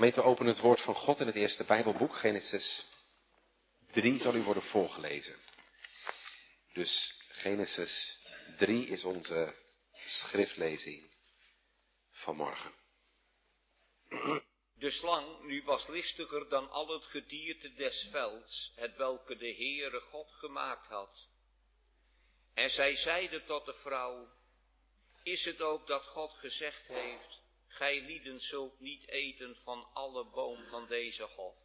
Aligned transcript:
Gemeente, 0.00 0.22
open 0.22 0.46
het 0.46 0.60
woord 0.60 0.80
van 0.80 0.94
God 0.94 1.20
in 1.20 1.26
het 1.26 1.36
eerste 1.36 1.64
Bijbelboek, 1.64 2.16
Genesis 2.16 2.86
3 3.90 4.18
zal 4.18 4.34
u 4.34 4.42
worden 4.42 4.62
voorgelezen. 4.62 5.36
Dus 6.72 7.20
Genesis 7.28 8.18
3 8.58 8.86
is 8.86 9.04
onze 9.04 9.54
schriftlezing 9.92 11.10
van 12.10 12.36
morgen. 12.36 12.74
De 14.74 14.90
slang 14.90 15.42
nu 15.42 15.62
was 15.62 15.88
listiger 15.88 16.48
dan 16.48 16.70
al 16.70 16.88
het 16.88 17.04
gedierte 17.04 17.74
des 17.74 18.08
velds, 18.10 18.72
het 18.74 18.96
welke 18.96 19.36
de 19.36 19.54
Heere 19.54 20.00
God 20.00 20.30
gemaakt 20.32 20.86
had. 20.86 21.28
En 22.54 22.70
zij 22.70 22.96
zeide 22.96 23.44
tot 23.44 23.66
de 23.66 23.74
vrouw, 23.74 24.32
is 25.22 25.44
het 25.44 25.60
ook 25.60 25.86
dat 25.86 26.02
God 26.04 26.32
gezegd 26.32 26.86
heeft, 26.86 27.39
gij 27.70 28.00
lieden 28.00 28.40
zult 28.40 28.80
niet 28.80 29.08
eten 29.08 29.56
van 29.56 29.88
alle 29.92 30.24
boom 30.24 30.66
van 30.66 30.86
deze 30.86 31.22
hof? 31.22 31.56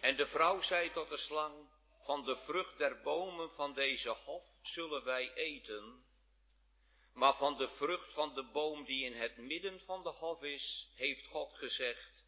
En 0.00 0.16
de 0.16 0.26
vrouw 0.26 0.60
zei 0.60 0.90
tot 0.90 1.08
de 1.08 1.16
slang, 1.16 1.68
van 2.02 2.24
de 2.24 2.36
vrucht 2.36 2.78
der 2.78 3.02
bomen 3.02 3.50
van 3.50 3.74
deze 3.74 4.08
hof 4.08 4.44
zullen 4.62 5.04
wij 5.04 5.32
eten, 5.34 6.04
maar 7.14 7.36
van 7.36 7.56
de 7.56 7.68
vrucht 7.68 8.12
van 8.12 8.34
de 8.34 8.44
boom 8.44 8.84
die 8.84 9.04
in 9.04 9.12
het 9.12 9.36
midden 9.36 9.80
van 9.80 10.02
de 10.02 10.08
hof 10.08 10.42
is, 10.42 10.90
heeft 10.94 11.26
God 11.26 11.52
gezegd, 11.54 12.24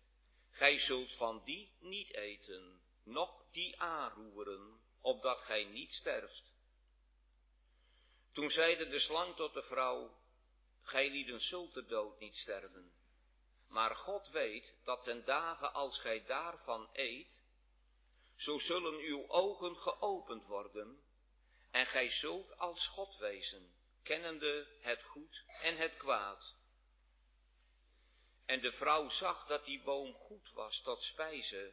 gij 0.51 0.79
zult 0.79 1.13
van 1.13 1.43
die 1.45 1.73
niet 1.80 2.15
eten, 2.15 2.80
noch 3.05 3.45
die 3.51 3.80
aanroeren, 3.80 4.80
opdat 5.01 5.38
gij 5.38 5.65
niet 5.65 5.93
sterft. 5.93 6.52
Toen 8.33 8.51
zeide 8.51 8.88
de 8.88 8.99
slang 8.99 9.37
tot 9.37 9.55
de 9.55 9.63
vrouw, 9.63 10.22
gij 10.83 11.11
lieden 11.11 11.41
zult 11.41 11.75
de 11.75 11.87
dood 11.87 12.19
niet 12.19 12.37
sterven. 12.37 12.93
Maar 13.69 13.97
God 13.97 14.29
weet 14.29 14.75
dat 14.85 15.05
ten 15.05 15.25
dagen 15.25 15.73
als 15.73 15.99
gij 15.99 16.25
daarvan 16.25 16.89
eet, 16.93 17.41
zo 18.37 18.59
zullen 18.59 18.95
uw 18.95 19.29
ogen 19.29 19.77
geopend 19.77 20.47
worden, 20.47 21.02
en 21.71 21.87
gij 21.87 22.11
zult 22.11 22.59
als 22.59 22.87
God 22.87 23.16
wezen, 23.16 23.74
kennende 24.02 24.66
het 24.80 25.02
goed 25.02 25.45
en 25.63 25.77
het 25.77 25.97
kwaad. 25.97 26.55
En 28.46 28.61
de 28.61 28.73
vrouw 28.73 29.09
zag 29.09 29.46
dat 29.46 29.65
die 29.65 29.83
boom 29.83 30.15
goed 30.15 30.52
was 30.52 30.83
tot 30.83 31.02
spijze, 31.02 31.73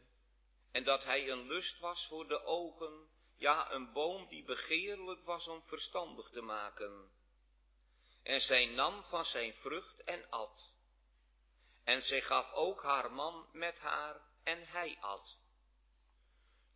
en 0.71 0.83
dat 0.83 1.03
hij 1.03 1.29
een 1.29 1.47
lust 1.47 1.79
was 1.79 2.07
voor 2.07 2.27
de 2.27 2.43
ogen, 2.43 3.09
ja, 3.35 3.71
een 3.71 3.91
boom 3.93 4.27
die 4.27 4.43
begeerlijk 4.43 5.23
was 5.23 5.47
om 5.47 5.63
verstandig 5.65 6.29
te 6.29 6.41
maken. 6.41 7.11
En 8.29 8.39
zij 8.39 8.65
nam 8.65 9.03
van 9.03 9.25
zijn 9.25 9.53
vrucht 9.53 10.03
en 10.03 10.29
at. 10.29 10.71
En 11.83 12.01
zij 12.01 12.21
gaf 12.21 12.51
ook 12.53 12.83
haar 12.83 13.11
man 13.11 13.49
met 13.51 13.79
haar 13.79 14.21
en 14.43 14.67
hij 14.67 14.97
at. 14.99 15.37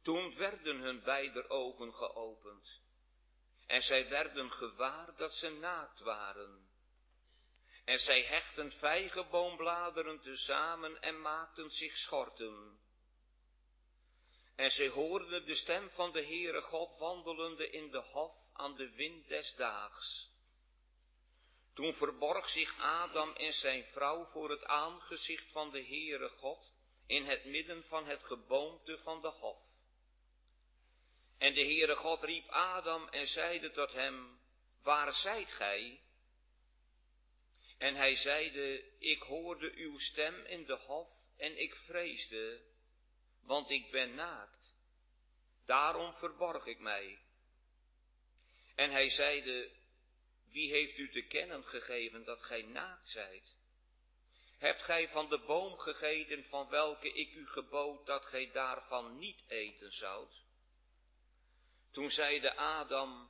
Toen 0.02 0.36
werden 0.36 0.80
hun 0.80 1.04
beider 1.04 1.50
ogen 1.50 1.94
geopend. 1.94 2.82
En 3.68 3.82
zij 3.82 4.10
werden 4.10 4.52
gewaar 4.52 5.16
dat 5.16 5.34
ze 5.34 5.50
naakt 5.50 6.00
waren. 6.00 6.70
En 7.86 8.00
zij 8.00 8.22
hechten 8.22 8.72
vijgenboombladeren 8.72 10.22
tezamen 10.22 11.02
en 11.02 11.22
maakten 11.22 11.70
zich 11.70 11.98
schorten. 11.98 12.80
En 14.56 14.72
zij 14.72 14.90
hoorden 14.90 15.46
de 15.46 15.56
stem 15.56 15.90
van 15.90 16.12
de 16.12 16.26
Heere 16.26 16.62
God 16.62 16.98
wandelende 17.00 17.70
in 17.70 17.92
de 17.92 18.02
hof 18.02 18.36
aan 18.54 18.76
de 18.76 18.92
wind 18.92 19.28
des 19.28 19.56
daags. 19.56 20.33
Toen 21.74 21.94
verborg 21.94 22.50
zich 22.50 22.80
Adam 22.80 23.36
en 23.36 23.54
zijn 23.54 23.84
vrouw 23.84 24.26
voor 24.26 24.50
het 24.50 24.66
aangezicht 24.66 25.52
van 25.52 25.72
de 25.72 25.86
Heere 25.86 26.30
God 26.30 26.74
in 27.08 27.24
het 27.24 27.46
midden 27.46 27.84
van 27.84 28.06
het 28.06 28.24
geboomte 28.24 28.98
van 28.98 29.22
de 29.22 29.28
hof. 29.28 29.60
En 31.38 31.54
de 31.54 31.62
Heere 31.62 31.96
God 31.96 32.24
riep 32.24 32.48
Adam 32.50 33.08
en 33.08 33.28
zeide 33.28 33.72
tot 33.72 33.92
hem, 33.92 34.40
waar 34.82 35.14
zijt 35.14 35.52
gij? 35.52 36.02
En 37.78 37.96
hij 37.96 38.16
zeide, 38.16 38.84
ik 39.00 39.22
hoorde 39.22 39.72
uw 39.76 40.00
stem 40.00 40.46
in 40.46 40.66
de 40.66 40.78
hof 40.78 41.10
en 41.38 41.58
ik 41.58 41.76
vreesde, 41.76 42.62
want 43.42 43.70
ik 43.70 43.92
ben 43.92 44.16
naakt. 44.16 44.74
Daarom 45.66 46.14
verborg 46.14 46.66
ik 46.66 46.80
mij. 46.80 47.20
En 48.76 48.92
hij 48.92 49.10
zeide, 49.10 49.72
wie 50.54 50.72
heeft 50.72 50.98
u 50.98 51.10
te 51.10 51.22
kennen 51.22 51.64
gegeven 51.64 52.24
dat 52.24 52.42
gij 52.42 52.62
naakt 52.62 53.08
zijt? 53.08 53.56
Hebt 54.58 54.84
gij 54.84 55.10
van 55.10 55.30
de 55.30 55.40
boom 55.40 55.78
gegeten 55.78 56.44
van 56.44 56.70
welke 56.70 57.14
ik 57.14 57.34
u 57.34 57.48
gebood 57.48 58.06
dat 58.06 58.26
gij 58.26 58.52
daarvan 58.52 59.18
niet 59.18 59.44
eten 59.48 59.92
zoudt? 59.92 60.42
Toen 61.92 62.10
zeide 62.10 62.56
Adam, 62.56 63.30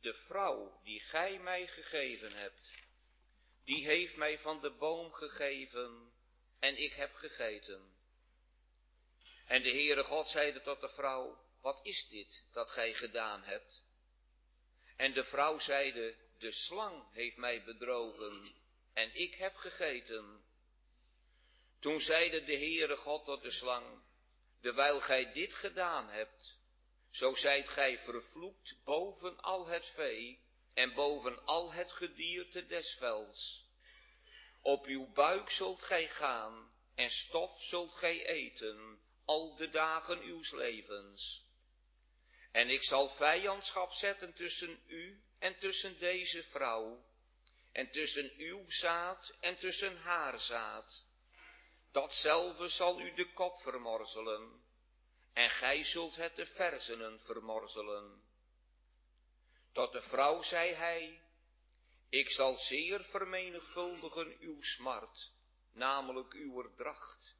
de 0.00 0.14
vrouw 0.14 0.80
die 0.84 1.00
gij 1.00 1.38
mij 1.38 1.66
gegeven 1.66 2.32
hebt, 2.32 2.72
die 3.64 3.84
heeft 3.84 4.16
mij 4.16 4.38
van 4.38 4.60
de 4.60 4.70
boom 4.70 5.12
gegeven 5.12 6.12
en 6.58 6.76
ik 6.76 6.92
heb 6.92 7.14
gegeten. 7.14 7.98
En 9.46 9.62
de 9.62 9.70
Heere 9.70 10.04
God 10.04 10.28
zeide 10.28 10.60
tot 10.60 10.80
de 10.80 10.88
vrouw, 10.88 11.44
wat 11.60 11.80
is 11.82 12.08
dit 12.08 12.44
dat 12.52 12.70
gij 12.70 12.94
gedaan 12.94 13.42
hebt? 13.42 13.82
En 14.96 15.12
de 15.12 15.24
vrouw 15.24 15.58
zeide, 15.58 16.16
de 16.40 16.52
slang 16.52 17.12
heeft 17.12 17.36
mij 17.36 17.64
bedrogen 17.64 18.54
en 18.92 19.14
ik 19.14 19.34
heb 19.34 19.56
gegeten. 19.56 20.44
Toen 21.80 22.00
zeide 22.00 22.44
de 22.44 22.56
Heere 22.56 22.96
God 22.96 23.24
tot 23.24 23.42
de 23.42 23.50
slang, 23.50 24.02
dewijl 24.60 25.00
gij 25.00 25.32
dit 25.32 25.54
gedaan 25.54 26.08
hebt, 26.08 26.58
zo 27.10 27.34
zijt 27.34 27.68
gij 27.68 27.98
vervloekt 27.98 28.76
boven 28.84 29.40
al 29.40 29.66
het 29.66 29.86
vee 29.86 30.40
en 30.74 30.94
boven 30.94 31.44
al 31.44 31.72
het 31.72 31.92
gedierte 31.92 32.66
des 32.66 32.96
velds. 32.98 33.68
Op 34.62 34.84
uw 34.84 35.12
buik 35.12 35.50
zult 35.50 35.82
gij 35.82 36.08
gaan 36.08 36.72
en 36.94 37.10
stof 37.10 37.62
zult 37.62 37.94
gij 37.94 38.26
eten 38.26 39.00
al 39.24 39.56
de 39.56 39.68
dagen 39.68 40.28
uws 40.28 40.50
levens. 40.52 41.48
En 42.52 42.68
ik 42.70 42.82
zal 42.82 43.08
vijandschap 43.08 43.92
zetten 43.92 44.34
tussen 44.34 44.82
u 44.86 45.22
en 45.38 45.58
tussen 45.58 45.98
deze 45.98 46.42
vrouw, 46.42 47.04
en 47.72 47.90
tussen 47.90 48.32
uw 48.36 48.64
zaad 48.68 49.36
en 49.40 49.58
tussen 49.58 49.96
haar 49.96 50.38
zaad. 50.38 51.04
Datzelfde 51.92 52.68
zal 52.68 53.00
u 53.00 53.14
de 53.14 53.32
kop 53.32 53.60
vermorzelen, 53.60 54.62
en 55.32 55.50
gij 55.50 55.84
zult 55.84 56.16
het 56.16 56.36
de 56.36 56.46
verzenen 56.46 57.20
vermorzelen. 57.20 58.22
Tot 59.72 59.92
de 59.92 60.02
vrouw 60.02 60.42
zei 60.42 60.72
hij, 60.72 61.20
ik 62.08 62.30
zal 62.30 62.58
zeer 62.58 63.04
vermenigvuldigen 63.04 64.36
uw 64.40 64.62
smart, 64.62 65.32
namelijk 65.72 66.32
uw 66.32 66.74
dracht. 66.76 67.34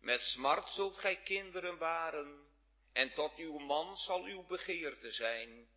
Met 0.00 0.20
smart 0.20 0.68
zult 0.68 0.98
gij 0.98 1.22
kinderen 1.22 1.78
baren, 1.78 2.47
en 2.92 3.14
tot 3.14 3.36
uw 3.36 3.58
man 3.58 3.96
zal 3.96 4.24
uw 4.24 4.46
begeerte 4.46 5.10
zijn, 5.10 5.68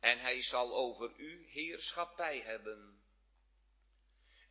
en 0.00 0.18
hij 0.18 0.42
zal 0.42 0.74
over 0.74 1.12
u 1.16 1.46
heerschappij 1.50 2.40
hebben. 2.40 3.02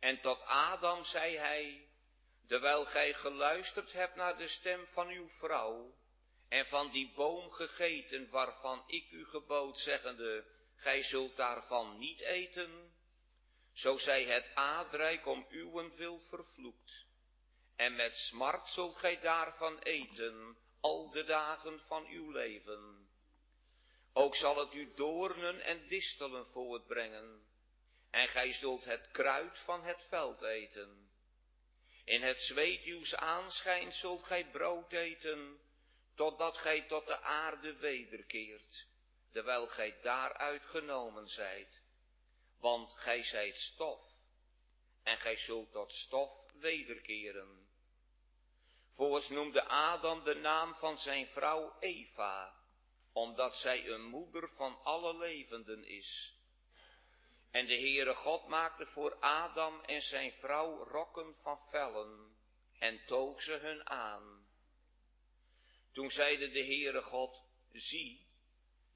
En 0.00 0.20
tot 0.20 0.40
Adam 0.40 1.04
zei 1.04 1.36
hij, 1.36 1.88
terwijl 2.46 2.84
gij 2.84 3.14
geluisterd 3.14 3.92
hebt 3.92 4.14
naar 4.14 4.36
de 4.36 4.48
stem 4.48 4.86
van 4.86 5.08
uw 5.08 5.28
vrouw, 5.28 5.94
en 6.48 6.66
van 6.66 6.90
die 6.90 7.12
boom 7.14 7.50
gegeten 7.50 8.30
waarvan 8.30 8.82
ik 8.86 9.10
u 9.10 9.24
gebood, 9.24 9.78
zeggende, 9.78 10.44
gij 10.76 11.02
zult 11.02 11.36
daarvan 11.36 11.98
niet 11.98 12.20
eten, 12.20 12.92
zo 13.72 13.96
zij 13.98 14.24
het 14.24 14.54
aardrijk 14.54 15.26
om 15.26 15.46
uwentwil 15.50 16.20
vervloekt. 16.28 17.06
En 17.76 17.96
met 17.96 18.14
smart 18.14 18.68
zult 18.68 18.96
gij 18.96 19.20
daarvan 19.20 19.78
eten, 19.78 20.56
al 20.80 21.10
de 21.10 21.24
dagen 21.24 21.80
van 21.80 22.06
uw 22.06 22.30
leven. 22.30 23.08
Ook 24.12 24.34
zal 24.34 24.56
het 24.56 24.74
u 24.74 24.92
doornen 24.94 25.60
en 25.60 25.88
distelen 25.88 26.46
voortbrengen, 26.46 27.46
en 28.10 28.28
gij 28.28 28.52
zult 28.52 28.84
het 28.84 29.10
kruid 29.10 29.58
van 29.58 29.84
het 29.84 30.06
veld 30.08 30.42
eten. 30.42 31.10
In 32.04 32.22
het 32.22 32.40
zweet 32.40 32.86
uws 32.86 33.14
aanschijn 33.14 33.92
zult 33.92 34.22
gij 34.22 34.50
brood 34.50 34.92
eten, 34.92 35.60
totdat 36.14 36.56
gij 36.56 36.86
tot 36.86 37.06
de 37.06 37.20
aarde 37.20 37.76
wederkeert, 37.76 38.86
terwijl 39.32 39.66
gij 39.66 40.00
daaruit 40.02 40.64
genomen 40.64 41.28
zijt. 41.28 41.82
Want 42.58 42.94
gij 42.94 43.22
zijt 43.22 43.56
stof, 43.56 44.00
en 45.02 45.16
gij 45.16 45.36
zult 45.36 45.72
tot 45.72 45.92
stof 45.92 46.52
wederkeren. 46.52 47.69
Voorts 49.00 49.28
noemde 49.28 49.64
Adam 49.64 50.24
de 50.24 50.34
naam 50.34 50.74
van 50.74 50.98
zijn 50.98 51.26
vrouw 51.26 51.76
Eva, 51.78 52.54
omdat 53.12 53.54
zij 53.54 53.88
een 53.88 54.04
moeder 54.04 54.48
van 54.56 54.82
alle 54.82 55.18
levenden 55.18 55.84
is. 55.84 56.34
En 57.50 57.66
de 57.66 57.74
Heere 57.74 58.14
God 58.14 58.46
maakte 58.48 58.86
voor 58.86 59.14
Adam 59.20 59.80
en 59.80 60.00
zijn 60.00 60.32
vrouw 60.32 60.84
rokken 60.84 61.34
van 61.42 61.58
vellen 61.70 62.36
en 62.78 63.04
toog 63.06 63.42
ze 63.42 63.52
hun 63.52 63.88
aan. 63.88 64.46
Toen 65.92 66.10
zeide 66.10 66.50
de 66.50 66.64
Heere 66.64 67.02
God, 67.02 67.42
zie, 67.72 68.26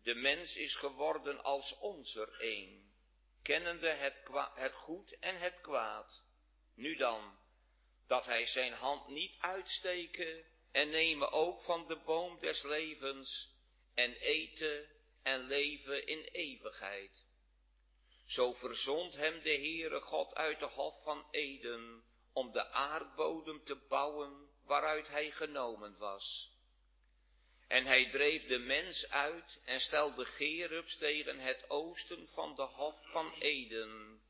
de 0.03 0.15
mens 0.15 0.57
is 0.57 0.77
geworden 0.77 1.43
als 1.43 1.79
ons 1.79 2.17
er 2.17 2.43
een, 2.43 2.93
kennende 3.43 3.89
het 4.55 4.75
goed 4.75 5.19
en 5.19 5.37
het 5.37 5.61
kwaad. 5.61 6.23
Nu 6.75 6.97
dan, 6.97 7.39
dat 8.07 8.27
hij 8.27 8.47
zijn 8.47 8.73
hand 8.73 9.09
niet 9.09 9.37
uitsteken 9.39 10.45
en 10.73 10.91
nemen 10.91 11.33
ook 11.33 11.63
van 11.63 11.87
de 11.87 11.97
boom 11.97 12.41
des 12.41 12.63
levens 12.63 13.53
en 13.95 14.13
eten 14.13 14.89
en 15.23 15.47
leven 15.47 16.07
in 16.07 16.23
eeuwigheid. 16.23 17.25
Zo 18.27 18.53
verzond 18.53 19.15
hem 19.15 19.43
de 19.43 19.55
Heere 19.55 20.01
God 20.01 20.35
uit 20.35 20.59
de 20.59 20.67
hof 20.67 21.03
van 21.03 21.27
Eden 21.31 22.05
om 22.33 22.53
de 22.53 22.71
aardbodem 22.71 23.65
te 23.65 23.77
bouwen 23.89 24.51
waaruit 24.65 25.09
hij 25.09 25.31
genomen 25.31 25.99
was. 25.99 26.53
En 27.69 27.85
hij 27.85 28.11
dreef 28.11 28.47
de 28.47 28.59
mens 28.59 29.09
uit 29.09 29.61
en 29.65 29.81
stelde 29.81 30.25
Gerubs 30.25 30.99
tegen 30.99 31.39
het 31.39 31.71
oosten 31.71 32.29
van 32.29 32.55
de 32.57 32.63
hof 32.63 32.95
van 33.11 33.35
Eden. 33.39 34.23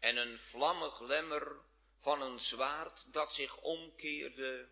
En 0.00 0.16
een 0.16 0.38
vlammig 0.38 1.00
lemmer 1.00 1.64
van 2.06 2.22
een 2.22 2.38
zwaard 2.38 3.04
dat 3.12 3.32
zich 3.32 3.60
omkeerde 3.60 4.68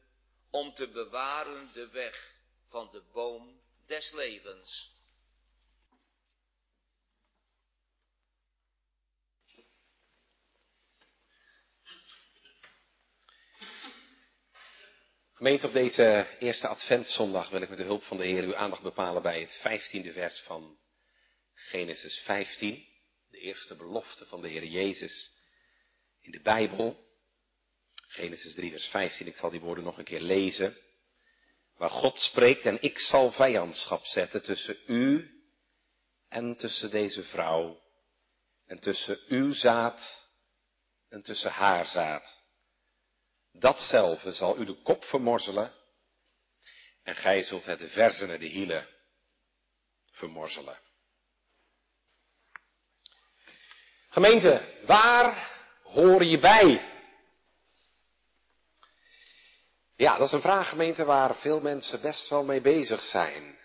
om 0.51 0.75
te 0.75 0.89
bewaren 0.89 1.71
de 1.73 1.89
weg 1.89 2.35
van 2.69 2.89
de 2.93 3.03
boom 3.13 3.61
des 3.87 4.13
levens. 4.13 4.93
Gemeente, 15.33 15.67
op 15.67 15.73
deze 15.73 16.37
eerste 16.39 16.69
adventszondag 16.69 17.51
wil 17.51 17.63
ik 17.63 17.69
met 17.69 17.79
de 17.79 17.85
hulp 17.85 18.03
van 18.03 18.17
de 18.17 18.27
Heer 18.27 18.43
uw 18.43 18.57
aandacht 18.57 18.83
bepalen 18.83 19.23
bij 19.23 19.41
het 19.41 19.55
vijftiende 19.55 20.13
vers 20.13 20.41
van 20.41 20.79
Genesis 21.55 22.21
15. 22.25 22.87
De 23.31 23.39
eerste 23.39 23.77
belofte 23.77 24.27
van 24.27 24.43
de 24.43 24.49
Heer 24.49 24.65
Jezus 24.65 25.33
in 26.21 26.31
de 26.31 26.41
Bijbel. 26.41 27.04
Genesis 28.15 28.55
3 28.55 28.71
vers 28.71 28.87
15, 28.87 29.27
ik 29.27 29.37
zal 29.37 29.51
die 29.51 29.61
woorden 29.61 29.85
nog 29.85 29.99
een 29.99 30.05
keer 30.05 30.21
lezen. 30.21 30.77
Waar 31.77 31.91
God 31.91 32.19
spreekt 32.19 32.65
en 32.65 32.83
ik 32.83 32.99
zal 32.99 33.31
vijandschap 33.31 34.05
zetten 34.05 34.43
tussen 34.43 34.77
u 34.87 35.31
en 36.29 36.57
tussen 36.57 36.91
deze 36.91 37.23
vrouw. 37.23 37.83
En 38.67 38.79
tussen 38.79 39.21
uw 39.29 39.53
zaad 39.53 40.29
en 41.09 41.23
tussen 41.23 41.51
haar 41.51 41.87
zaad. 41.87 42.43
Datzelfde 43.53 44.33
zal 44.33 44.59
u 44.59 44.65
de 44.65 44.83
kop 44.83 45.05
vermorzelen 45.05 45.75
en 47.03 47.15
gij 47.15 47.43
zult 47.43 47.65
het 47.65 47.79
de 47.79 47.89
verzen 47.89 48.31
en 48.31 48.39
de 48.39 48.47
hielen 48.47 48.89
vermorzelen. 50.11 50.79
Gemeente, 54.09 54.81
waar 54.87 55.51
hoor 55.83 56.25
je 56.25 56.39
bij? 56.39 56.94
Ja, 60.05 60.19
dat 60.19 60.27
is 60.27 60.33
een 60.33 60.41
vraag, 60.41 60.69
gemeente, 60.69 61.05
waar 61.05 61.37
veel 61.37 61.61
mensen 61.61 62.01
best 62.01 62.29
wel 62.29 62.45
mee 62.45 62.61
bezig 62.61 63.03
zijn. 63.03 63.59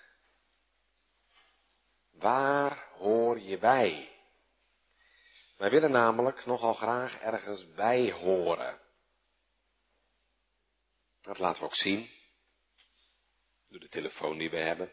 Waar 2.12 2.88
hoor 2.98 3.40
je 3.40 3.58
bij? 3.58 4.10
Wij 5.58 5.70
willen 5.70 5.92
namelijk 5.92 6.46
nogal 6.46 6.74
graag 6.74 7.20
ergens 7.20 7.74
bij 7.74 8.12
horen. 8.12 8.80
Dat 11.22 11.40
laten 11.40 11.62
we 11.62 11.68
ook 11.68 11.76
zien. 11.76 12.10
Door 13.70 13.80
de 13.80 13.90
telefoon 13.90 14.38
die 14.38 14.50
we 14.50 14.60
hebben. 14.60 14.92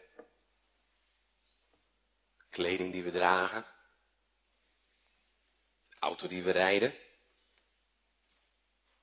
Kleding 2.51 2.93
die 2.93 3.03
we 3.03 3.11
dragen. 3.11 3.67
Auto 5.99 6.29
die 6.29 6.43
we 6.43 6.51
rijden. 6.51 6.95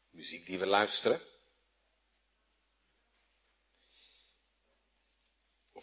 Muziek 0.10 0.46
die 0.46 0.60
we 0.60 0.66
luisteren. 0.66 1.33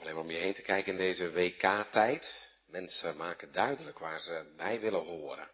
Alleen 0.01 0.17
om 0.17 0.31
je 0.31 0.39
heen 0.39 0.55
te 0.55 0.63
kijken 0.63 0.93
in 0.93 0.99
deze 0.99 1.33
WK-tijd. 1.33 2.49
Mensen 2.67 3.17
maken 3.17 3.53
duidelijk 3.53 3.99
waar 3.99 4.21
ze 4.21 4.53
bij 4.57 4.81
willen 4.81 5.05
horen. 5.05 5.51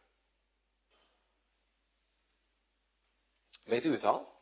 Weet 3.65 3.85
u 3.85 3.93
het 3.93 4.05
al? 4.05 4.35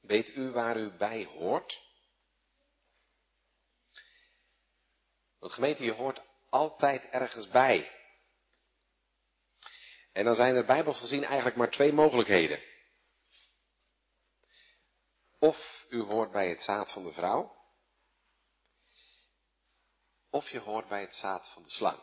Weet 0.00 0.28
u 0.36 0.50
waar 0.50 0.76
u 0.76 0.96
bij 0.96 1.24
hoort? 1.24 1.82
Want 5.38 5.52
gemeente, 5.52 5.84
je 5.84 5.92
hoort 5.92 6.22
altijd 6.48 7.08
ergens 7.08 7.48
bij. 7.48 7.92
En 10.12 10.24
dan 10.24 10.34
zijn 10.34 10.54
er 10.54 10.64
bijbels 10.64 10.98
gezien 10.98 11.24
eigenlijk 11.24 11.56
maar 11.56 11.70
twee 11.70 11.92
mogelijkheden. 11.92 12.62
Of 15.44 15.86
u 15.88 16.00
hoort 16.00 16.32
bij 16.32 16.48
het 16.48 16.62
zaad 16.62 16.92
van 16.92 17.04
de 17.04 17.12
vrouw. 17.12 17.56
Of 20.30 20.48
je 20.48 20.58
hoort 20.58 20.88
bij 20.88 21.00
het 21.00 21.14
zaad 21.14 21.50
van 21.52 21.62
de 21.62 21.70
slang. 21.70 21.98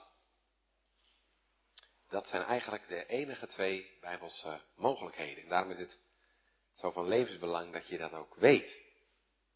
Dat 2.10 2.28
zijn 2.28 2.44
eigenlijk 2.44 2.88
de 2.88 3.06
enige 3.06 3.48
twee 3.48 3.98
bijbelse 4.02 4.62
mogelijkheden. 4.76 5.44
En 5.44 5.50
daarom 5.50 5.72
is 5.72 5.78
het 5.78 6.00
zo 6.74 6.92
van 6.92 7.08
levensbelang 7.08 7.74
dat 7.74 7.88
je 7.88 7.98
dat 7.98 8.14
ook 8.14 8.36
weet. 8.36 8.82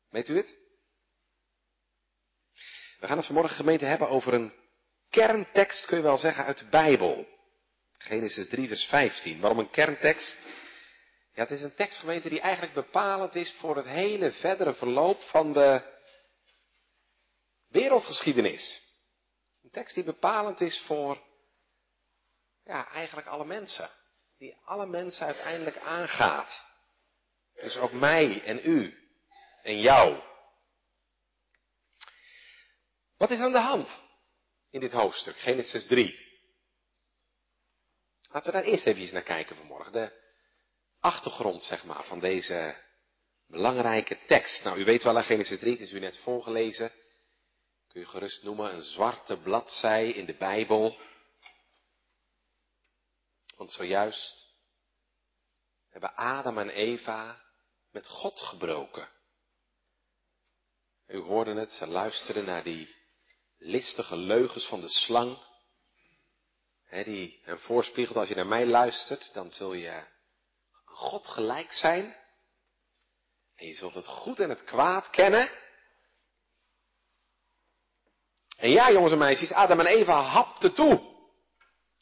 Weet 0.10 0.28
u 0.28 0.38
het? 0.38 0.56
We 3.00 3.08
gaan 3.08 3.18
het 3.18 3.26
vanmorgen 3.26 3.56
gemeente 3.56 3.86
hebben 3.86 4.10
over 4.10 4.34
een 4.34 4.54
kerntekst, 5.10 5.86
kun 5.86 5.98
je 5.98 6.04
wel 6.04 6.18
zeggen, 6.18 6.46
uit 6.46 6.58
de 6.58 6.70
Bijbel. 6.70 7.28
Genesis 7.98 8.50
3, 8.50 8.68
vers 8.68 8.86
15. 8.86 9.40
Waarom 9.40 9.60
een 9.60 9.70
kerntekst? 9.70 10.38
Ja, 11.36 11.42
het 11.42 11.52
is 11.52 11.62
een 11.62 11.76
tekstgemeente 11.76 12.30
die 12.30 12.40
eigenlijk 12.40 12.74
bepalend 12.74 13.36
is 13.36 13.52
voor 13.52 13.76
het 13.76 13.86
hele 13.86 14.32
verdere 14.32 14.74
verloop 14.74 15.22
van 15.22 15.54
de 15.54 15.94
wereldgeschiedenis. 17.68 18.82
Een 19.64 19.70
tekst 19.70 19.96
die 19.96 20.04
bepalend 20.04 20.62
is 20.62 20.84
voor, 20.86 21.24
ja, 22.64 22.92
eigenlijk 22.92 23.28
alle 23.28 23.46
mensen. 23.46 23.90
Die 24.38 24.56
alle 24.66 24.86
mensen 24.86 25.26
uiteindelijk 25.26 25.78
aangaat. 25.78 26.64
Dus 27.54 27.78
ook 27.78 27.92
mij 27.92 28.44
en 28.44 28.70
u 28.70 29.10
en 29.64 29.80
jou. 29.80 30.22
Wat 33.18 33.32
is 33.32 33.40
aan 33.40 33.52
de 33.52 33.60
hand 33.60 34.02
in 34.70 34.80
dit 34.80 34.92
hoofdstuk, 34.92 35.40
Genesis 35.40 35.88
3? 35.88 36.20
Laten 38.30 38.52
we 38.52 38.58
daar 38.58 38.68
eerst 38.68 38.86
even 38.86 39.14
naar 39.14 39.24
kijken 39.24 39.56
vanmorgen. 39.56 39.92
De 39.92 40.24
achtergrond, 41.06 41.64
zeg 41.64 41.84
maar, 41.84 42.04
van 42.04 42.20
deze 42.20 42.76
belangrijke 43.48 44.20
tekst. 44.28 44.64
Nou, 44.64 44.80
u 44.80 44.84
weet 44.84 45.04
wel 45.04 45.24
Genesis 45.24 45.60
3, 45.60 45.72
het 45.72 45.82
is 45.82 45.92
u 45.92 46.00
net 46.00 46.18
voorgelezen. 46.18 46.92
Kun 47.88 48.02
je 48.02 48.08
gerust 48.08 48.44
noemen 48.44 48.74
een 48.74 48.82
zwarte 48.82 49.38
bladzij 49.38 50.10
in 50.10 50.26
de 50.26 50.34
Bijbel. 50.34 51.00
Want 53.56 53.72
zojuist 53.72 54.54
hebben 55.90 56.16
Adam 56.16 56.58
en 56.58 56.70
Eva 56.70 57.42
met 57.92 58.08
God 58.08 58.40
gebroken. 58.40 59.10
U 61.08 61.18
hoorde 61.18 61.54
het, 61.54 61.72
ze 61.72 61.88
luisterden 61.88 62.46
naar 62.46 62.64
die 62.64 62.96
listige 63.58 64.16
leugens 64.16 64.68
van 64.68 64.82
de 64.82 64.90
slang. 64.90 65.38
Die 66.90 67.40
hem 67.44 67.60
voorspiegelt, 67.60 68.18
als 68.18 68.28
je 68.28 68.36
naar 68.36 68.48
mij 68.48 68.66
luistert, 68.66 69.34
dan 69.34 69.52
zul 69.52 69.74
je 69.74 70.14
God 70.96 71.28
gelijk 71.28 71.72
zijn. 71.72 72.16
En 73.56 73.68
je 73.68 73.74
zult 73.74 73.94
het 73.94 74.06
goed 74.06 74.40
en 74.40 74.50
het 74.50 74.64
kwaad 74.64 75.10
kennen. 75.10 75.50
En 78.58 78.70
ja, 78.70 78.92
jongens 78.92 79.12
en 79.12 79.18
meisjes, 79.18 79.52
Adam 79.52 79.80
en 79.80 79.86
Eva 79.86 80.22
hapten 80.22 80.74
toe. 80.74 81.14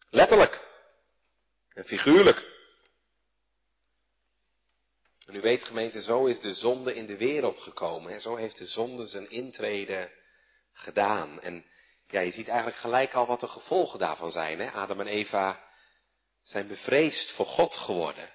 Letterlijk. 0.09 0.61
En 1.69 1.85
figuurlijk. 1.85 2.51
En 5.25 5.35
u 5.35 5.41
weet 5.41 5.63
gemeente, 5.63 6.01
zo 6.01 6.25
is 6.25 6.39
de 6.39 6.53
zonde 6.53 6.95
in 6.95 7.05
de 7.05 7.17
wereld 7.17 7.59
gekomen. 7.59 8.11
Hè? 8.11 8.19
Zo 8.19 8.35
heeft 8.35 8.57
de 8.57 8.65
zonde 8.65 9.05
zijn 9.05 9.29
intrede 9.29 10.11
gedaan. 10.73 11.41
En 11.41 11.65
ja, 12.07 12.19
je 12.19 12.31
ziet 12.31 12.47
eigenlijk 12.47 12.77
gelijk 12.77 13.13
al 13.13 13.25
wat 13.25 13.39
de 13.39 13.47
gevolgen 13.47 13.99
daarvan 13.99 14.31
zijn. 14.31 14.59
Hè? 14.59 14.71
Adam 14.71 14.99
en 14.99 15.07
Eva 15.07 15.69
zijn 16.41 16.67
bevreesd 16.67 17.31
voor 17.31 17.45
God 17.45 17.75
geworden. 17.75 18.29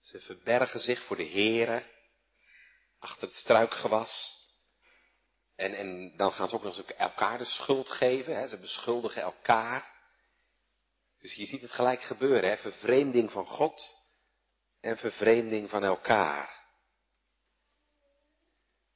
Ze 0.00 0.20
verbergen 0.20 0.80
zich 0.80 1.02
voor 1.04 1.16
de 1.16 1.28
Here 1.28 1.84
achter 2.98 3.28
het 3.28 3.36
struikgewas. 3.36 4.38
En, 5.56 5.74
en 5.74 6.16
dan 6.16 6.32
gaan 6.32 6.48
ze 6.48 6.54
ook 6.54 6.62
nog 6.62 6.76
eens 6.76 6.94
elkaar 6.94 7.38
de 7.38 7.44
schuld 7.44 7.90
geven. 7.90 8.36
Hè? 8.36 8.48
Ze 8.48 8.58
beschuldigen 8.58 9.22
elkaar. 9.22 9.98
Dus 11.18 11.34
je 11.34 11.46
ziet 11.46 11.60
het 11.60 11.70
gelijk 11.70 12.02
gebeuren, 12.02 12.50
hè? 12.50 12.56
vervreemding 12.56 13.32
van 13.32 13.46
God 13.46 13.94
en 14.80 14.98
vervreemding 14.98 15.70
van 15.70 15.84
elkaar. 15.84 16.58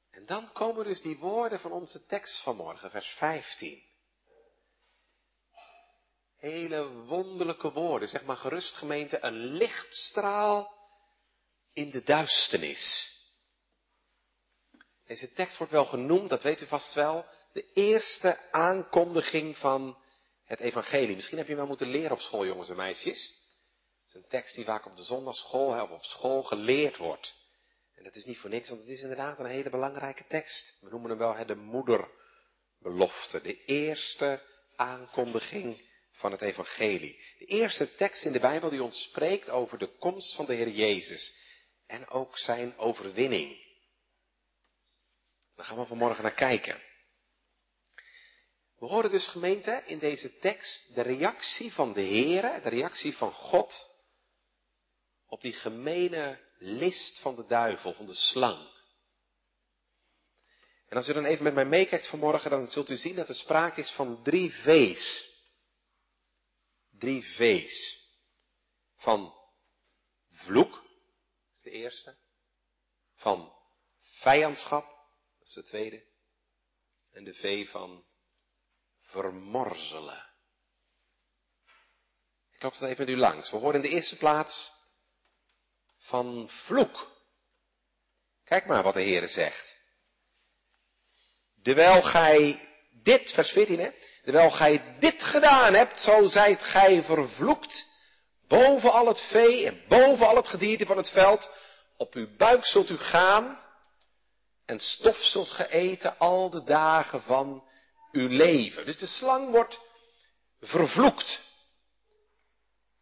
En 0.09 0.25
dan 0.25 0.51
komen 0.51 0.85
dus 0.85 1.01
die 1.01 1.17
woorden 1.17 1.59
van 1.59 1.71
onze 1.71 2.05
tekst 2.05 2.43
vanmorgen, 2.43 2.91
vers 2.91 3.07
15. 3.07 3.83
Hele 6.35 6.89
wonderlijke 6.89 7.71
woorden, 7.71 8.09
zeg 8.09 8.23
maar 8.23 8.37
gerust 8.37 8.75
gemeente, 8.75 9.23
een 9.23 9.37
lichtstraal 9.37 10.74
in 11.75 11.91
de 11.91 12.03
duisternis. 12.03 13.13
Deze 15.05 15.33
tekst 15.33 15.57
wordt 15.57 15.73
wel 15.73 15.85
genoemd, 15.85 16.29
dat 16.29 16.41
weet 16.41 16.61
u 16.61 16.67
vast 16.67 16.93
wel, 16.93 17.25
de 17.53 17.71
eerste 17.73 18.51
aankondiging 18.51 19.57
van 19.57 19.97
het 20.45 20.59
evangelie. 20.59 21.15
Misschien 21.15 21.37
heb 21.37 21.47
je 21.47 21.55
wel 21.55 21.65
moeten 21.65 21.87
leren 21.87 22.11
op 22.11 22.19
school, 22.19 22.45
jongens 22.45 22.69
en 22.69 22.75
meisjes. 22.75 23.33
Het 23.99 24.07
is 24.07 24.13
een 24.13 24.29
tekst 24.29 24.55
die 24.55 24.65
vaak 24.65 24.85
op 24.85 24.95
de 24.95 25.03
zondagschool 25.03 25.81
of 25.81 25.89
op 25.89 26.03
school 26.03 26.43
geleerd 26.43 26.97
wordt. 26.97 27.35
En 27.95 28.03
dat 28.03 28.15
is 28.15 28.25
niet 28.25 28.37
voor 28.37 28.49
niks, 28.49 28.69
want 28.69 28.81
het 28.81 28.89
is 28.89 29.01
inderdaad 29.01 29.39
een 29.39 29.45
hele 29.45 29.69
belangrijke 29.69 30.25
tekst. 30.27 30.77
We 30.81 30.89
noemen 30.89 31.09
hem 31.09 31.19
wel 31.19 31.45
de 31.45 31.55
moederbelofte, 31.55 33.41
de 33.41 33.63
eerste 33.65 34.41
aankondiging 34.75 35.89
van 36.11 36.31
het 36.31 36.41
evangelie. 36.41 37.19
De 37.39 37.45
eerste 37.45 37.95
tekst 37.95 38.25
in 38.25 38.31
de 38.31 38.39
Bijbel 38.39 38.69
die 38.69 38.83
ons 38.83 39.03
spreekt 39.03 39.49
over 39.49 39.77
de 39.77 39.97
komst 39.97 40.35
van 40.35 40.45
de 40.45 40.53
Heer 40.53 40.69
Jezus 40.69 41.43
en 41.87 42.07
ook 42.07 42.37
zijn 42.37 42.77
overwinning. 42.77 43.63
Daar 45.55 45.65
gaan 45.65 45.77
we 45.77 45.85
vanmorgen 45.85 46.23
naar 46.23 46.33
kijken. 46.33 46.83
We 48.75 48.85
horen 48.85 49.11
dus 49.11 49.27
gemeente 49.27 49.83
in 49.85 49.99
deze 49.99 50.37
tekst 50.39 50.95
de 50.95 51.01
reactie 51.01 51.73
van 51.73 51.93
de 51.93 52.01
Heer, 52.01 52.41
de 52.41 52.69
reactie 52.69 53.17
van 53.17 53.31
God 53.31 53.93
op 55.25 55.41
die 55.41 55.53
gemene 55.53 56.39
list 56.57 57.19
van 57.19 57.35
de 57.35 57.45
duivel, 57.45 57.93
van 57.93 58.05
de 58.05 58.15
slang. 58.15 58.73
En 60.87 60.97
als 60.97 61.09
u 61.09 61.13
dan 61.13 61.25
even 61.25 61.43
met 61.43 61.53
mij 61.53 61.65
meekijkt 61.65 62.07
vanmorgen, 62.07 62.49
dan 62.49 62.67
zult 62.67 62.89
u 62.89 62.97
zien 62.97 63.15
dat 63.15 63.29
er 63.29 63.35
sprake 63.35 63.79
is 63.79 63.91
van 63.91 64.23
drie 64.23 64.51
V's. 64.51 65.33
Drie 66.91 67.23
V's. 67.23 68.03
Van 68.95 69.33
vloek, 70.29 70.84
de 71.65 71.71
eerste. 71.71 72.17
Van 73.15 73.53
vijandschap, 74.01 74.85
dat 75.37 75.47
is 75.47 75.53
de 75.53 75.63
tweede. 75.63 76.05
En 77.11 77.23
de 77.23 77.33
V 77.33 77.69
van 77.69 78.05
vermorzelen. 78.99 80.33
Ik 82.51 82.61
loop 82.61 82.73
het 82.73 82.81
even 82.81 83.05
met 83.05 83.15
u 83.15 83.17
langs. 83.17 83.51
We 83.51 83.57
horen 83.57 83.75
in 83.75 83.81
de 83.81 83.95
eerste 83.95 84.17
plaats 84.17 84.71
van 85.97 86.49
vloek. 86.49 87.13
Kijk 88.43 88.65
maar 88.65 88.83
wat 88.83 88.93
de 88.93 89.01
Heere 89.01 89.27
zegt. 89.27 89.77
Terwijl 91.61 92.01
gij 92.01 92.69
dit, 92.91 93.31
vers 93.31 93.51
14 93.51 93.79
hè, 93.79 93.91
terwijl 94.23 94.51
gij 94.51 94.97
dit 94.99 95.23
gedaan 95.23 95.73
hebt, 95.73 95.99
zo 95.99 96.27
zijt 96.27 96.63
gij 96.63 97.03
vervloekt 97.03 97.94
boven 98.47 98.91
al 98.91 99.07
het 99.07 99.21
vee 99.21 99.65
en 99.65 99.81
boven 99.87 100.27
al 100.27 100.35
het 100.35 100.47
gedierte 100.47 100.85
van 100.85 100.97
het 100.97 101.09
veld. 101.09 101.49
Op 101.97 102.13
uw 102.13 102.35
buik 102.37 102.65
zult 102.65 102.89
u 102.89 102.97
gaan 102.97 103.63
en 104.65 104.79
stof 104.79 105.17
zult 105.17 105.51
ge 105.51 105.69
eten 105.69 106.17
al 106.17 106.49
de 106.49 106.63
dagen 106.63 107.21
van 107.21 107.63
uw 108.11 108.27
leven. 108.27 108.85
Dus 108.85 108.97
de 108.97 109.07
slang 109.07 109.51
wordt 109.51 109.81
vervloekt. 110.61 111.43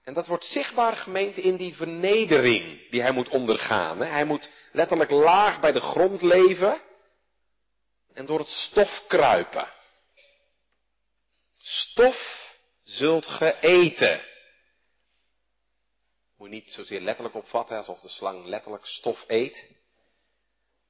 En 0.04 0.14
dat 0.14 0.28
wordt 0.28 0.46
zichtbaar 0.46 0.96
gemeend 0.96 1.38
in 1.38 1.56
die 1.56 1.76
vernedering 1.76 2.90
die 2.90 3.02
hij 3.02 3.12
moet 3.12 3.30
ondergaan. 3.30 3.98
Hij 3.98 4.26
moet 4.26 4.50
letterlijk 4.72 5.10
laag 5.10 5.60
bij 5.60 5.72
de 5.72 5.80
grond 5.80 6.22
leven 6.22 6.82
en 8.14 8.26
door 8.26 8.40
het 8.40 8.50
stof 8.50 9.04
kruipen. 9.08 9.68
Stof 11.62 12.52
zult 12.84 13.28
ge 13.28 13.60
eten. 13.60 14.22
Moet 16.44 16.52
niet 16.52 16.72
zozeer 16.72 17.02
letterlijk 17.02 17.36
opvatten 17.36 17.78
alsof 17.78 18.00
de 18.00 18.10
slang 18.10 18.46
letterlijk 18.46 18.86
stof 18.86 19.24
eet. 19.28 19.76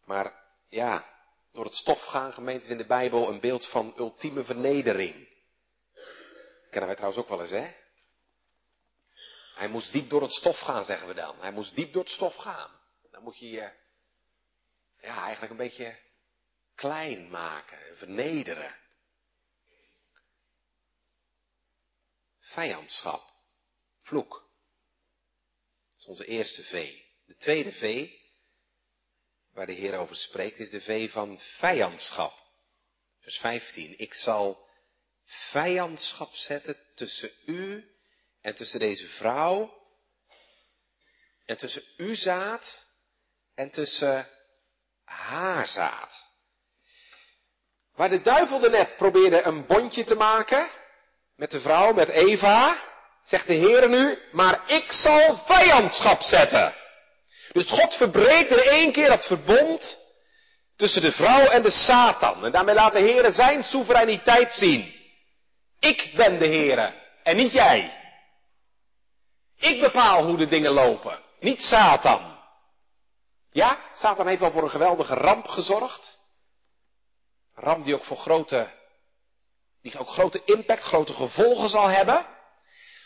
Maar 0.05 0.43
ja, 0.69 1.05
door 1.51 1.65
het 1.65 1.73
stof 1.73 2.01
gaan 2.01 2.33
gemeente 2.33 2.63
is 2.63 2.69
in 2.69 2.77
de 2.77 2.85
Bijbel 2.85 3.29
een 3.29 3.39
beeld 3.39 3.69
van 3.69 3.93
ultieme 3.97 4.43
vernedering. 4.43 5.27
Kennen 6.69 6.85
wij 6.85 6.95
trouwens 6.95 7.23
ook 7.23 7.29
wel 7.29 7.41
eens, 7.41 7.51
hè? 7.51 7.73
Hij 9.55 9.67
moest 9.67 9.91
diep 9.91 10.09
door 10.09 10.21
het 10.21 10.31
stof 10.31 10.59
gaan, 10.59 10.85
zeggen 10.85 11.07
we 11.07 11.13
dan. 11.13 11.39
Hij 11.39 11.51
moest 11.51 11.75
diep 11.75 11.93
door 11.93 12.03
het 12.03 12.11
stof 12.11 12.35
gaan. 12.35 12.71
Dan 13.11 13.23
moet 13.23 13.39
je 13.39 13.49
je, 13.49 13.71
ja, 15.01 15.23
eigenlijk 15.23 15.51
een 15.51 15.57
beetje 15.57 15.99
klein 16.75 17.29
maken 17.29 17.87
en 17.87 17.97
vernederen. 17.97 18.75
Vijandschap, 22.39 23.33
vloek. 23.99 24.42
Is 26.03 26.09
onze 26.09 26.25
eerste 26.25 26.63
V. 26.63 26.93
De 27.25 27.35
tweede 27.37 27.71
V, 27.71 28.09
waar 29.53 29.65
de 29.65 29.71
Heer 29.71 29.97
over 29.97 30.15
spreekt, 30.15 30.59
is 30.59 30.69
de 30.69 30.81
V 30.81 31.11
van 31.11 31.39
vijandschap. 31.39 32.33
Vers 33.21 33.37
15. 33.37 33.99
Ik 33.99 34.13
zal 34.13 34.67
vijandschap 35.51 36.33
zetten 36.33 36.77
tussen 36.95 37.31
u 37.45 37.91
en 38.41 38.55
tussen 38.55 38.79
deze 38.79 39.07
vrouw, 39.07 39.73
en 41.45 41.57
tussen 41.57 41.83
uw 41.97 42.15
zaad, 42.15 42.87
en 43.55 43.71
tussen 43.71 44.29
haar 45.03 45.67
zaad. 45.67 46.29
Waar 47.93 48.09
de 48.09 48.21
duivel 48.21 48.59
net 48.59 48.95
probeerde 48.97 49.41
een 49.41 49.65
bondje 49.65 50.03
te 50.03 50.15
maken, 50.15 50.69
met 51.35 51.51
de 51.51 51.61
vrouw, 51.61 51.93
met 51.93 52.09
Eva, 52.09 52.92
zegt 53.23 53.47
de 53.47 53.53
Heer 53.53 53.89
nu, 53.89 54.19
maar 54.31 54.61
ik 54.67 54.91
zal 54.91 55.37
vijandschap 55.45 56.21
zetten. 56.21 56.73
Dus 57.51 57.69
God 57.69 57.95
verbreekt 57.95 58.49
in 58.49 58.57
één 58.57 58.91
keer 58.91 59.07
dat 59.07 59.25
verbond 59.25 59.99
tussen 60.75 61.01
de 61.01 61.11
vrouw 61.11 61.45
en 61.45 61.61
de 61.61 61.69
Satan. 61.69 62.45
En 62.45 62.51
daarmee 62.51 62.75
laat 62.75 62.93
de 62.93 63.03
Heer 63.03 63.31
zijn 63.31 63.63
soevereiniteit 63.63 64.53
zien. 64.53 64.93
Ik 65.79 66.11
ben 66.15 66.39
de 66.39 66.45
Heer 66.45 66.93
en 67.23 67.35
niet 67.35 67.51
jij. 67.51 68.01
Ik 69.57 69.81
bepaal 69.81 70.25
hoe 70.25 70.37
de 70.37 70.47
dingen 70.47 70.71
lopen, 70.71 71.19
niet 71.39 71.61
Satan. 71.61 72.39
Ja, 73.51 73.79
Satan 73.93 74.27
heeft 74.27 74.39
wel 74.39 74.51
voor 74.51 74.63
een 74.63 74.69
geweldige 74.69 75.13
ramp 75.13 75.47
gezorgd. 75.47 76.19
Ramp 77.55 77.85
die 77.85 77.95
ook 77.95 78.03
voor 78.03 78.17
grote, 78.17 78.67
die 79.81 79.97
ook 79.97 80.09
grote 80.09 80.41
impact, 80.45 80.83
grote 80.83 81.13
gevolgen 81.13 81.69
zal 81.69 81.87
hebben. 81.87 82.32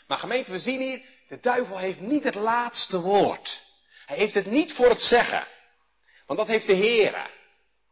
Maar 0.08 0.18
gemeente, 0.18 0.52
we 0.52 0.60
zien 0.60 0.82
hier, 0.82 1.02
de 1.28 1.40
duivel 1.40 1.78
heeft 1.78 2.00
niet 2.00 2.24
het 2.24 2.36
laatste 2.36 3.00
woord. 3.00 3.62
Hij 4.06 4.18
heeft 4.18 4.34
het 4.34 4.46
niet 4.46 4.74
voor 4.74 4.90
het 4.90 5.02
zeggen. 5.02 5.48
Want 6.26 6.40
dat 6.40 6.48
heeft 6.48 6.68
de 6.68 6.74
Heer. 6.74 7.30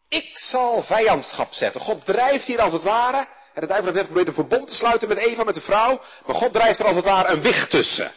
Ik 0.09 0.37
zal 0.37 0.83
vijandschap 0.83 1.53
zetten. 1.53 1.81
God 1.81 2.05
drijft 2.05 2.45
hier 2.45 2.61
als 2.61 2.73
het 2.73 2.83
ware. 2.83 3.27
En 3.53 3.61
de 3.61 3.67
duivel 3.67 3.85
heeft 3.85 3.95
net 3.95 4.05
geprobeerd 4.05 4.27
een 4.27 4.43
verbond 4.43 4.67
te 4.67 4.75
sluiten 4.75 5.07
met 5.07 5.17
Eva, 5.17 5.43
met 5.43 5.55
de 5.55 5.61
vrouw. 5.61 6.01
Maar 6.25 6.35
God 6.35 6.53
drijft 6.53 6.79
er 6.79 6.85
als 6.85 6.95
het 6.95 7.05
ware 7.05 7.33
een 7.33 7.41
wicht 7.41 7.69
tussen. 7.69 8.13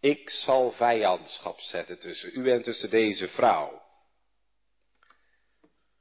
Ik 0.00 0.30
zal 0.30 0.72
vijandschap 0.72 1.60
zetten 1.60 1.98
tussen 1.98 2.30
u 2.34 2.50
en 2.50 2.62
tussen 2.62 2.90
deze 2.90 3.28
vrouw. 3.28 3.82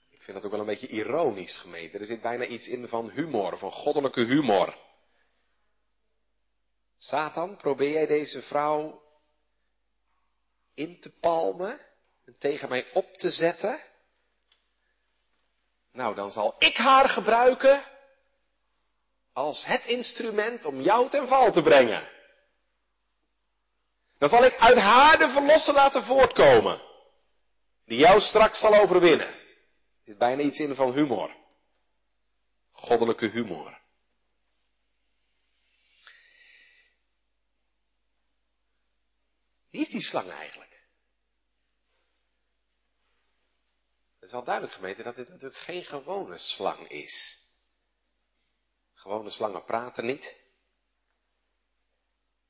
Ik 0.10 0.22
vind 0.22 0.38
dat 0.38 0.46
ook 0.46 0.51
wel 0.51 0.60
een 0.60 0.65
beetje 0.65 0.88
ironisch 0.88 1.58
gemeten. 1.58 2.00
Er 2.00 2.05
zit 2.05 2.22
bijna 2.22 2.46
iets 2.46 2.67
in 2.67 2.88
van 2.88 3.10
humor, 3.10 3.58
van 3.58 3.72
goddelijke 3.72 4.25
humor. 4.25 4.75
Satan, 7.01 7.58
probeer 7.58 7.91
jij 7.91 8.08
deze 8.08 8.41
vrouw 8.41 9.01
in 10.74 11.00
te 11.00 11.10
palmen 11.20 11.79
en 12.25 12.36
tegen 12.39 12.70
mij 12.70 12.91
op 12.93 13.13
te 13.13 13.29
zetten? 13.29 13.79
Nou, 15.91 16.15
dan 16.15 16.31
zal 16.31 16.55
ik 16.58 16.77
haar 16.77 17.10
gebruiken 17.10 17.84
als 19.34 19.65
het 19.65 19.86
instrument 19.86 20.65
om 20.65 20.81
jou 20.81 21.10
ten 21.10 21.27
val 21.27 21.51
te 21.51 21.62
brengen. 21.62 22.10
Dan 24.17 24.29
zal 24.29 24.43
ik 24.43 24.58
uit 24.58 24.77
haar 24.77 25.17
de 25.17 25.29
verlosser 25.29 25.74
laten 25.74 26.03
voortkomen. 26.03 26.81
Die 27.86 27.98
jou 27.98 28.20
straks 28.20 28.60
zal 28.60 28.74
overwinnen. 28.74 29.27
Er 29.27 29.38
zit 30.05 30.17
bijna 30.17 30.41
iets 30.41 30.60
in 30.60 30.75
van 30.75 30.93
humor. 30.93 31.36
Goddelijke 32.72 33.27
humor. 33.27 33.81
Wie 39.72 39.82
is 39.82 39.90
die 39.90 40.01
slang 40.01 40.30
eigenlijk? 40.30 40.70
Het 44.20 44.30
is 44.30 44.36
al 44.36 44.44
duidelijk 44.44 44.75
gemeten 44.75 45.04
dat 45.04 45.16
dit 45.16 45.30
natuurlijk 45.30 45.62
geen 45.62 45.86
gewone 45.86 46.38
slang 46.38 46.90
is. 46.90 47.40
Gewone 48.94 49.30
slangen 49.30 49.63
praten 49.63 50.06
niet. 50.06 50.40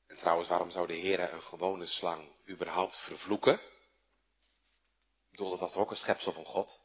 En 0.06 0.16
trouwens, 0.16 0.48
waarom 0.48 0.70
zou 0.70 0.86
de 0.86 0.94
Heer 0.94 1.32
een 1.32 1.42
gewone 1.42 1.86
slang 1.86 2.48
überhaupt 2.48 2.96
vervloeken? 3.00 3.54
Ik 3.54 5.30
bedoel, 5.30 5.50
dat 5.50 5.58
was 5.58 5.74
ook 5.74 5.90
een 5.90 5.96
schepsel 5.96 6.32
van 6.32 6.44
God. 6.44 6.82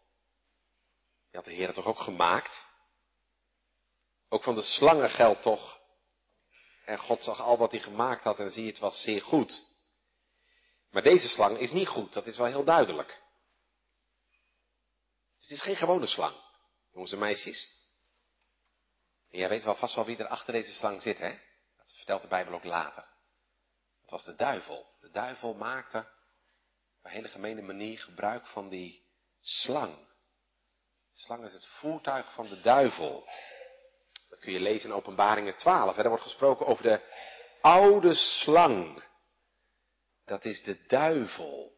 Die 1.25 1.35
had 1.35 1.45
de 1.45 1.53
Heer 1.53 1.73
toch 1.73 1.85
ook 1.85 1.99
gemaakt? 1.99 2.65
Ook 4.29 4.43
van 4.43 4.55
de 4.55 4.61
slangen 4.61 5.09
geldt 5.09 5.41
toch. 5.41 5.79
En 6.85 6.97
God 6.97 7.23
zag 7.23 7.41
al 7.41 7.57
wat 7.57 7.71
hij 7.71 7.79
gemaakt 7.79 8.23
had 8.23 8.39
en 8.39 8.51
zie, 8.51 8.67
het 8.67 8.79
was 8.79 9.01
zeer 9.01 9.21
goed. 9.21 9.76
Maar 10.97 11.05
deze 11.05 11.27
slang 11.27 11.57
is 11.57 11.71
niet 11.71 11.87
goed, 11.87 12.13
dat 12.13 12.25
is 12.25 12.37
wel 12.37 12.45
heel 12.47 12.63
duidelijk. 12.63 13.21
Dus 15.35 15.47
het 15.47 15.57
is 15.57 15.61
geen 15.61 15.75
gewone 15.75 16.07
slang, 16.07 16.35
jongens 16.91 17.11
en 17.11 17.19
meisjes. 17.19 17.77
En 19.29 19.39
jij 19.39 19.49
weet 19.49 19.63
wel 19.63 19.75
vast 19.75 19.95
wel 19.95 20.05
wie 20.05 20.17
er 20.17 20.27
achter 20.27 20.53
deze 20.53 20.73
slang 20.73 21.01
zit, 21.01 21.17
hè? 21.17 21.29
Dat 21.77 21.93
vertelt 21.95 22.21
de 22.21 22.27
Bijbel 22.27 22.53
ook 22.53 22.63
later. 22.63 23.03
Het 24.01 24.11
was 24.11 24.23
de 24.23 24.35
duivel. 24.35 24.85
De 24.99 25.09
duivel 25.09 25.53
maakte 25.53 25.97
op 25.97 27.03
een 27.03 27.11
hele 27.11 27.27
gemene 27.27 27.61
manier 27.61 27.99
gebruik 27.99 28.47
van 28.47 28.69
die 28.69 29.05
slang. 29.41 29.95
De 31.11 31.19
slang 31.19 31.43
is 31.43 31.53
het 31.53 31.67
voertuig 31.67 32.33
van 32.33 32.49
de 32.49 32.61
duivel. 32.61 33.29
Dat 34.29 34.39
kun 34.39 34.51
je 34.51 34.59
lezen 34.59 34.89
in 34.89 34.95
Openbaringen 34.95 35.55
12. 35.55 35.95
Hè? 35.95 36.01
Daar 36.01 36.11
wordt 36.11 36.23
gesproken 36.23 36.65
over 36.65 36.83
de 36.83 37.01
oude 37.61 38.13
slang. 38.13 39.05
Dat 40.27 40.45
is 40.45 40.63
de 40.63 40.85
duivel. 40.87 41.77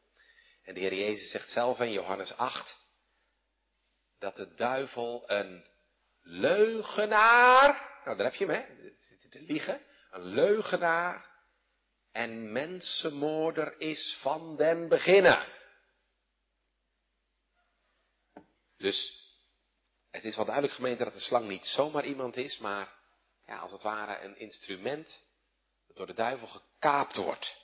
En 0.64 0.74
de 0.74 0.80
Heer 0.80 0.94
Jezus 0.94 1.32
zegt 1.32 1.50
zelf 1.50 1.80
in 1.80 1.92
Johannes 1.92 2.34
8 2.34 2.78
dat 4.20 4.36
de 4.36 4.54
duivel 4.54 5.24
een 5.28 5.68
leugenaar, 6.22 8.02
nou 8.06 8.18
daar 8.18 8.26
heb 8.26 8.36
je 8.36 8.46
hem 8.46 8.56
hè, 8.56 8.92
zit 8.98 9.32
te 9.32 9.42
liegen, 9.42 9.82
een 10.12 10.26
leugenaar 10.26 11.30
en 12.12 12.52
mensenmoorder 12.52 13.80
is 13.82 14.18
van 14.22 14.56
den 14.56 14.88
beginnen. 14.88 15.48
Dus 18.78 19.28
het 20.12 20.26
is 20.26 20.36
wel 20.36 20.46
duidelijk 20.46 20.76
gemeente 20.76 21.04
dat 21.04 21.14
de 21.14 21.20
slang 21.20 21.48
niet 21.48 21.66
zomaar 21.66 22.06
iemand 22.06 22.36
is, 22.36 22.58
maar 22.58 22.94
ja, 23.46 23.58
als 23.58 23.72
het 23.72 23.82
ware 23.82 24.24
een 24.24 24.38
instrument 24.38 25.26
dat 25.88 25.96
door 25.98 26.08
de 26.08 26.14
duivel 26.14 26.48
gekaapt 26.48 27.16
wordt. 27.16 27.59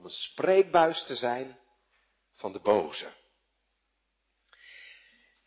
Om 0.00 0.06
een 0.06 0.12
spreekbuis 0.12 1.04
te 1.04 1.14
zijn 1.14 1.58
van 2.32 2.52
de 2.52 2.60
boze. 2.60 3.06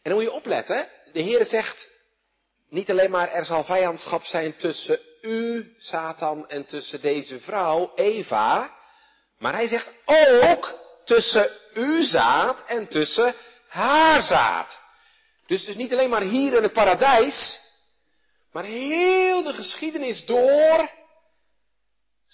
En 0.02 0.12
dan 0.12 0.14
moet 0.14 0.24
je 0.24 0.32
opletten, 0.32 0.90
de 1.12 1.22
Heer 1.22 1.46
zegt 1.46 1.92
niet 2.70 2.90
alleen 2.90 3.12
maar 3.12 3.32
er 3.32 3.46
zal 3.46 3.64
vijandschap 3.64 4.24
zijn 4.24 4.58
tussen 4.58 5.00
u, 5.22 5.74
Satan, 5.78 6.50
en 6.50 6.66
tussen 6.66 7.02
deze 7.02 7.40
vrouw, 7.40 7.92
Eva, 7.96 8.78
maar 9.38 9.54
hij 9.54 9.68
zegt 9.68 9.92
ook 10.06 10.80
tussen 11.06 11.52
uw 11.74 12.04
zaad 12.04 12.66
en 12.66 12.88
tussen 12.88 13.36
haar 13.68 14.22
zaad. 14.22 14.82
Dus, 15.48 15.66
dus 15.66 15.76
niet 15.76 15.92
alleen 15.92 16.10
maar 16.10 16.22
hier 16.22 16.54
in 16.54 16.64
het 16.64 16.74
paradijs, 16.74 17.60
maar 18.52 18.64
heel 18.64 19.44
de 19.44 19.54
geschiedenis 19.54 20.26
door 20.26 20.90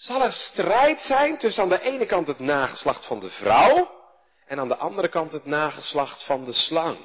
zal 0.00 0.22
er 0.22 0.32
strijd 0.32 1.02
zijn 1.02 1.38
tussen 1.38 1.62
aan 1.62 1.68
de 1.68 1.80
ene 1.80 2.06
kant 2.06 2.26
het 2.26 2.38
nageslacht 2.38 3.06
van 3.06 3.20
de 3.20 3.30
vrouw 3.30 3.98
en 4.46 4.58
aan 4.58 4.68
de 4.68 4.76
andere 4.76 5.08
kant 5.08 5.32
het 5.32 5.44
nageslacht 5.44 6.24
van 6.24 6.44
de 6.44 6.52
slang. 6.52 6.98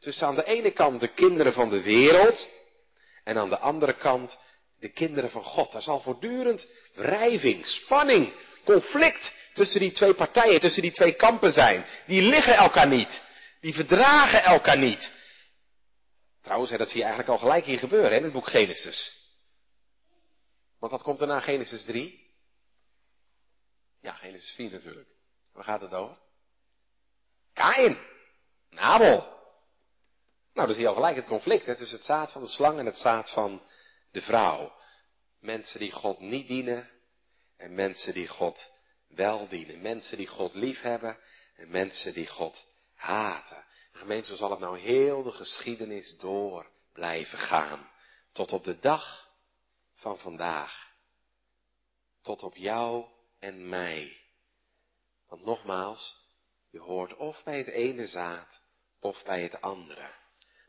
Tussen 0.00 0.26
aan 0.26 0.34
de 0.34 0.44
ene 0.44 0.70
kant 0.70 1.00
de 1.00 1.08
kinderen 1.08 1.52
van 1.52 1.70
de 1.70 1.82
wereld 1.82 2.48
en 3.24 3.38
aan 3.38 3.48
de 3.48 3.58
andere 3.58 3.96
kant 3.96 4.38
de 4.78 4.88
kinderen 4.88 5.30
van 5.30 5.42
God. 5.42 5.74
Er 5.74 5.82
zal 5.82 6.00
voortdurend 6.00 6.68
wrijving, 6.94 7.66
spanning, 7.66 8.32
conflict 8.64 9.32
tussen 9.52 9.80
die 9.80 9.92
twee 9.92 10.14
partijen, 10.14 10.60
tussen 10.60 10.82
die 10.82 10.92
twee 10.92 11.12
kampen 11.12 11.52
zijn. 11.52 11.86
Die 12.06 12.22
liggen 12.22 12.56
elkaar 12.56 12.88
niet. 12.88 13.24
Die 13.60 13.74
verdragen 13.74 14.42
elkaar 14.42 14.78
niet. 14.78 15.12
Trouwens, 16.42 16.70
dat 16.70 16.88
zie 16.88 16.98
je 16.98 17.04
eigenlijk 17.04 17.32
al 17.32 17.38
gelijk 17.38 17.64
hier 17.64 17.78
gebeuren 17.78 18.16
in 18.16 18.22
het 18.22 18.32
boek 18.32 18.48
Genesis. 18.48 19.16
Want 20.78 20.92
wat 20.92 21.02
komt 21.02 21.20
er 21.20 21.26
na 21.26 21.40
Genesis 21.40 21.84
3? 21.84 22.25
Ja, 24.06 24.12
Genesis 24.12 24.50
4 24.50 24.70
natuurlijk. 24.70 25.08
Waar 25.52 25.64
gaat 25.64 25.80
het 25.80 25.94
over? 25.94 26.18
Kain. 27.52 27.98
Nabel. 28.70 29.18
Nou, 30.52 30.66
dan 30.66 30.72
zie 30.72 30.80
je 30.80 30.88
al 30.88 30.94
gelijk 30.94 31.16
het 31.16 31.26
conflict 31.26 31.66
hè, 31.66 31.76
tussen 31.76 31.96
het 31.96 32.06
zaad 32.06 32.32
van 32.32 32.42
de 32.42 32.48
slang 32.48 32.78
en 32.78 32.86
het 32.86 32.96
zaad 32.96 33.30
van 33.30 33.62
de 34.10 34.20
vrouw. 34.20 34.72
Mensen 35.40 35.80
die 35.80 35.92
God 35.92 36.20
niet 36.20 36.48
dienen 36.48 36.90
en 37.56 37.74
mensen 37.74 38.14
die 38.14 38.28
God 38.28 38.70
wel 39.08 39.48
dienen. 39.48 39.82
Mensen 39.82 40.16
die 40.16 40.26
God 40.26 40.54
lief 40.54 40.80
hebben 40.80 41.18
en 41.56 41.70
mensen 41.70 42.14
die 42.14 42.26
God 42.26 42.66
haten. 42.94 43.64
En 43.92 43.98
gemeente, 43.98 44.28
zo 44.28 44.36
zal 44.36 44.50
het 44.50 44.60
nou 44.60 44.78
heel 44.78 45.22
de 45.22 45.32
geschiedenis 45.32 46.18
door 46.18 46.70
blijven 46.92 47.38
gaan. 47.38 47.90
Tot 48.32 48.52
op 48.52 48.64
de 48.64 48.78
dag 48.78 49.30
van 49.94 50.18
vandaag. 50.18 50.90
Tot 52.22 52.42
op 52.42 52.56
jou 52.56 53.14
en 53.46 53.68
mij. 53.68 54.16
Want 55.28 55.44
nogmaals, 55.44 56.16
je 56.70 56.78
hoort 56.78 57.16
of 57.16 57.42
bij 57.44 57.58
het 57.58 57.68
ene 57.68 58.06
zaad 58.06 58.62
of 59.00 59.24
bij 59.24 59.42
het 59.42 59.60
andere. 59.60 60.14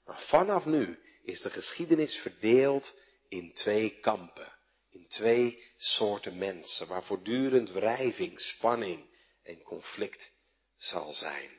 Maar 0.06 0.22
vanaf 0.22 0.66
nu 0.66 1.00
is 1.24 1.42
de 1.42 1.50
geschiedenis 1.50 2.16
verdeeld 2.16 2.96
in 3.28 3.54
twee 3.54 4.00
kampen. 4.00 4.56
In 4.90 5.08
twee 5.08 5.74
soorten 5.78 6.38
mensen, 6.38 6.88
waar 6.88 7.04
voortdurend 7.04 7.70
wrijving, 7.70 8.40
spanning 8.40 9.18
en 9.44 9.62
conflict 9.62 10.32
zal 10.76 11.14
zijn. 11.14 11.50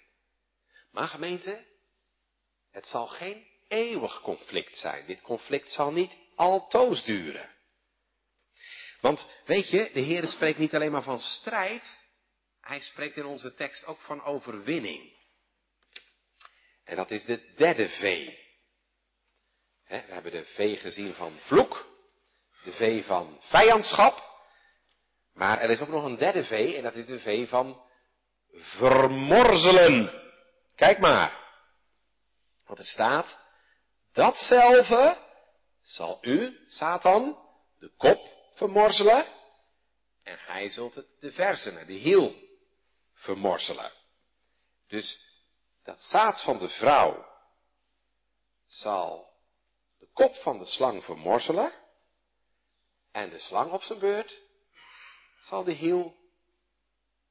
Maar 0.90 1.08
gemeente, 1.08 1.66
het 2.70 2.86
zal 2.86 3.06
geen 3.06 3.46
eeuwig 3.68 4.20
conflict 4.20 4.76
zijn. 4.76 5.06
Dit 5.06 5.22
conflict 5.22 5.72
zal 5.72 5.92
niet 5.92 6.16
altoos 6.34 7.04
duren. 7.04 7.56
Want 9.00 9.28
weet 9.46 9.70
je, 9.70 9.90
de 9.92 10.00
Heer 10.00 10.28
spreekt 10.28 10.58
niet 10.58 10.74
alleen 10.74 10.92
maar 10.92 11.02
van 11.02 11.18
strijd, 11.18 11.98
hij 12.60 12.80
spreekt 12.80 13.16
in 13.16 13.24
onze 13.24 13.54
tekst 13.54 13.86
ook 13.86 14.00
van 14.00 14.22
overwinning. 14.22 15.16
En 16.84 16.96
dat 16.96 17.10
is 17.10 17.24
de 17.24 17.52
derde 17.56 17.88
V. 17.88 18.30
we 19.86 19.96
hebben 20.06 20.32
de 20.32 20.44
V 20.44 20.80
gezien 20.80 21.14
van 21.14 21.38
vloek, 21.40 21.86
de 22.64 22.72
V 22.72 23.04
van 23.04 23.36
vijandschap, 23.40 24.28
maar 25.32 25.60
er 25.60 25.70
is 25.70 25.80
ook 25.80 25.88
nog 25.88 26.04
een 26.04 26.16
derde 26.16 26.44
V 26.44 26.74
en 26.76 26.82
dat 26.82 26.94
is 26.94 27.06
de 27.06 27.20
V 27.20 27.48
van 27.48 27.82
vermorzelen. 28.52 30.22
Kijk 30.74 30.98
maar. 30.98 31.46
Want 32.66 32.78
er 32.78 32.84
staat, 32.84 33.38
datzelfde 34.12 35.16
zal 35.82 36.18
u, 36.20 36.64
Satan, 36.68 37.38
de 37.78 37.92
kop 37.96 38.37
vermorzelen 38.58 39.26
en 40.22 40.38
gij 40.38 40.68
zult 40.68 40.94
het 40.94 41.16
de 41.20 41.32
versenen, 41.32 41.86
de 41.86 41.92
hiel, 41.92 42.34
vermorzelen. 43.14 43.92
Dus 44.88 45.20
dat 45.82 46.02
zaad 46.02 46.42
van 46.42 46.58
de 46.58 46.68
vrouw 46.68 47.26
zal 48.66 49.32
de 49.98 50.08
kop 50.12 50.34
van 50.34 50.58
de 50.58 50.66
slang 50.66 51.04
vermorzelen 51.04 51.72
en 53.12 53.30
de 53.30 53.38
slang 53.38 53.72
op 53.72 53.82
zijn 53.82 53.98
beurt 53.98 54.42
zal 55.40 55.64
de 55.64 55.72
hiel 55.72 56.16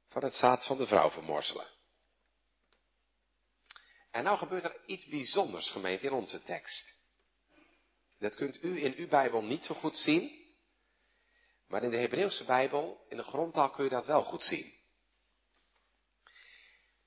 van 0.07 0.23
het 0.23 0.33
zaad 0.33 0.65
van 0.65 0.77
de 0.77 0.87
vrouw 0.87 1.09
vermorzelen. 1.09 1.67
En 4.11 4.23
nou 4.23 4.37
gebeurt 4.37 4.63
er 4.63 4.85
iets 4.85 5.05
bijzonders, 5.05 5.69
gemeente, 5.69 6.05
in 6.05 6.11
onze 6.11 6.43
tekst. 6.43 6.95
Dat 8.19 8.35
kunt 8.35 8.63
u 8.63 8.83
in 8.83 8.93
uw 8.95 9.07
Bijbel 9.07 9.43
niet 9.43 9.65
zo 9.65 9.75
goed 9.75 9.95
zien, 9.95 10.46
maar 11.67 11.83
in 11.83 11.89
de 11.89 11.97
Hebreeuwse 11.97 12.43
Bijbel, 12.43 13.05
in 13.09 13.17
de 13.17 13.23
grondtaal 13.23 13.69
kun 13.69 13.83
je 13.83 13.89
dat 13.89 14.05
wel 14.05 14.23
goed 14.23 14.43
zien. 14.43 14.73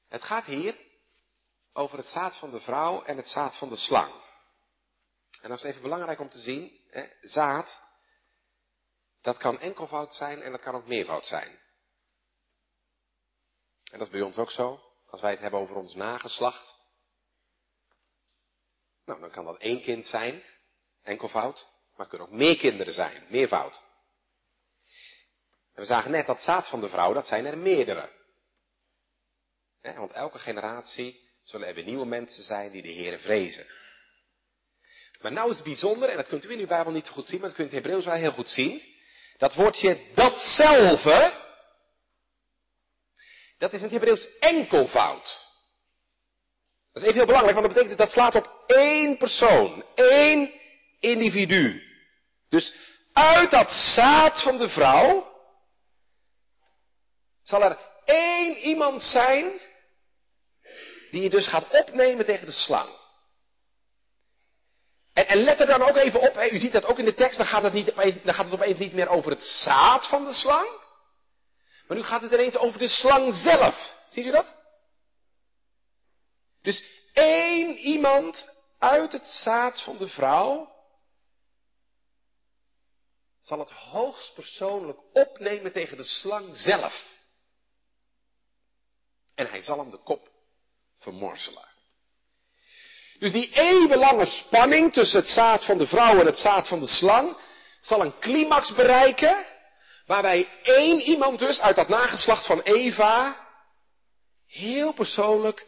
Het 0.09 0.23
gaat 0.23 0.45
hier 0.45 0.77
over 1.73 1.99
het 1.99 2.07
zaad 2.07 2.39
van 2.39 2.51
de 2.51 2.61
vrouw 2.61 3.03
en 3.03 3.17
het 3.17 3.29
zaad 3.29 3.57
van 3.57 3.69
de 3.69 3.77
slang. 3.77 4.13
En 5.41 5.49
dat 5.49 5.59
is 5.59 5.65
even 5.65 5.83
belangrijk 5.83 6.21
om 6.21 6.29
te 6.29 6.41
zien, 6.41 6.81
hè, 6.89 7.07
zaad, 7.21 7.83
dat 9.21 9.37
kan 9.37 9.59
enkelvoud 9.59 10.15
zijn 10.15 10.43
en 10.43 10.51
dat 10.51 10.61
kan 10.61 10.75
ook 10.75 10.87
meervoud 10.87 11.27
zijn. 11.27 11.59
En 13.91 13.99
dat 13.99 14.07
is 14.07 14.13
bij 14.13 14.23
ons 14.23 14.37
ook 14.37 14.51
zo. 14.51 14.81
Als 15.07 15.21
wij 15.21 15.31
het 15.31 15.41
hebben 15.41 15.61
over 15.61 15.77
ons 15.77 15.95
nageslacht, 15.95 16.79
nou, 19.05 19.21
dan 19.21 19.31
kan 19.31 19.45
dat 19.45 19.59
één 19.59 19.83
kind 19.83 20.07
zijn, 20.07 20.45
enkelvoud, 21.03 21.69
maar 21.91 21.99
het 21.99 22.09
kunnen 22.09 22.27
ook 22.27 22.35
meer 22.35 22.57
kinderen 22.57 22.93
zijn, 22.93 23.27
meervoud. 23.31 23.83
We 25.81 25.87
zagen 25.87 26.11
net 26.11 26.27
dat 26.27 26.43
zaad 26.43 26.69
van 26.69 26.81
de 26.81 26.89
vrouw, 26.89 27.13
dat 27.13 27.27
zijn 27.27 27.47
er 27.47 27.59
meerdere. 27.59 28.09
want 29.83 30.13
elke 30.13 30.39
generatie 30.39 31.21
zullen 31.43 31.69
er 31.69 31.75
weer 31.75 31.85
nieuwe 31.85 32.07
mensen 32.07 32.43
zijn 32.43 32.71
die 32.71 32.83
de 32.83 32.89
Heer 32.89 33.19
vrezen. 33.19 33.67
Maar 35.21 35.33
nou 35.33 35.51
is 35.51 35.55
het 35.55 35.65
bijzonder, 35.65 36.09
en 36.09 36.17
dat 36.17 36.29
kunt 36.29 36.45
u 36.45 36.53
in 36.53 36.59
uw 36.59 36.67
Bijbel 36.67 36.93
niet 36.93 37.07
zo 37.07 37.13
goed 37.13 37.27
zien, 37.27 37.41
maar 37.41 37.49
dat 37.49 37.57
kunt 37.57 37.69
u 37.69 37.71
in 37.71 37.77
het 37.77 37.87
Hebreeuws 37.87 38.13
wel 38.13 38.23
heel 38.23 38.33
goed 38.33 38.49
zien, 38.49 38.83
Dat 39.39 39.55
woordje 39.55 40.01
datzelfde, 40.15 41.33
dat 43.59 43.73
is 43.73 43.79
in 43.79 43.85
het 43.85 43.93
Hebreeuws 43.93 44.29
enkelvoud. 44.39 45.49
Dat 46.93 47.03
is 47.03 47.09
even 47.09 47.15
heel 47.15 47.27
belangrijk, 47.27 47.57
want 47.57 47.67
dat 47.67 47.77
betekent 47.77 47.99
dat 47.99 48.11
slaat 48.11 48.35
op 48.35 48.65
één 48.67 49.17
persoon, 49.17 49.85
één 49.95 50.53
individu. 50.99 51.83
Dus 52.49 52.75
uit 53.13 53.51
dat 53.51 53.73
zaad 53.73 54.43
van 54.43 54.59
de 54.59 54.69
vrouw 54.69 55.31
zal 57.43 57.63
er 57.63 57.79
één 58.05 58.57
iemand 58.57 59.03
zijn 59.03 59.61
die 61.11 61.23
je 61.23 61.31
dus 61.31 61.47
gaat 61.47 61.71
opnemen 61.71 62.25
tegen 62.25 62.47
de 62.47 62.53
slang. 62.53 62.99
En, 65.13 65.27
en 65.27 65.39
let 65.39 65.61
er 65.61 65.67
dan 65.67 65.83
ook 65.83 65.97
even 65.97 66.21
op, 66.21 66.35
hè, 66.35 66.49
u 66.49 66.59
ziet 66.59 66.73
dat 66.73 66.87
ook 66.87 66.99
in 66.99 67.05
de 67.05 67.15
tekst, 67.15 67.37
dan 67.37 67.47
gaat, 67.47 67.63
het 67.63 67.73
niet, 67.73 67.95
dan 68.25 68.35
gaat 68.35 68.45
het 68.45 68.55
opeens 68.55 68.79
niet 68.79 68.93
meer 68.93 69.09
over 69.09 69.31
het 69.31 69.45
zaad 69.45 70.09
van 70.09 70.25
de 70.25 70.33
slang. 70.33 70.69
Maar 71.87 71.97
nu 71.97 72.03
gaat 72.03 72.23
het 72.23 72.33
ineens 72.33 72.57
over 72.57 72.79
de 72.79 72.89
slang 72.89 73.35
zelf. 73.35 73.95
Ziet 74.09 74.27
u 74.27 74.31
dat? 74.31 74.55
Dus 76.63 76.85
één 77.13 77.77
iemand 77.77 78.49
uit 78.79 79.13
het 79.13 79.27
zaad 79.27 79.83
van 79.83 79.97
de 79.97 80.09
vrouw 80.09 80.73
zal 83.41 83.59
het 83.59 83.71
hoogst 83.71 84.35
persoonlijk 84.35 84.99
opnemen 85.13 85.73
tegen 85.73 85.97
de 85.97 86.05
slang 86.05 86.57
zelf. 86.57 87.07
En 89.35 89.47
hij 89.47 89.61
zal 89.61 89.79
hem 89.79 89.91
de 89.91 90.03
kop 90.03 90.29
vermorzelen. 90.99 91.69
Dus 93.19 93.33
die 93.33 93.51
eeuwenlange 93.53 94.25
spanning 94.25 94.93
tussen 94.93 95.21
het 95.21 95.29
zaad 95.29 95.65
van 95.65 95.79
de 95.79 95.87
vrouw 95.87 96.21
en 96.21 96.27
het 96.27 96.39
zaad 96.39 96.69
van 96.69 96.81
de 96.81 96.87
slang 96.87 97.37
zal 97.81 98.01
een 98.01 98.19
climax 98.19 98.75
bereiken, 98.75 99.47
waarbij 100.07 100.49
één 100.63 101.01
iemand 101.01 101.39
dus 101.39 101.61
uit 101.61 101.77
dat 101.77 101.89
nageslacht 101.89 102.47
van 102.47 102.61
Eva 102.61 103.49
heel 104.47 104.93
persoonlijk 104.93 105.67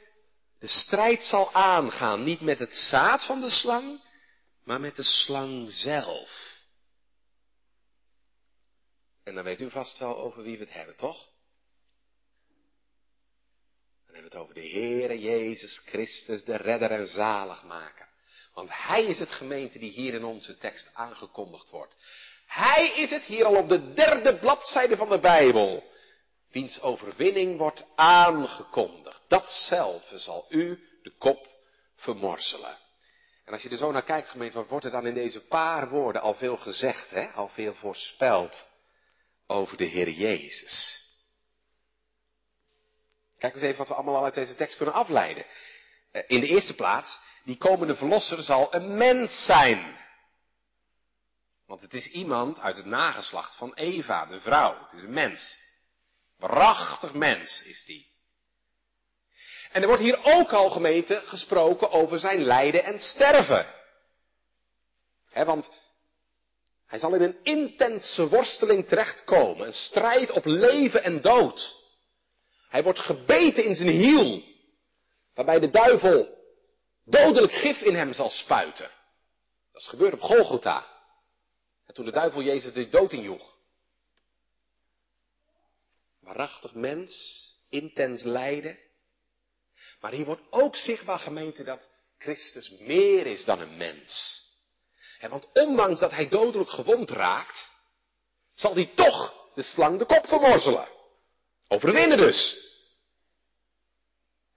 de 0.59 0.66
strijd 0.66 1.22
zal 1.22 1.53
aangaan. 1.53 2.22
Niet 2.22 2.40
met 2.40 2.59
het 2.59 2.77
zaad 2.77 3.25
van 3.25 3.40
de 3.40 3.51
slang, 3.51 4.01
maar 4.64 4.81
met 4.81 4.96
de 4.96 5.03
slang 5.03 5.70
zelf. 5.70 6.61
En 9.25 9.35
dan 9.35 9.44
weet 9.44 9.61
u 9.61 9.70
vast 9.70 9.98
wel 9.98 10.16
over 10.16 10.42
wie 10.42 10.59
we 10.59 10.64
het 10.64 10.72
hebben, 10.72 10.96
toch? 10.96 11.32
Dan 14.12 14.20
hebben 14.20 14.38
we 14.38 14.46
het 14.46 14.51
over 14.51 14.70
de 14.70 14.79
Heere 14.81 15.20
Jezus 15.20 15.83
Christus, 15.85 16.44
de 16.44 16.57
redder 16.57 16.90
en 16.90 17.07
zaligmaker. 17.07 18.09
Want 18.55 18.68
Hij 18.72 19.05
is 19.05 19.18
het 19.18 19.31
gemeente 19.31 19.79
die 19.79 19.90
hier 19.90 20.14
in 20.14 20.25
onze 20.25 20.59
tekst 20.59 20.90
aangekondigd 20.94 21.70
wordt. 21.70 21.94
Hij 22.46 22.92
is 22.96 23.11
het 23.11 23.22
hier 23.22 23.44
al 23.44 23.57
op 23.57 23.68
de 23.68 23.92
derde 23.92 24.38
bladzijde 24.38 24.96
van 24.96 25.09
de 25.09 25.18
Bijbel. 25.18 25.85
Wiens 26.51 26.81
overwinning 26.81 27.59
wordt 27.59 27.85
aangekondigd. 27.94 29.20
Datzelfde 29.29 30.18
zal 30.18 30.46
u 30.48 30.83
de 31.03 31.12
kop 31.18 31.48
vermorzelen. 31.96 32.79
En 33.44 33.53
als 33.53 33.62
je 33.62 33.68
er 33.68 33.77
zo 33.77 33.92
naar 33.92 34.05
kijkt, 34.05 34.29
gemeente, 34.29 34.57
wat 34.57 34.68
wordt 34.68 34.85
er 34.85 34.90
dan 34.90 35.07
in 35.07 35.14
deze 35.14 35.40
paar 35.46 35.88
woorden 35.88 36.22
al 36.22 36.35
veel 36.35 36.57
gezegd, 36.57 37.11
hè? 37.11 37.27
al 37.27 37.48
veel 37.48 37.75
voorspeld 37.75 38.68
over 39.46 39.77
de 39.77 39.85
Heer 39.85 40.11
Jezus? 40.11 41.02
Kijk 43.43 43.55
eens 43.55 43.63
even 43.63 43.79
wat 43.79 43.89
we 43.89 43.95
allemaal 43.95 44.17
al 44.17 44.25
uit 44.25 44.35
deze 44.35 44.55
tekst 44.55 44.77
kunnen 44.77 44.95
afleiden. 44.95 45.45
Eh, 46.13 46.23
in 46.27 46.41
de 46.41 46.47
eerste 46.47 46.75
plaats, 46.75 47.21
die 47.45 47.57
komende 47.57 47.97
verlosser 47.97 48.43
zal 48.43 48.75
een 48.75 48.97
mens 48.97 49.45
zijn. 49.45 49.99
Want 51.67 51.81
het 51.81 51.95
is 51.95 52.07
iemand 52.07 52.61
uit 52.61 52.77
het 52.77 52.87
nageslacht 52.87 53.57
van 53.57 53.75
Eva, 53.75 54.27
de 54.27 54.41
vrouw. 54.41 54.83
Het 54.83 54.93
is 54.93 55.03
een 55.03 55.13
mens. 55.13 55.59
Prachtig 56.39 57.15
mens 57.15 57.63
is 57.63 57.85
die. 57.85 58.11
En 59.71 59.81
er 59.83 59.89
wordt 59.89 60.03
hier 60.03 60.25
ook 60.25 60.53
al 60.53 60.71
gemeente 60.71 61.23
gesproken 61.25 61.91
over 61.91 62.19
zijn 62.19 62.43
lijden 62.43 62.85
en 62.85 63.01
sterven. 63.01 63.67
want 65.33 65.73
hij 66.87 66.99
zal 66.99 67.15
in 67.15 67.23
een 67.23 67.39
intense 67.43 68.29
worsteling 68.29 68.89
terechtkomen, 68.89 69.67
een 69.67 69.73
strijd 69.73 70.31
op 70.31 70.45
leven 70.45 71.03
en 71.03 71.21
dood. 71.21 71.82
Hij 72.73 72.83
wordt 72.83 72.99
gebeten 72.99 73.65
in 73.65 73.75
zijn 73.75 73.89
hiel, 73.89 74.43
waarbij 75.35 75.61
de 75.61 75.71
duivel 75.71 76.39
dodelijk 77.05 77.53
gif 77.53 77.81
in 77.81 77.95
hem 77.95 78.13
zal 78.13 78.31
spuiten. 78.31 78.91
Dat 79.73 79.81
is 79.81 79.89
gebeurd 79.89 80.13
op 80.13 80.21
Golgotha. 80.21 80.87
En 81.87 81.95
toen 81.95 82.05
de 82.05 82.11
duivel 82.11 82.43
Jezus 82.43 82.73
de 82.73 82.89
dood 82.89 83.13
injoeg. 83.13 83.57
Waarachtig 86.21 86.75
mens, 86.75 87.43
intens 87.69 88.23
lijden. 88.23 88.79
Maar 90.01 90.13
hier 90.13 90.25
wordt 90.25 90.43
ook 90.51 90.77
zichtbaar 90.77 91.19
gemeente 91.19 91.65
dat 91.65 91.91
Christus 92.19 92.71
meer 92.71 93.27
is 93.27 93.45
dan 93.45 93.61
een 93.61 93.77
mens. 93.77 94.43
En 95.19 95.31
want 95.31 95.49
ondanks 95.53 96.01
dat 96.01 96.11
hij 96.11 96.29
dodelijk 96.29 96.71
gewond 96.71 97.11
raakt, 97.11 97.71
zal 98.55 98.75
hij 98.75 98.93
toch 98.95 99.51
de 99.55 99.63
slang 99.63 99.99
de 99.99 100.05
kop 100.05 100.27
vermorzelen. 100.27 101.01
Overwinnen 101.73 102.19
dus. 102.19 102.57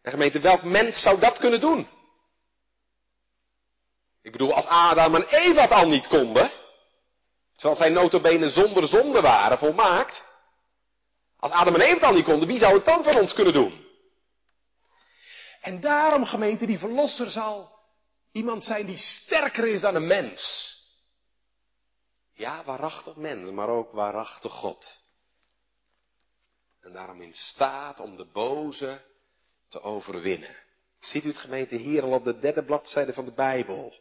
En 0.02 0.12
gemeente, 0.12 0.40
welk 0.40 0.64
mens 0.64 1.02
zou 1.02 1.20
dat 1.20 1.40
kunnen 1.40 1.60
doen? 1.60 1.90
Ik 4.22 4.32
bedoel, 4.32 4.54
als 4.54 4.66
Adam 4.66 5.16
en 5.16 5.28
Eva 5.28 5.62
het 5.62 5.72
al 5.72 5.88
niet 5.88 6.08
konden, 6.08 6.52
terwijl 7.56 7.76
zij 7.80 7.90
notabene 7.90 8.50
zonder 8.50 8.88
zonde 8.88 9.22
waren, 9.22 9.58
volmaakt. 9.58 10.26
Als 11.40 11.52
Adam 11.52 11.76
en 11.76 11.82
Eva 11.82 11.94
het 11.94 12.04
al 12.04 12.14
niet 12.14 12.26
konden, 12.26 12.48
wie 12.48 12.60
zou 12.60 12.74
het 12.74 12.86
dan 12.86 13.04
van 13.04 13.18
ons 13.18 13.34
kunnen 13.34 13.54
doen? 13.54 13.86
En 15.62 15.82
daarom, 15.82 16.26
gemeente, 16.26 16.66
die 16.66 16.80
verlosser 16.80 17.30
zal 17.30 17.80
iemand 18.32 18.64
zijn 18.64 18.86
die 18.86 18.98
sterker 18.98 19.68
is 19.68 19.82
dan 19.82 19.96
een 19.96 20.08
mens. 20.08 20.74
Ja, 22.34 22.64
waarachtig 22.64 23.16
mens, 23.16 23.50
maar 23.52 23.70
ook 23.70 23.92
waarachtig 23.92 24.52
God. 24.52 25.05
En 26.86 26.94
daarom 26.94 27.22
in 27.22 27.34
staat 27.34 28.00
om 28.00 28.18
de 28.18 28.26
boze 28.26 29.02
te 29.70 29.82
overwinnen. 29.82 30.56
Ziet 31.00 31.24
u 31.26 31.28
het 31.28 31.38
gemeente 31.38 31.76
hier 31.76 32.04
al 32.04 32.12
op 32.12 32.24
de 32.24 32.40
derde 32.40 32.64
bladzijde 32.64 33.14
van 33.14 33.26
de 33.26 33.34
Bijbel? 33.34 33.94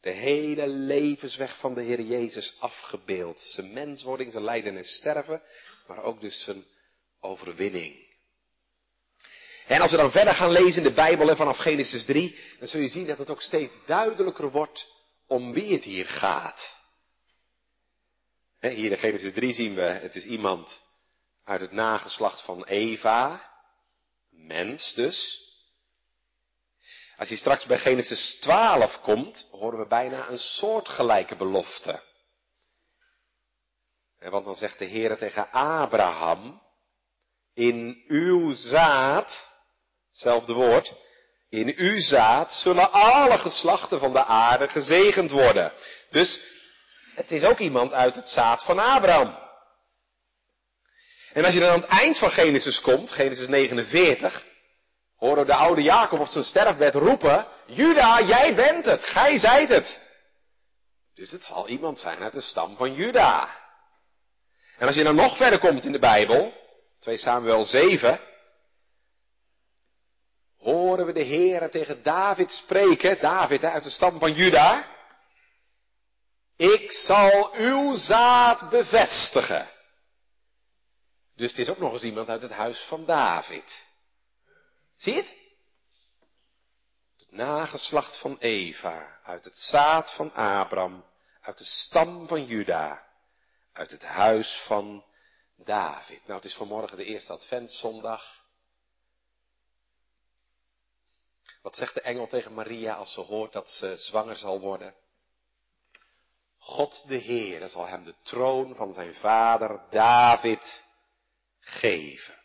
De 0.00 0.10
hele 0.10 0.68
levensweg 0.68 1.58
van 1.58 1.74
de 1.74 1.82
Heer 1.82 2.00
Jezus 2.00 2.56
afgebeeld. 2.60 3.40
Zijn 3.40 3.72
menswording, 3.72 4.32
zijn 4.32 4.44
lijden 4.44 4.76
en 4.76 4.84
sterven, 4.84 5.42
maar 5.86 6.02
ook 6.02 6.20
dus 6.20 6.42
zijn 6.42 6.64
overwinning. 7.20 8.08
En 9.66 9.80
als 9.80 9.90
we 9.90 9.96
dan 9.96 10.10
verder 10.10 10.34
gaan 10.34 10.50
lezen 10.50 10.82
in 10.82 10.88
de 10.88 10.94
Bijbel 10.94 11.36
vanaf 11.36 11.56
Genesis 11.56 12.04
3, 12.04 12.38
dan 12.58 12.68
zul 12.68 12.80
je 12.80 12.88
zien 12.88 13.06
dat 13.06 13.18
het 13.18 13.30
ook 13.30 13.42
steeds 13.42 13.78
duidelijker 13.86 14.50
wordt 14.50 14.86
om 15.26 15.52
wie 15.52 15.72
het 15.72 15.84
hier 15.84 16.06
gaat. 16.06 16.78
Hier 18.60 18.90
in 18.90 18.98
Genesis 18.98 19.32
3 19.32 19.52
zien 19.52 19.74
we, 19.74 19.82
het 19.82 20.14
is 20.14 20.26
iemand 20.26 20.89
uit 21.50 21.60
het 21.60 21.72
nageslacht 21.72 22.42
van 22.42 22.64
Eva, 22.64 23.50
mens 24.30 24.94
dus. 24.94 25.48
Als 27.16 27.28
hij 27.28 27.36
straks 27.36 27.64
bij 27.66 27.78
Genesis 27.78 28.38
12 28.40 29.00
komt, 29.00 29.48
horen 29.50 29.78
we 29.78 29.86
bijna 29.86 30.28
een 30.28 30.38
soortgelijke 30.38 31.36
belofte. 31.36 32.02
Want 34.18 34.44
dan 34.44 34.54
zegt 34.54 34.78
de 34.78 34.84
Heer 34.84 35.16
tegen 35.18 35.50
Abraham, 35.50 36.62
in 37.54 38.04
uw 38.06 38.54
zaad, 38.54 39.50
hetzelfde 40.08 40.52
woord, 40.52 40.94
in 41.48 41.74
uw 41.76 42.00
zaad 42.00 42.52
zullen 42.52 42.92
alle 42.92 43.38
geslachten 43.38 43.98
van 43.98 44.12
de 44.12 44.24
aarde 44.24 44.68
gezegend 44.68 45.30
worden. 45.30 45.72
Dus 46.10 46.40
het 47.14 47.30
is 47.30 47.44
ook 47.44 47.58
iemand 47.58 47.92
uit 47.92 48.14
het 48.14 48.28
zaad 48.28 48.64
van 48.64 48.78
Abraham. 48.78 49.48
En 51.32 51.44
als 51.44 51.54
je 51.54 51.60
dan 51.60 51.70
aan 51.70 51.80
het 51.80 51.90
eind 51.90 52.18
van 52.18 52.30
Genesis 52.30 52.80
komt, 52.80 53.10
Genesis 53.10 53.46
49, 53.46 54.44
horen 55.16 55.46
de 55.46 55.54
oude 55.54 55.82
Jacob 55.82 56.20
op 56.20 56.28
zijn 56.28 56.44
sterfbed 56.44 56.94
roepen, 56.94 57.46
Juda, 57.66 58.22
jij 58.22 58.54
bent 58.54 58.84
het, 58.84 59.04
gij 59.04 59.38
zijt 59.38 59.68
het. 59.68 60.08
Dus 61.14 61.30
het 61.30 61.44
zal 61.44 61.68
iemand 61.68 62.00
zijn 62.00 62.22
uit 62.22 62.32
de 62.32 62.40
stam 62.40 62.76
van 62.76 62.94
Juda. 62.94 63.56
En 64.78 64.86
als 64.86 64.96
je 64.96 65.02
dan 65.02 65.14
nog 65.14 65.36
verder 65.36 65.58
komt 65.58 65.84
in 65.84 65.92
de 65.92 65.98
Bijbel, 65.98 66.52
2 67.00 67.16
Samuel 67.16 67.64
7, 67.64 68.20
horen 70.58 71.06
we 71.06 71.12
de 71.12 71.22
Heer 71.22 71.70
tegen 71.70 72.02
David 72.02 72.50
spreken, 72.50 73.20
David 73.20 73.64
uit 73.64 73.84
de 73.84 73.90
stam 73.90 74.18
van 74.18 74.32
Juda. 74.32 74.88
Ik 76.56 76.92
zal 76.92 77.54
uw 77.54 77.96
zaad 77.96 78.70
bevestigen. 78.70 79.68
Dus 81.40 81.50
het 81.50 81.60
is 81.60 81.68
ook 81.68 81.78
nog 81.78 81.92
eens 81.92 82.02
iemand 82.02 82.28
uit 82.28 82.42
het 82.42 82.50
huis 82.50 82.80
van 82.80 83.04
David. 83.04 83.86
Zie 84.96 85.12
je 85.12 85.20
het? 85.20 85.36
Het 87.18 87.30
nageslacht 87.30 88.18
van 88.20 88.38
Eva, 88.38 89.20
uit 89.22 89.44
het 89.44 89.56
zaad 89.58 90.14
van 90.14 90.32
Abraham, 90.32 91.04
uit 91.40 91.58
de 91.58 91.64
stam 91.64 92.26
van 92.26 92.44
Juda, 92.44 93.06
uit 93.72 93.90
het 93.90 94.02
huis 94.02 94.62
van 94.66 95.04
David. 95.56 96.20
Nou, 96.26 96.34
het 96.34 96.44
is 96.44 96.54
vanmorgen 96.54 96.96
de 96.96 97.04
eerste 97.04 97.32
adventszondag. 97.32 98.44
Wat 101.62 101.76
zegt 101.76 101.94
de 101.94 102.00
engel 102.00 102.26
tegen 102.26 102.54
Maria 102.54 102.94
als 102.94 103.12
ze 103.12 103.20
hoort 103.20 103.52
dat 103.52 103.70
ze 103.70 103.96
zwanger 103.96 104.36
zal 104.36 104.60
worden? 104.60 104.94
God 106.58 107.08
de 107.08 107.16
Heer 107.16 107.68
zal 107.68 107.86
hem 107.86 108.04
de 108.04 108.14
troon 108.22 108.74
van 108.74 108.92
zijn 108.92 109.14
vader 109.14 109.80
David 109.90 110.88
geven. 111.60 112.38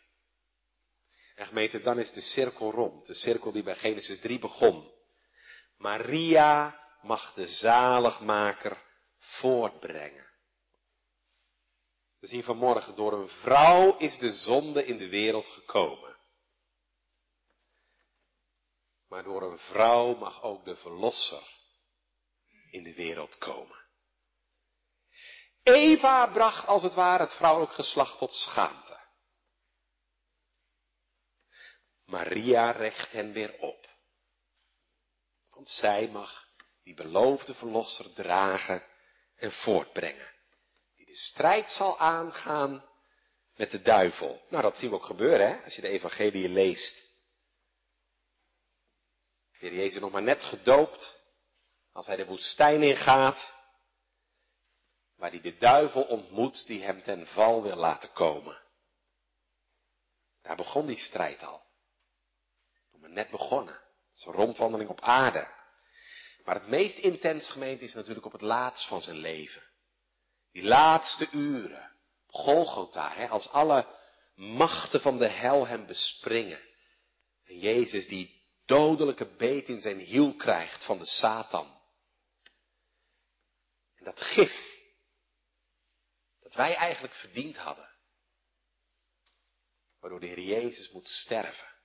En 1.34 1.46
gemeente, 1.46 1.80
dan 1.80 1.98
is 1.98 2.12
de 2.12 2.20
cirkel 2.20 2.70
rond. 2.70 3.06
De 3.06 3.14
cirkel 3.14 3.52
die 3.52 3.62
bij 3.62 3.76
Genesis 3.76 4.20
3 4.20 4.38
begon. 4.38 4.92
Maria 5.76 6.80
mag 7.02 7.32
de 7.32 7.46
zaligmaker 7.46 8.82
voortbrengen. 9.18 10.26
We 12.18 12.26
zien 12.26 12.42
vanmorgen, 12.42 12.94
door 12.94 13.12
een 13.12 13.28
vrouw 13.28 13.96
is 13.96 14.18
de 14.18 14.32
zonde 14.32 14.86
in 14.86 14.98
de 14.98 15.08
wereld 15.08 15.48
gekomen. 15.48 16.16
Maar 19.08 19.22
door 19.22 19.42
een 19.42 19.58
vrouw 19.58 20.14
mag 20.14 20.42
ook 20.42 20.64
de 20.64 20.76
verlosser 20.76 21.54
in 22.70 22.82
de 22.82 22.94
wereld 22.94 23.38
komen. 23.38 23.84
Eva 25.62 26.26
bracht 26.26 26.66
als 26.66 26.82
het 26.82 26.94
ware 26.94 27.22
het 27.22 27.34
vrouwelijk 27.34 27.72
geslacht 27.72 28.18
tot 28.18 28.32
schaamte. 28.32 29.05
Maria 32.06 32.70
recht 32.70 33.12
hen 33.12 33.32
weer 33.32 33.58
op. 33.58 33.86
Want 35.50 35.68
zij 35.68 36.08
mag 36.08 36.48
die 36.82 36.94
beloofde 36.94 37.54
verlosser 37.54 38.12
dragen 38.14 38.82
en 39.36 39.52
voortbrengen. 39.52 40.34
Die 40.94 41.06
de 41.06 41.16
strijd 41.16 41.70
zal 41.70 41.98
aangaan 41.98 42.84
met 43.56 43.70
de 43.70 43.82
duivel. 43.82 44.42
Nou, 44.48 44.62
dat 44.62 44.78
zien 44.78 44.90
we 44.90 44.96
ook 44.96 45.04
gebeuren, 45.04 45.48
hè, 45.48 45.64
als 45.64 45.74
je 45.74 45.80
de 45.80 45.88
evangelie 45.88 46.48
leest. 46.48 47.04
De 49.58 49.74
Jezus 49.74 50.00
nog 50.00 50.12
maar 50.12 50.22
net 50.22 50.42
gedoopt, 50.42 51.22
als 51.92 52.06
hij 52.06 52.16
de 52.16 52.26
woestijn 52.26 52.82
ingaat, 52.82 53.54
waar 55.16 55.30
hij 55.30 55.40
de 55.40 55.56
duivel 55.56 56.02
ontmoet 56.02 56.66
die 56.66 56.82
hem 56.82 57.02
ten 57.02 57.26
val 57.26 57.62
wil 57.62 57.76
laten 57.76 58.12
komen. 58.12 58.62
Daar 60.42 60.56
begon 60.56 60.86
die 60.86 60.98
strijd 60.98 61.42
al. 61.42 61.65
We 63.06 63.12
net 63.12 63.30
begonnen. 63.30 63.74
Het 63.74 64.16
is 64.16 64.24
een 64.24 64.32
rondwandeling 64.32 64.90
op 64.90 65.00
aarde. 65.00 65.54
Maar 66.44 66.54
het 66.54 66.68
meest 66.68 66.98
intens 66.98 67.50
gemeente 67.50 67.84
is 67.84 67.94
natuurlijk 67.94 68.26
op 68.26 68.32
het 68.32 68.40
laatst 68.40 68.88
van 68.88 69.02
zijn 69.02 69.16
leven. 69.16 69.62
Die 70.52 70.62
laatste 70.62 71.28
uren. 71.30 71.94
Golgotha, 72.26 73.12
hè, 73.12 73.28
als 73.28 73.48
alle 73.48 73.86
machten 74.34 75.00
van 75.00 75.18
de 75.18 75.28
hel 75.28 75.66
hem 75.66 75.86
bespringen. 75.86 76.60
En 77.44 77.58
Jezus 77.58 78.08
die 78.08 78.44
dodelijke 78.64 79.36
beet 79.36 79.68
in 79.68 79.80
zijn 79.80 79.98
hiel 79.98 80.36
krijgt 80.36 80.84
van 80.84 80.98
de 80.98 81.06
Satan. 81.06 81.80
En 83.94 84.04
dat 84.04 84.20
gif, 84.20 84.80
dat 86.40 86.54
wij 86.54 86.74
eigenlijk 86.74 87.14
verdiend 87.14 87.56
hadden. 87.56 87.94
Waardoor 90.00 90.20
de 90.20 90.26
Heer 90.26 90.40
Jezus 90.40 90.90
moet 90.90 91.08
sterven. 91.08 91.75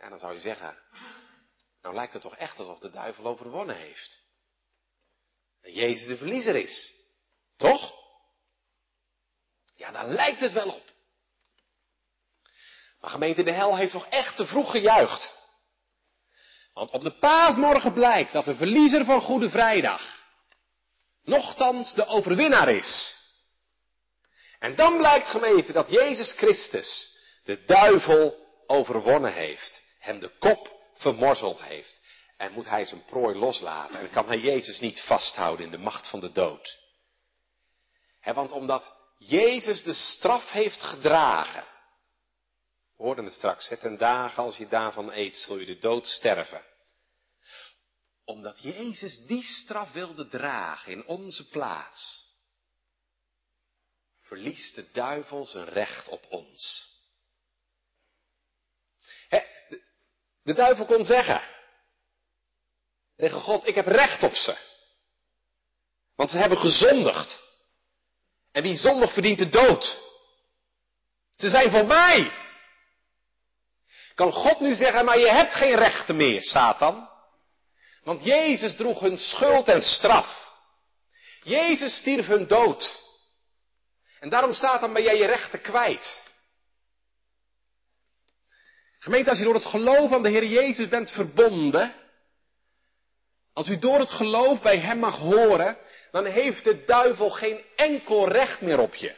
Ja, 0.00 0.08
dan 0.08 0.18
zou 0.18 0.34
je 0.34 0.40
zeggen, 0.40 0.78
nou 1.82 1.94
lijkt 1.94 2.12
het 2.12 2.22
toch 2.22 2.36
echt 2.36 2.58
alsof 2.58 2.78
de 2.78 2.90
duivel 2.90 3.24
overwonnen 3.24 3.76
heeft. 3.76 4.20
En 5.62 5.72
Jezus 5.72 6.06
de 6.06 6.16
verliezer 6.16 6.56
is. 6.56 6.94
Toch? 7.56 7.92
Ja, 9.76 9.90
daar 9.90 10.08
lijkt 10.08 10.40
het 10.40 10.52
wel 10.52 10.68
op. 10.68 10.90
Maar 13.00 13.10
gemeente 13.10 13.42
de 13.42 13.52
hel 13.52 13.76
heeft 13.76 13.92
toch 13.92 14.06
echt 14.06 14.36
te 14.36 14.46
vroeg 14.46 14.70
gejuicht. 14.70 15.38
Want 16.72 16.90
op 16.90 17.02
de 17.02 17.18
paasmorgen 17.18 17.92
blijkt 17.92 18.32
dat 18.32 18.44
de 18.44 18.54
verliezer 18.54 19.04
van 19.04 19.20
Goede 19.20 19.50
Vrijdag 19.50 20.18
nochtans 21.22 21.94
de 21.94 22.06
overwinnaar 22.06 22.68
is. 22.68 23.18
En 24.58 24.74
dan 24.76 24.96
blijkt 24.96 25.26
gemeente 25.26 25.72
dat 25.72 25.90
Jezus 25.90 26.32
Christus 26.32 27.18
de 27.44 27.64
duivel 27.64 28.48
overwonnen 28.66 29.32
heeft, 29.32 29.82
hem 30.10 30.20
de 30.20 30.38
kop 30.38 30.80
vermorzeld 30.94 31.62
heeft. 31.62 32.00
En 32.36 32.52
moet 32.52 32.68
hij 32.68 32.84
zijn 32.84 33.04
prooi 33.04 33.38
loslaten 33.38 34.00
en 34.00 34.10
kan 34.10 34.26
hij 34.26 34.38
Jezus 34.38 34.80
niet 34.80 35.00
vasthouden 35.00 35.64
in 35.64 35.70
de 35.70 35.78
macht 35.78 36.08
van 36.08 36.20
de 36.20 36.32
dood. 36.32 36.78
want 38.22 38.52
omdat 38.52 38.96
Jezus 39.18 39.82
de 39.82 39.94
straf 39.94 40.50
heeft 40.50 40.82
gedragen, 40.82 41.64
we 42.96 43.02
hoorden 43.06 43.24
het 43.24 43.34
straks, 43.34 43.68
het 43.68 43.80
ten 43.80 43.98
dagen 43.98 44.42
als 44.42 44.56
je 44.56 44.68
daarvan 44.68 45.12
eet, 45.12 45.36
zul 45.36 45.58
je 45.58 45.66
de 45.66 45.78
dood 45.78 46.06
sterven 46.06 46.68
omdat 48.30 48.62
Jezus 48.62 49.26
die 49.26 49.42
straf 49.42 49.92
wilde 49.92 50.28
dragen 50.28 50.92
in 50.92 51.06
onze 51.06 51.48
plaats, 51.48 52.28
verliest 54.22 54.74
de 54.74 54.90
duivel 54.92 55.46
zijn 55.46 55.64
recht 55.64 56.08
op 56.08 56.26
ons. 56.28 56.88
de, 59.28 59.82
de 60.50 60.56
duivel 60.56 60.84
kon 60.84 61.04
zeggen 61.04 61.42
tegen 63.16 63.40
God, 63.40 63.66
ik 63.66 63.74
heb 63.74 63.86
recht 63.86 64.22
op 64.22 64.34
ze. 64.34 64.56
Want 66.16 66.30
ze 66.30 66.36
hebben 66.36 66.58
gezondigd. 66.58 67.42
En 68.52 68.62
wie 68.62 68.76
zondig 68.76 69.12
verdient 69.12 69.38
de 69.38 69.48
dood. 69.48 69.98
Ze 71.36 71.48
zijn 71.48 71.70
voor 71.70 71.86
mij. 71.86 72.32
Kan 74.14 74.32
God 74.32 74.60
nu 74.60 74.74
zeggen, 74.74 75.04
maar 75.04 75.18
je 75.18 75.30
hebt 75.30 75.54
geen 75.54 75.76
rechten 75.76 76.16
meer, 76.16 76.42
Satan. 76.42 77.08
Want 78.02 78.24
Jezus 78.24 78.76
droeg 78.76 79.00
hun 79.00 79.18
schuld 79.18 79.68
en 79.68 79.82
straf. 79.82 80.52
Jezus 81.42 81.96
stierf 81.96 82.26
hun 82.26 82.46
dood. 82.46 83.00
En 84.20 84.28
daarom 84.28 84.54
staat 84.54 84.80
dan 84.80 84.92
ben 84.92 85.02
jij 85.02 85.16
je 85.16 85.26
rechten 85.26 85.60
kwijt. 85.60 86.29
Gemeente, 89.00 89.30
als 89.30 89.38
je 89.38 89.44
door 89.44 89.54
het 89.54 89.64
geloof 89.64 90.12
aan 90.12 90.22
de 90.22 90.28
Heer 90.28 90.46
Jezus 90.46 90.88
bent 90.88 91.10
verbonden, 91.10 91.94
als 93.52 93.68
u 93.68 93.78
door 93.78 93.98
het 93.98 94.10
geloof 94.10 94.60
bij 94.62 94.78
Hem 94.78 94.98
mag 94.98 95.18
horen, 95.18 95.78
dan 96.10 96.24
heeft 96.24 96.64
de 96.64 96.84
duivel 96.84 97.30
geen 97.30 97.64
enkel 97.76 98.28
recht 98.28 98.60
meer 98.60 98.78
op 98.78 98.94
je. 98.94 99.16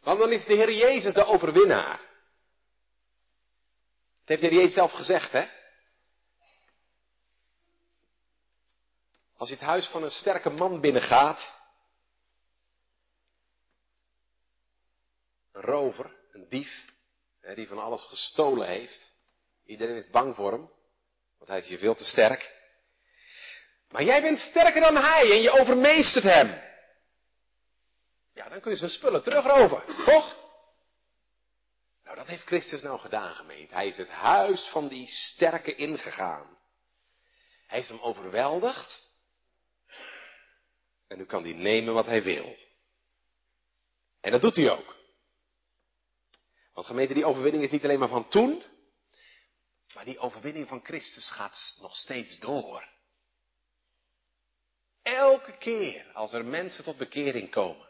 Want 0.00 0.18
dan 0.18 0.32
is 0.32 0.44
de 0.44 0.54
Heer 0.54 0.72
Jezus 0.72 1.12
de 1.14 1.24
overwinnaar. 1.24 2.00
Dat 4.18 4.28
heeft 4.28 4.40
de 4.40 4.46
Heer 4.46 4.56
Jezus 4.56 4.74
zelf 4.74 4.92
gezegd, 4.92 5.32
hè? 5.32 5.46
Als 9.36 9.48
je 9.48 9.54
het 9.54 9.64
huis 9.64 9.86
van 9.86 10.02
een 10.02 10.10
sterke 10.10 10.50
man 10.50 10.80
binnengaat, 10.80 11.60
een 15.52 15.62
rover, 15.62 16.16
een 16.32 16.48
dief, 16.48 16.86
die 17.54 17.68
van 17.68 17.78
alles 17.78 18.04
gestolen 18.04 18.66
heeft. 18.66 19.12
Iedereen 19.64 19.96
is 19.96 20.10
bang 20.10 20.34
voor 20.34 20.52
hem, 20.52 20.70
want 21.38 21.50
hij 21.50 21.58
is 21.58 21.68
je 21.68 21.78
veel 21.78 21.94
te 21.94 22.04
sterk. 22.04 22.56
Maar 23.90 24.02
jij 24.02 24.22
bent 24.22 24.38
sterker 24.38 24.80
dan 24.80 24.96
hij 24.96 25.30
en 25.30 25.40
je 25.40 25.50
overmeestert 25.50 26.24
hem. 26.24 26.66
Ja, 28.34 28.48
dan 28.48 28.60
kun 28.60 28.70
je 28.70 28.76
zijn 28.76 28.90
spullen 28.90 29.22
terugroven, 29.22 30.04
toch? 30.04 30.36
Nou, 32.04 32.16
dat 32.16 32.26
heeft 32.26 32.46
Christus 32.46 32.82
nou 32.82 32.98
gedaan, 32.98 33.34
gemeente. 33.34 33.74
Hij 33.74 33.86
is 33.86 33.96
het 33.96 34.08
huis 34.10 34.68
van 34.68 34.88
die 34.88 35.06
sterke 35.06 35.74
ingegaan. 35.74 36.58
Hij 37.66 37.78
heeft 37.78 37.88
hem 37.88 38.00
overweldigd. 38.00 39.06
En 41.08 41.18
nu 41.18 41.26
kan 41.26 41.42
hij 41.42 41.52
nemen 41.52 41.94
wat 41.94 42.06
hij 42.06 42.22
wil. 42.22 42.56
En 44.20 44.30
dat 44.30 44.40
doet 44.40 44.56
hij 44.56 44.70
ook. 44.70 44.97
Want 46.78 46.90
gemeente, 46.90 47.14
die 47.14 47.24
overwinning 47.24 47.64
is 47.64 47.70
niet 47.70 47.84
alleen 47.84 47.98
maar 47.98 48.08
van 48.08 48.28
toen, 48.28 48.62
maar 49.94 50.04
die 50.04 50.18
overwinning 50.18 50.68
van 50.68 50.84
Christus 50.84 51.30
gaat 51.30 51.76
nog 51.80 51.96
steeds 51.96 52.38
door. 52.38 52.88
Elke 55.02 55.56
keer 55.56 56.12
als 56.12 56.32
er 56.32 56.44
mensen 56.44 56.84
tot 56.84 56.96
bekering 56.96 57.50
komen. 57.50 57.88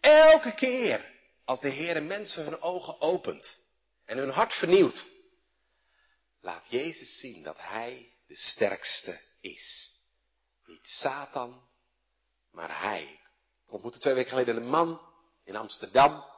Elke 0.00 0.54
keer 0.54 1.12
als 1.44 1.60
de 1.60 1.68
Heer 1.68 2.02
mensen 2.02 2.44
hun 2.44 2.60
ogen 2.60 3.00
opent 3.00 3.58
en 4.04 4.18
hun 4.18 4.30
hart 4.30 4.52
vernieuwt. 4.52 5.04
Laat 6.40 6.70
Jezus 6.70 7.18
zien 7.18 7.42
dat 7.42 7.56
Hij 7.58 8.12
de 8.26 8.36
sterkste 8.36 9.20
is. 9.40 9.92
Niet 10.64 10.88
Satan, 10.88 11.68
maar 12.50 12.80
hij. 12.80 13.20
Ik 13.66 13.72
ontmoette 13.72 13.98
twee 13.98 14.14
weken 14.14 14.30
geleden 14.30 14.56
een 14.56 14.68
man 14.68 15.00
in 15.44 15.56
Amsterdam. 15.56 16.33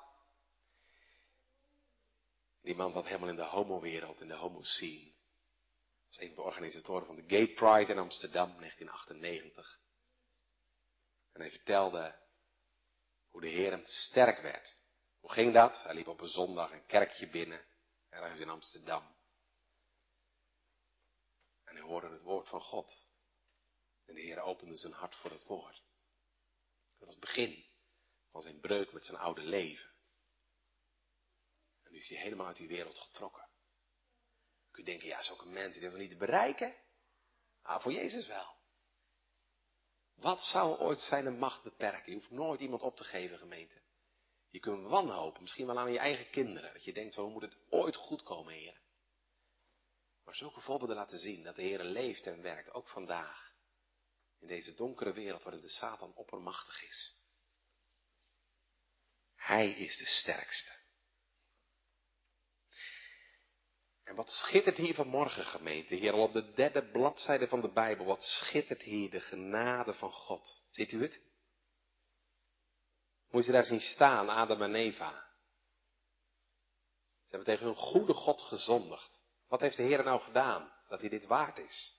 Die 2.66 2.74
man 2.74 2.92
zat 2.92 3.06
helemaal 3.06 3.28
in 3.28 3.36
de 3.36 3.44
homowereld, 3.44 4.20
in 4.20 4.28
de 4.28 4.34
homo-scene. 4.34 5.12
Was 6.06 6.18
een 6.18 6.26
van 6.26 6.36
de 6.36 6.42
organisatoren 6.42 7.06
van 7.06 7.16
de 7.16 7.24
Gay 7.26 7.52
Pride 7.52 7.92
in 7.92 7.98
Amsterdam, 7.98 8.58
1998. 8.58 9.80
En 11.32 11.40
hij 11.40 11.50
vertelde 11.50 12.22
hoe 13.30 13.40
de 13.40 13.48
Heer 13.48 13.70
hem 13.70 13.84
sterk 13.84 14.40
werd. 14.40 14.78
Hoe 15.20 15.32
ging 15.32 15.52
dat? 15.52 15.82
Hij 15.82 15.94
liep 15.94 16.06
op 16.06 16.20
een 16.20 16.28
zondag 16.28 16.72
een 16.72 16.86
kerkje 16.86 17.30
binnen, 17.30 17.66
ergens 18.08 18.40
in 18.40 18.48
Amsterdam. 18.48 19.16
En 21.64 21.76
hij 21.76 21.84
hoorde 21.84 22.08
het 22.08 22.22
woord 22.22 22.48
van 22.48 22.60
God. 22.60 23.08
En 24.04 24.14
de 24.14 24.20
Heer 24.20 24.40
opende 24.40 24.76
zijn 24.76 24.92
hart 24.92 25.14
voor 25.14 25.30
het 25.30 25.44
woord. 25.44 25.82
Dat 26.98 27.06
was 27.06 27.10
het 27.10 27.20
begin 27.20 27.66
van 28.30 28.42
zijn 28.42 28.60
breuk 28.60 28.92
met 28.92 29.04
zijn 29.04 29.18
oude 29.18 29.42
leven. 29.42 29.95
Nu 31.96 32.02
is 32.02 32.08
hij 32.08 32.18
helemaal 32.18 32.46
uit 32.46 32.56
die 32.56 32.68
wereld 32.68 32.98
getrokken. 32.98 33.48
Je 34.72 34.82
denken, 34.82 35.08
ja, 35.08 35.22
zulke 35.22 35.46
mensen, 35.46 35.80
die 35.80 35.90
we 35.90 35.98
niet 35.98 36.10
te 36.10 36.16
bereiken? 36.16 36.74
Ah, 37.62 37.82
voor 37.82 37.92
Jezus 37.92 38.26
wel. 38.26 38.56
Wat 40.14 40.42
zou 40.42 40.78
ooit 40.78 40.98
zijn 40.98 41.38
macht 41.38 41.62
beperken? 41.62 42.12
Je 42.12 42.18
hoeft 42.18 42.30
nooit 42.30 42.60
iemand 42.60 42.82
op 42.82 42.96
te 42.96 43.04
geven, 43.04 43.38
gemeente. 43.38 43.82
Je 44.50 44.58
kunt 44.58 44.88
wanhopen, 44.88 45.42
misschien 45.42 45.66
wel 45.66 45.78
aan 45.78 45.92
je 45.92 45.98
eigen 45.98 46.30
kinderen. 46.30 46.72
Dat 46.72 46.84
je 46.84 46.92
denkt, 46.92 47.14
zo 47.14 47.30
moet 47.30 47.42
het 47.42 47.58
ooit 47.70 47.96
goed 47.96 48.22
komen, 48.22 48.54
Heer. 48.54 48.80
Maar 50.24 50.34
zulke 50.34 50.60
voorbeelden 50.60 50.96
laten 50.96 51.18
zien 51.18 51.42
dat 51.42 51.56
de 51.56 51.62
Heer 51.62 51.84
leeft 51.84 52.26
en 52.26 52.42
werkt, 52.42 52.72
ook 52.72 52.88
vandaag. 52.88 53.54
In 54.38 54.46
deze 54.46 54.74
donkere 54.74 55.12
wereld 55.12 55.42
waarin 55.42 55.62
de 55.62 55.68
Satan 55.68 56.14
oppermachtig 56.14 56.82
is. 56.82 57.20
Hij 59.34 59.70
is 59.70 59.96
de 59.96 60.06
sterkste. 60.06 60.85
En 64.06 64.14
wat 64.14 64.30
schittert 64.30 64.76
hier 64.76 64.94
vanmorgen, 64.94 65.44
gemeente, 65.44 65.94
hier 65.94 66.12
al 66.12 66.22
op 66.22 66.32
de 66.32 66.52
derde 66.52 66.90
bladzijde 66.90 67.48
van 67.48 67.60
de 67.60 67.72
Bijbel, 67.72 68.04
wat 68.04 68.22
schittert 68.22 68.82
hier 68.82 69.10
de 69.10 69.20
genade 69.20 69.94
van 69.94 70.12
God. 70.12 70.64
Ziet 70.70 70.92
u 70.92 71.02
het? 71.02 71.22
Moet 73.30 73.44
je 73.46 73.52
daar 73.52 73.64
zien 73.64 73.80
staan, 73.80 74.28
Adam 74.28 74.62
en 74.62 74.74
Eva. 74.74 75.10
Ze 77.22 77.36
hebben 77.36 77.44
tegen 77.44 77.66
hun 77.66 77.76
goede 77.76 78.14
God 78.14 78.40
gezondigd. 78.40 79.22
Wat 79.48 79.60
heeft 79.60 79.76
de 79.76 79.82
Heer 79.82 80.04
nou 80.04 80.20
gedaan, 80.20 80.72
dat 80.88 81.00
hij 81.00 81.08
dit 81.08 81.26
waard 81.26 81.58
is? 81.58 81.94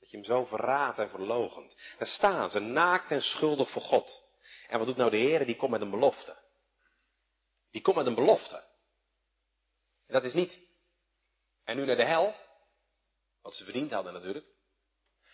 Dat 0.00 0.10
je 0.10 0.16
hem 0.16 0.26
zo 0.26 0.44
verraadt 0.44 0.98
en 0.98 1.10
verlogent. 1.10 1.94
Daar 1.98 2.08
staan 2.08 2.50
ze, 2.50 2.58
naakt 2.58 3.10
en 3.10 3.22
schuldig 3.22 3.70
voor 3.70 3.82
God. 3.82 4.30
En 4.68 4.78
wat 4.78 4.86
doet 4.86 4.96
nou 4.96 5.10
de 5.10 5.16
Heer? 5.16 5.46
Die 5.46 5.56
komt 5.56 5.70
met 5.70 5.80
een 5.80 5.90
belofte. 5.90 6.38
Die 7.70 7.82
komt 7.82 7.96
met 7.96 8.06
een 8.06 8.14
belofte. 8.14 8.56
En 10.06 10.14
dat 10.14 10.24
is 10.24 10.32
niet 10.32 10.68
en 11.70 11.76
nu 11.76 11.84
naar 11.84 11.96
de 11.96 12.04
hel. 12.04 12.34
Wat 13.42 13.54
ze 13.54 13.64
verdiend 13.64 13.90
hadden 13.90 14.12
natuurlijk. 14.12 14.46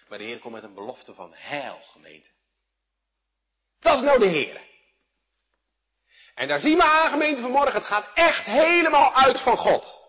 Maar 0.08 0.18
de 0.18 0.24
Heer 0.24 0.38
komt 0.38 0.54
met 0.54 0.62
een 0.62 0.74
belofte 0.74 1.14
van 1.14 1.32
heil, 1.34 1.78
gemeente. 1.82 2.30
Dat 3.80 3.96
is 3.96 4.02
nou 4.02 4.18
de 4.18 4.26
Heer. 4.26 4.64
En 6.34 6.48
daar 6.48 6.60
zien 6.60 6.76
we 6.76 6.82
aan, 6.82 7.10
gemeente 7.10 7.42
vanmorgen, 7.42 7.72
het 7.72 7.84
gaat 7.84 8.10
echt 8.14 8.44
helemaal 8.44 9.14
uit 9.14 9.40
van 9.40 9.56
God. 9.56 10.04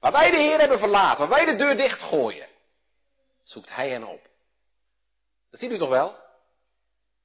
Waar 0.00 0.12
wij 0.12 0.30
de 0.30 0.36
Heer 0.36 0.58
hebben 0.58 0.78
verlaten, 0.78 1.28
waar 1.28 1.44
wij 1.44 1.52
de 1.52 1.64
deur 1.64 1.76
dichtgooien, 1.76 2.48
zoekt 3.42 3.74
Hij 3.74 3.90
hen 3.90 4.04
op. 4.04 4.28
Dat 5.50 5.60
ziet 5.60 5.70
u 5.70 5.78
toch 5.78 5.88
wel? 5.88 6.18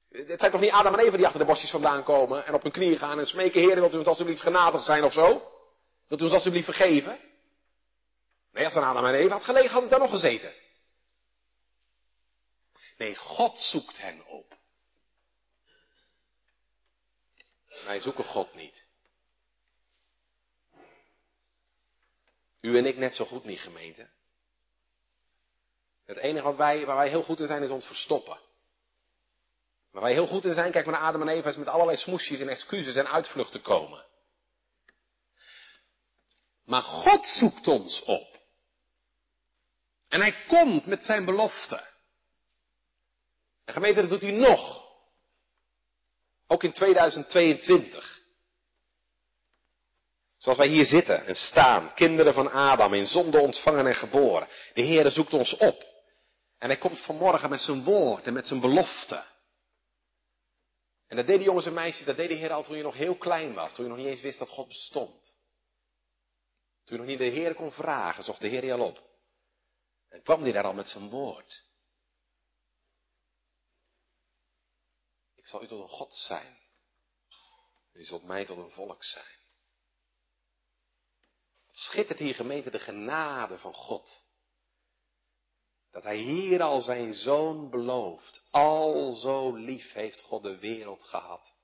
Het 0.08 0.40
zijn 0.40 0.50
toch 0.50 0.60
niet 0.60 0.70
Adam 0.70 0.94
en 0.94 1.04
Eva 1.04 1.16
die 1.16 1.26
achter 1.26 1.40
de 1.40 1.46
bosjes 1.46 1.70
vandaan 1.70 2.04
komen 2.04 2.46
en 2.46 2.54
op 2.54 2.62
hun 2.62 2.72
knieën 2.72 2.98
gaan 2.98 3.18
en 3.18 3.26
smeken, 3.26 3.60
Heer, 3.60 3.74
wilt 3.74 3.94
u 3.94 3.98
ons 3.98 4.06
alsjeblieft 4.06 4.40
genadig 4.40 4.82
zijn 4.82 5.04
of 5.04 5.12
zo? 5.12 5.52
Wilt 6.08 6.20
u 6.20 6.24
ons 6.24 6.32
alsjeblieft 6.32 6.64
vergeven? 6.64 7.18
Nee, 8.56 8.64
als 8.64 8.74
een 8.74 8.82
Adam 8.82 9.04
en 9.06 9.14
Eva 9.14 9.34
had 9.34 9.44
gelegen, 9.44 9.70
hadden 9.70 9.88
ze 9.88 9.96
daar 9.96 10.08
nog 10.08 10.20
gezeten. 10.20 10.52
Nee, 12.96 13.14
God 13.16 13.58
zoekt 13.58 13.98
hen 13.98 14.26
op. 14.26 14.56
Wij 17.84 18.00
zoeken 18.00 18.24
God 18.24 18.54
niet. 18.54 18.88
U 22.60 22.78
en 22.78 22.86
ik 22.86 22.96
net 22.96 23.14
zo 23.14 23.24
goed 23.24 23.44
niet, 23.44 23.60
gemeente. 23.60 24.08
Het 26.04 26.16
enige 26.16 26.44
wat 26.44 26.56
wij, 26.56 26.86
waar 26.86 26.96
wij 26.96 27.08
heel 27.08 27.22
goed 27.22 27.40
in 27.40 27.46
zijn, 27.46 27.62
is 27.62 27.70
ons 27.70 27.86
verstoppen. 27.86 28.38
Waar 29.90 30.02
wij 30.02 30.12
heel 30.12 30.26
goed 30.26 30.44
in 30.44 30.54
zijn, 30.54 30.72
kijk 30.72 30.86
maar 30.86 30.94
naar 30.94 31.08
Adam 31.08 31.22
en 31.22 31.28
Eva, 31.28 31.48
is 31.48 31.56
met 31.56 31.68
allerlei 31.68 31.96
smoesjes 31.96 32.40
en 32.40 32.48
excuses 32.48 32.96
en 32.96 33.08
uitvluchten 33.08 33.62
komen. 33.62 34.04
Maar 36.64 36.82
God 36.82 37.26
zoekt 37.26 37.68
ons 37.68 38.02
op. 38.02 38.35
En 40.16 40.22
hij 40.22 40.46
komt 40.46 40.86
met 40.86 41.04
zijn 41.04 41.24
belofte. 41.24 41.86
En 43.64 43.72
gemeente, 43.74 44.00
dat 44.00 44.10
doet 44.10 44.22
hij 44.22 44.30
nog. 44.30 44.84
Ook 46.46 46.62
in 46.62 46.72
2022. 46.72 48.20
Zoals 50.36 50.58
wij 50.58 50.68
hier 50.68 50.86
zitten 50.86 51.26
en 51.26 51.34
staan, 51.34 51.94
kinderen 51.94 52.34
van 52.34 52.50
Adam, 52.50 52.94
in 52.94 53.06
zonde 53.06 53.38
ontvangen 53.38 53.86
en 53.86 53.94
geboren. 53.94 54.48
De 54.74 54.82
Heer 54.82 55.10
zoekt 55.10 55.32
ons 55.32 55.56
op. 55.56 55.84
En 56.58 56.68
hij 56.68 56.78
komt 56.78 57.00
vanmorgen 57.00 57.50
met 57.50 57.60
zijn 57.60 57.84
woord 57.84 58.24
en 58.24 58.32
met 58.32 58.46
zijn 58.46 58.60
belofte. 58.60 59.24
En 61.06 61.16
dat 61.16 61.26
deden 61.26 61.44
jongens 61.44 61.66
en 61.66 61.74
meisjes, 61.74 62.06
dat 62.06 62.16
deed 62.16 62.28
de 62.28 62.34
Heer 62.34 62.52
al 62.52 62.62
toen 62.62 62.76
je 62.76 62.82
nog 62.82 62.96
heel 62.96 63.16
klein 63.16 63.54
was, 63.54 63.74
toen 63.74 63.84
je 63.84 63.90
nog 63.90 64.00
niet 64.00 64.08
eens 64.08 64.20
wist 64.20 64.38
dat 64.38 64.48
God 64.48 64.68
bestond. 64.68 65.38
Toen 66.84 66.96
je 66.96 67.02
nog 67.02 67.06
niet 67.06 67.18
de 67.18 67.24
Heer 67.24 67.54
kon 67.54 67.72
vragen, 67.72 68.24
zocht 68.24 68.40
de 68.40 68.48
Heer 68.48 68.64
je 68.64 68.72
al 68.72 68.86
op. 68.86 69.14
En 70.08 70.22
kwam 70.22 70.42
hij 70.42 70.52
daar 70.52 70.64
al 70.64 70.72
met 70.72 70.88
zijn 70.88 71.08
woord. 71.08 71.64
Ik 75.34 75.46
zal 75.46 75.62
u 75.62 75.66
tot 75.66 75.80
een 75.80 75.88
God 75.88 76.14
zijn. 76.14 76.58
U 77.92 78.04
zult 78.04 78.24
mij 78.24 78.44
tot 78.44 78.58
een 78.58 78.70
volk 78.70 79.04
zijn. 79.04 79.38
Wat 81.66 81.76
schittert 81.76 82.18
hier 82.18 82.34
gemeente 82.34 82.70
de 82.70 82.78
genade 82.78 83.58
van 83.58 83.74
God. 83.74 84.24
Dat 85.90 86.02
hij 86.02 86.16
hier 86.16 86.62
al 86.62 86.80
zijn 86.80 87.14
zoon 87.14 87.70
belooft. 87.70 88.42
Al 88.50 89.12
zo 89.12 89.54
lief 89.54 89.92
heeft 89.92 90.20
God 90.20 90.42
de 90.42 90.58
wereld 90.58 91.04
gehad. 91.04 91.56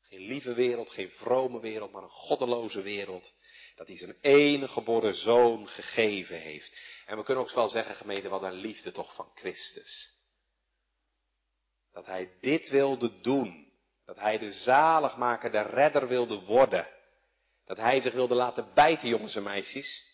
Geen 0.00 0.20
lieve 0.20 0.52
wereld, 0.52 0.90
geen 0.90 1.10
vrome 1.10 1.60
wereld, 1.60 1.92
maar 1.92 2.02
een 2.02 2.08
goddeloze 2.08 2.80
wereld. 2.80 3.34
Dat 3.74 3.86
hij 3.86 3.96
zijn 3.96 4.16
enige 4.20 4.72
geboren 4.72 5.14
zoon 5.14 5.68
gegeven 5.68 6.40
heeft. 6.40 6.78
En 7.08 7.16
we 7.16 7.24
kunnen 7.24 7.44
ook 7.44 7.50
wel 7.50 7.68
zeggen, 7.68 7.94
gemeente, 7.94 8.28
wat 8.28 8.42
een 8.42 8.52
liefde 8.52 8.92
toch 8.92 9.14
van 9.14 9.30
Christus. 9.34 10.22
Dat 11.92 12.06
hij 12.06 12.36
dit 12.40 12.68
wilde 12.68 13.20
doen. 13.20 13.72
Dat 14.04 14.16
hij 14.16 14.38
de 14.38 14.52
zaligmaker, 14.52 15.50
de 15.50 15.62
redder 15.62 16.08
wilde 16.08 16.40
worden. 16.40 16.88
Dat 17.64 17.76
hij 17.76 18.00
zich 18.00 18.12
wilde 18.12 18.34
laten 18.34 18.74
bijten, 18.74 19.08
jongens 19.08 19.36
en 19.36 19.42
meisjes. 19.42 20.06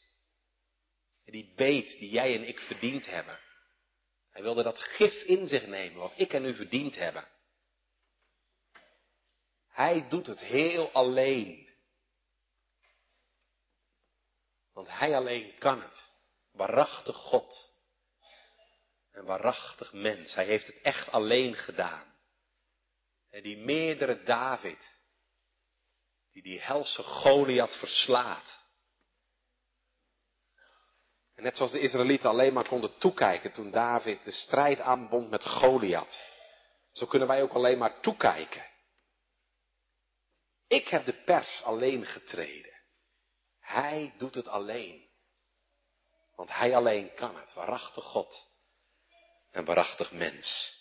Die 1.24 1.52
beet 1.56 1.98
die 1.98 2.10
jij 2.10 2.34
en 2.34 2.48
ik 2.48 2.60
verdiend 2.60 3.06
hebben. 3.06 3.40
Hij 4.30 4.42
wilde 4.42 4.62
dat 4.62 4.80
gif 4.80 5.22
in 5.22 5.46
zich 5.46 5.66
nemen, 5.66 5.98
wat 5.98 6.12
ik 6.16 6.32
en 6.32 6.44
u 6.44 6.54
verdiend 6.54 6.94
hebben. 6.94 7.28
Hij 9.68 10.08
doet 10.08 10.26
het 10.26 10.40
heel 10.40 10.90
alleen. 10.90 11.68
Want 14.72 14.88
hij 14.88 15.16
alleen 15.16 15.58
kan 15.58 15.82
het 15.82 16.13
waarachtig 16.54 17.16
God. 17.16 17.72
Een 19.12 19.24
waarachtig 19.24 19.92
mens. 19.92 20.34
Hij 20.34 20.44
heeft 20.44 20.66
het 20.66 20.80
echt 20.80 21.10
alleen 21.10 21.54
gedaan. 21.54 22.14
En 23.30 23.42
die 23.42 23.56
meerdere 23.56 24.22
David, 24.22 25.00
die 26.32 26.42
die 26.42 26.60
helse 26.60 27.02
Goliath 27.02 27.76
verslaat. 27.76 28.62
En 31.34 31.42
net 31.42 31.56
zoals 31.56 31.72
de 31.72 31.80
Israëlieten 31.80 32.28
alleen 32.28 32.52
maar 32.52 32.68
konden 32.68 32.98
toekijken 32.98 33.52
toen 33.52 33.70
David 33.70 34.24
de 34.24 34.30
strijd 34.30 34.80
aanbond 34.80 35.30
met 35.30 35.44
Goliath. 35.44 36.32
Zo 36.92 37.06
kunnen 37.06 37.28
wij 37.28 37.42
ook 37.42 37.52
alleen 37.52 37.78
maar 37.78 38.00
toekijken. 38.00 38.66
Ik 40.66 40.88
heb 40.88 41.04
de 41.04 41.22
pers 41.24 41.62
alleen 41.62 42.06
getreden. 42.06 42.72
Hij 43.58 44.14
doet 44.18 44.34
het 44.34 44.48
alleen. 44.48 45.03
Want 46.34 46.50
Hij 46.50 46.76
alleen 46.76 47.14
kan 47.14 47.36
het, 47.36 47.52
waarachtig 47.52 48.04
God 48.04 48.46
en 49.50 49.64
waarachtig 49.64 50.12
mens. 50.12 50.78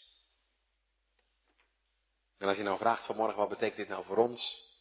En 2.38 2.48
als 2.48 2.58
je 2.58 2.64
nou 2.64 2.78
vraagt 2.78 3.06
vanmorgen, 3.06 3.38
wat 3.38 3.50
betekent 3.50 3.76
dit 3.78 3.88
nou 3.88 4.06
voor 4.06 4.18
ons? 4.18 4.72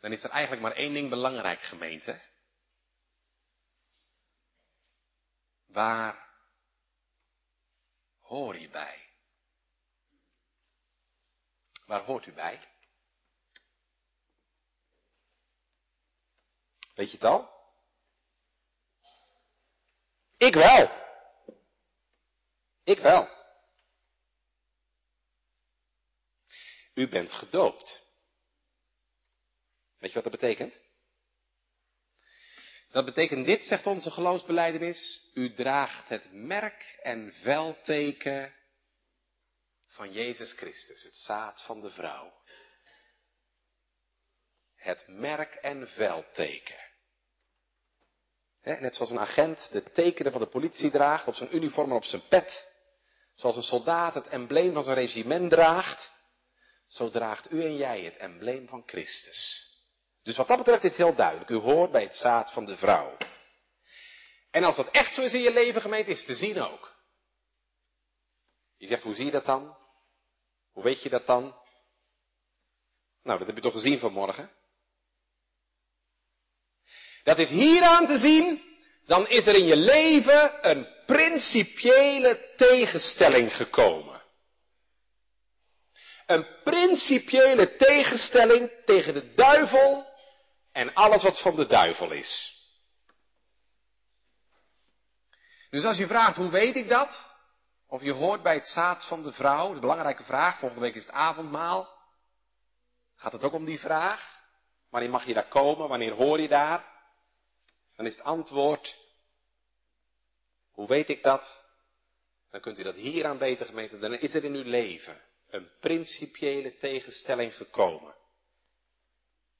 Dan 0.00 0.12
is 0.12 0.24
er 0.24 0.30
eigenlijk 0.30 0.62
maar 0.62 0.72
één 0.72 0.92
ding 0.92 1.10
belangrijk, 1.10 1.62
gemeente. 1.62 2.22
Waar 5.66 6.28
hoor 8.20 8.58
je 8.58 8.68
bij? 8.68 9.08
Waar 11.86 12.00
hoort 12.00 12.26
u 12.26 12.32
bij? 12.32 12.68
Weet 16.94 17.10
je 17.10 17.16
het 17.16 17.24
al? 17.24 17.51
Ik 20.42 20.54
wel. 20.54 20.90
Ik 22.84 22.98
wel. 22.98 23.28
U 26.94 27.08
bent 27.08 27.32
gedoopt. 27.32 28.10
Weet 29.98 30.12
je 30.12 30.14
wat 30.14 30.32
dat 30.32 30.40
betekent? 30.40 30.80
Dat 32.90 33.04
betekent 33.04 33.46
dit, 33.46 33.66
zegt 33.66 33.86
onze 33.86 34.10
geloofsbeleidenis, 34.10 35.30
u 35.34 35.54
draagt 35.54 36.08
het 36.08 36.32
merk 36.32 36.98
en 37.02 37.32
velteken 37.32 38.54
van 39.86 40.12
Jezus 40.12 40.52
Christus, 40.52 41.02
het 41.02 41.16
zaad 41.16 41.62
van 41.62 41.80
de 41.80 41.90
vrouw. 41.90 42.42
Het 44.74 45.08
merk 45.08 45.54
en 45.54 45.88
velteken 45.88 46.91
net 48.62 48.94
zoals 48.94 49.10
een 49.10 49.18
agent 49.18 49.68
de 49.72 49.92
tekenen 49.92 50.32
van 50.32 50.40
de 50.40 50.46
politie 50.46 50.90
draagt 50.90 51.26
op 51.26 51.34
zijn 51.34 51.54
uniform 51.54 51.90
en 51.90 51.96
op 51.96 52.04
zijn 52.04 52.28
pet. 52.28 52.70
Zoals 53.34 53.56
een 53.56 53.62
soldaat 53.62 54.14
het 54.14 54.28
embleem 54.28 54.72
van 54.72 54.84
zijn 54.84 54.96
regiment 54.96 55.50
draagt. 55.50 56.10
Zo 56.86 57.10
draagt 57.10 57.52
u 57.52 57.64
en 57.64 57.76
jij 57.76 58.00
het 58.00 58.16
embleem 58.16 58.68
van 58.68 58.82
Christus. 58.86 59.70
Dus 60.22 60.36
wat 60.36 60.48
dat 60.48 60.58
betreft 60.58 60.84
is 60.84 60.90
het 60.90 60.98
heel 60.98 61.14
duidelijk. 61.14 61.50
U 61.50 61.56
hoort 61.56 61.90
bij 61.90 62.02
het 62.02 62.16
zaad 62.16 62.52
van 62.52 62.64
de 62.64 62.76
vrouw. 62.76 63.16
En 64.50 64.64
als 64.64 64.76
dat 64.76 64.90
echt 64.90 65.14
zo 65.14 65.22
is 65.22 65.32
in 65.32 65.40
je 65.40 65.52
leven, 65.52 65.80
gemeente, 65.80 66.10
is 66.10 66.24
te 66.24 66.34
zien 66.34 66.60
ook. 66.60 66.94
Je 68.76 68.86
zegt, 68.86 69.02
hoe 69.02 69.14
zie 69.14 69.24
je 69.24 69.30
dat 69.30 69.46
dan? 69.46 69.76
Hoe 70.72 70.82
weet 70.82 71.02
je 71.02 71.08
dat 71.08 71.26
dan? 71.26 71.42
Nou, 73.22 73.38
dat 73.38 73.46
heb 73.46 73.56
je 73.56 73.62
toch 73.62 73.72
gezien 73.72 73.98
vanmorgen? 73.98 74.50
Dat 77.22 77.38
is 77.38 77.50
hieraan 77.50 78.06
te 78.06 78.16
zien, 78.16 78.62
dan 79.06 79.28
is 79.28 79.46
er 79.46 79.54
in 79.54 79.64
je 79.64 79.76
leven 79.76 80.70
een 80.70 80.88
principiële 81.06 82.52
tegenstelling 82.56 83.56
gekomen. 83.56 84.22
Een 86.26 86.46
principiële 86.64 87.76
tegenstelling 87.76 88.70
tegen 88.84 89.14
de 89.14 89.34
duivel 89.34 90.06
en 90.72 90.94
alles 90.94 91.22
wat 91.22 91.40
van 91.40 91.56
de 91.56 91.66
duivel 91.66 92.10
is. 92.10 92.60
Dus 95.70 95.84
als 95.84 95.96
je 95.98 96.06
vraagt, 96.06 96.36
hoe 96.36 96.50
weet 96.50 96.76
ik 96.76 96.88
dat? 96.88 97.30
Of 97.86 98.02
je 98.02 98.12
hoort 98.12 98.42
bij 98.42 98.54
het 98.54 98.66
zaad 98.68 99.06
van 99.06 99.22
de 99.22 99.32
vrouw, 99.32 99.74
de 99.74 99.80
belangrijke 99.80 100.22
vraag, 100.22 100.58
volgende 100.58 100.84
week 100.84 100.94
is 100.94 101.06
het 101.06 101.14
avondmaal. 101.14 101.88
Gaat 103.16 103.32
het 103.32 103.44
ook 103.44 103.52
om 103.52 103.64
die 103.64 103.80
vraag? 103.80 104.40
Wanneer 104.90 105.10
mag 105.10 105.24
je 105.24 105.34
daar 105.34 105.48
komen? 105.48 105.88
Wanneer 105.88 106.12
hoor 106.12 106.40
je 106.40 106.48
daar? 106.48 106.91
Dan 107.96 108.06
is 108.06 108.16
het 108.16 108.24
antwoord, 108.24 108.98
hoe 110.70 110.88
weet 110.88 111.08
ik 111.08 111.22
dat? 111.22 111.66
Dan 112.50 112.60
kunt 112.60 112.78
u 112.78 112.82
dat 112.82 112.94
hier 112.94 113.26
aan 113.26 113.38
beter 113.38 113.66
gemeten, 113.66 114.00
dan 114.00 114.14
is 114.14 114.34
er 114.34 114.44
in 114.44 114.54
uw 114.54 114.64
leven 114.64 115.20
een 115.50 115.70
principiële 115.80 116.76
tegenstelling 116.76 117.56
gekomen. 117.56 118.14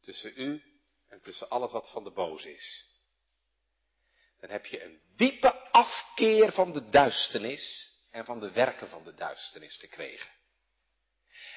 Tussen 0.00 0.32
u 0.36 0.62
en 1.08 1.20
tussen 1.20 1.48
alles 1.48 1.72
wat 1.72 1.90
van 1.90 2.04
de 2.04 2.10
boos 2.10 2.44
is. 2.44 2.90
Dan 4.40 4.50
heb 4.50 4.66
je 4.66 4.84
een 4.84 5.00
diepe 5.16 5.70
afkeer 5.70 6.52
van 6.52 6.72
de 6.72 6.88
duisternis 6.88 7.92
en 8.10 8.24
van 8.24 8.40
de 8.40 8.50
werken 8.50 8.88
van 8.88 9.04
de 9.04 9.14
duisternis 9.14 9.76
gekregen. 9.76 10.30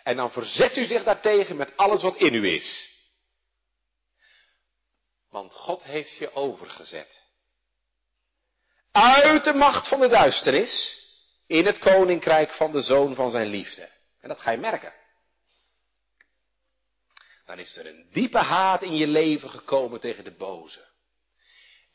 En 0.04 0.16
dan 0.16 0.32
verzet 0.32 0.78
u 0.78 0.86
zich 0.86 1.04
daartegen 1.04 1.56
met 1.56 1.78
alles 1.78 2.02
wat 2.02 2.16
in 2.16 2.34
u 2.34 2.48
is. 2.48 2.95
Want 5.36 5.54
God 5.54 5.84
heeft 5.84 6.18
je 6.18 6.34
overgezet. 6.34 7.30
Uit 8.92 9.44
de 9.44 9.54
macht 9.54 9.88
van 9.88 10.00
de 10.00 10.08
duisternis 10.08 11.04
in 11.48 11.66
het 11.66 11.78
koninkrijk 11.78 12.54
van 12.54 12.72
de 12.72 12.82
zoon 12.82 13.16
van 13.16 13.32
zijn 13.32 13.48
liefde. 13.48 13.90
En 14.20 14.30
dat 14.30 14.40
ga 14.40 14.52
je 14.52 14.58
merken. 14.58 14.94
Dan 17.46 17.60
is 17.60 17.78
er 17.78 17.88
een 17.88 18.10
diepe 18.12 18.38
haat 18.38 18.82
in 18.82 18.96
je 18.96 19.08
leven 19.08 19.50
gekomen 19.50 20.00
tegen 20.00 20.24
de 20.24 20.36
boze. 20.36 20.86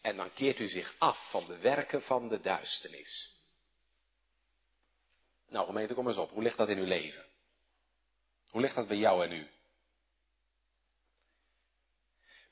En 0.01 0.17
dan 0.17 0.33
keert 0.33 0.59
u 0.59 0.69
zich 0.69 0.95
af 0.99 1.31
van 1.31 1.47
de 1.47 1.59
werken 1.59 2.03
van 2.03 2.29
de 2.29 2.41
duisternis. 2.41 3.37
Nou 5.49 5.67
gemeente, 5.67 5.95
kom 5.95 6.09
eens 6.09 6.17
op. 6.17 6.31
Hoe 6.31 6.43
ligt 6.43 6.59
dat 6.59 6.69
in 6.69 6.79
uw 6.79 6.87
leven? 6.87 7.25
Hoe 8.51 8.61
ligt 8.61 8.75
dat 8.75 8.89
bij 8.89 8.97
jou 8.97 9.25
en 9.25 9.33
u? 9.33 9.51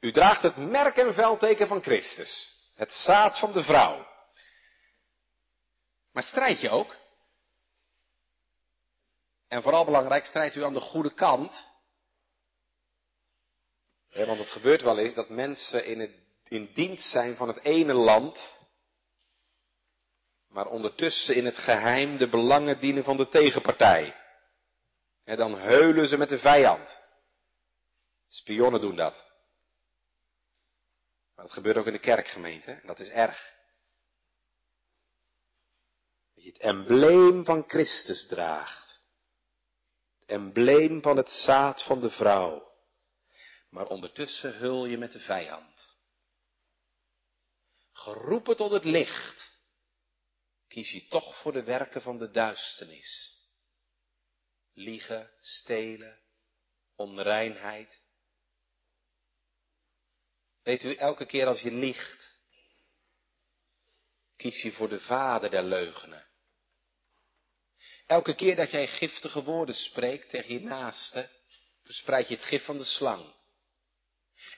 U 0.00 0.12
draagt 0.12 0.42
het 0.42 0.56
merk 0.56 0.96
en 0.96 1.14
veldteken 1.14 1.68
van 1.68 1.82
Christus. 1.82 2.56
Het 2.74 2.92
zaad 2.92 3.38
van 3.38 3.52
de 3.52 3.62
vrouw. 3.62 4.06
Maar 6.12 6.22
strijd 6.22 6.60
je 6.60 6.70
ook? 6.70 6.96
En 9.48 9.62
vooral 9.62 9.84
belangrijk, 9.84 10.24
strijdt 10.24 10.56
u 10.56 10.64
aan 10.64 10.74
de 10.74 10.80
goede 10.80 11.14
kant? 11.14 11.76
want 14.08 14.38
het 14.38 14.48
gebeurt 14.48 14.82
wel 14.82 14.98
eens 14.98 15.14
dat 15.14 15.28
mensen 15.28 15.84
in, 15.84 16.00
het, 16.00 16.10
in 16.48 16.70
dienst 16.74 17.10
zijn 17.10 17.36
van 17.36 17.48
het 17.48 17.64
ene 17.64 17.92
land, 17.92 18.58
maar 20.48 20.66
ondertussen 20.66 21.34
in 21.34 21.44
het 21.44 21.58
geheim 21.58 22.16
de 22.16 22.28
belangen 22.28 22.80
dienen 22.80 23.04
van 23.04 23.16
de 23.16 23.28
tegenpartij. 23.28 24.16
En 25.24 25.36
dan 25.36 25.58
heulen 25.58 26.08
ze 26.08 26.16
met 26.16 26.28
de 26.28 26.38
vijand. 26.38 27.00
Spionnen 28.28 28.80
doen 28.80 28.96
dat. 28.96 29.27
Maar 31.38 31.46
dat 31.46 31.56
gebeurt 31.56 31.76
ook 31.76 31.86
in 31.86 31.92
de 31.92 31.98
kerkgemeente. 31.98 32.70
En 32.70 32.86
dat 32.86 32.98
is 32.98 33.08
erg. 33.08 33.54
Dat 36.34 36.44
je 36.44 36.50
het 36.50 36.58
embleem 36.58 37.44
van 37.44 37.64
Christus 37.68 38.26
draagt. 38.26 39.00
Het 40.18 40.28
embleem 40.28 41.02
van 41.02 41.16
het 41.16 41.28
zaad 41.28 41.84
van 41.84 42.00
de 42.00 42.10
vrouw. 42.10 42.72
Maar 43.70 43.86
ondertussen 43.86 44.56
hul 44.56 44.86
je 44.86 44.98
met 44.98 45.12
de 45.12 45.20
vijand. 45.20 45.98
Geroepen 47.92 48.56
tot 48.56 48.70
het 48.70 48.84
licht 48.84 49.56
kies 50.68 50.90
je 50.90 51.06
toch 51.06 51.40
voor 51.40 51.52
de 51.52 51.62
werken 51.62 52.02
van 52.02 52.18
de 52.18 52.30
duisternis. 52.30 53.36
Liegen, 54.72 55.30
stelen, 55.40 56.20
onreinheid. 56.94 58.06
Weet 60.68 60.84
u, 60.84 60.94
elke 60.94 61.26
keer 61.26 61.46
als 61.46 61.60
je 61.60 61.70
liegt, 61.70 62.40
kies 64.36 64.62
je 64.62 64.72
voor 64.72 64.88
de 64.88 65.00
vader 65.00 65.50
der 65.50 65.62
leugenen. 65.62 66.26
Elke 68.06 68.34
keer 68.34 68.56
dat 68.56 68.70
jij 68.70 68.86
giftige 68.86 69.42
woorden 69.42 69.74
spreekt 69.74 70.30
tegen 70.30 70.54
je 70.54 70.60
naaste, 70.60 71.28
verspreid 71.82 72.28
je 72.28 72.34
het 72.34 72.44
gif 72.44 72.64
van 72.64 72.78
de 72.78 72.84
slang. 72.84 73.34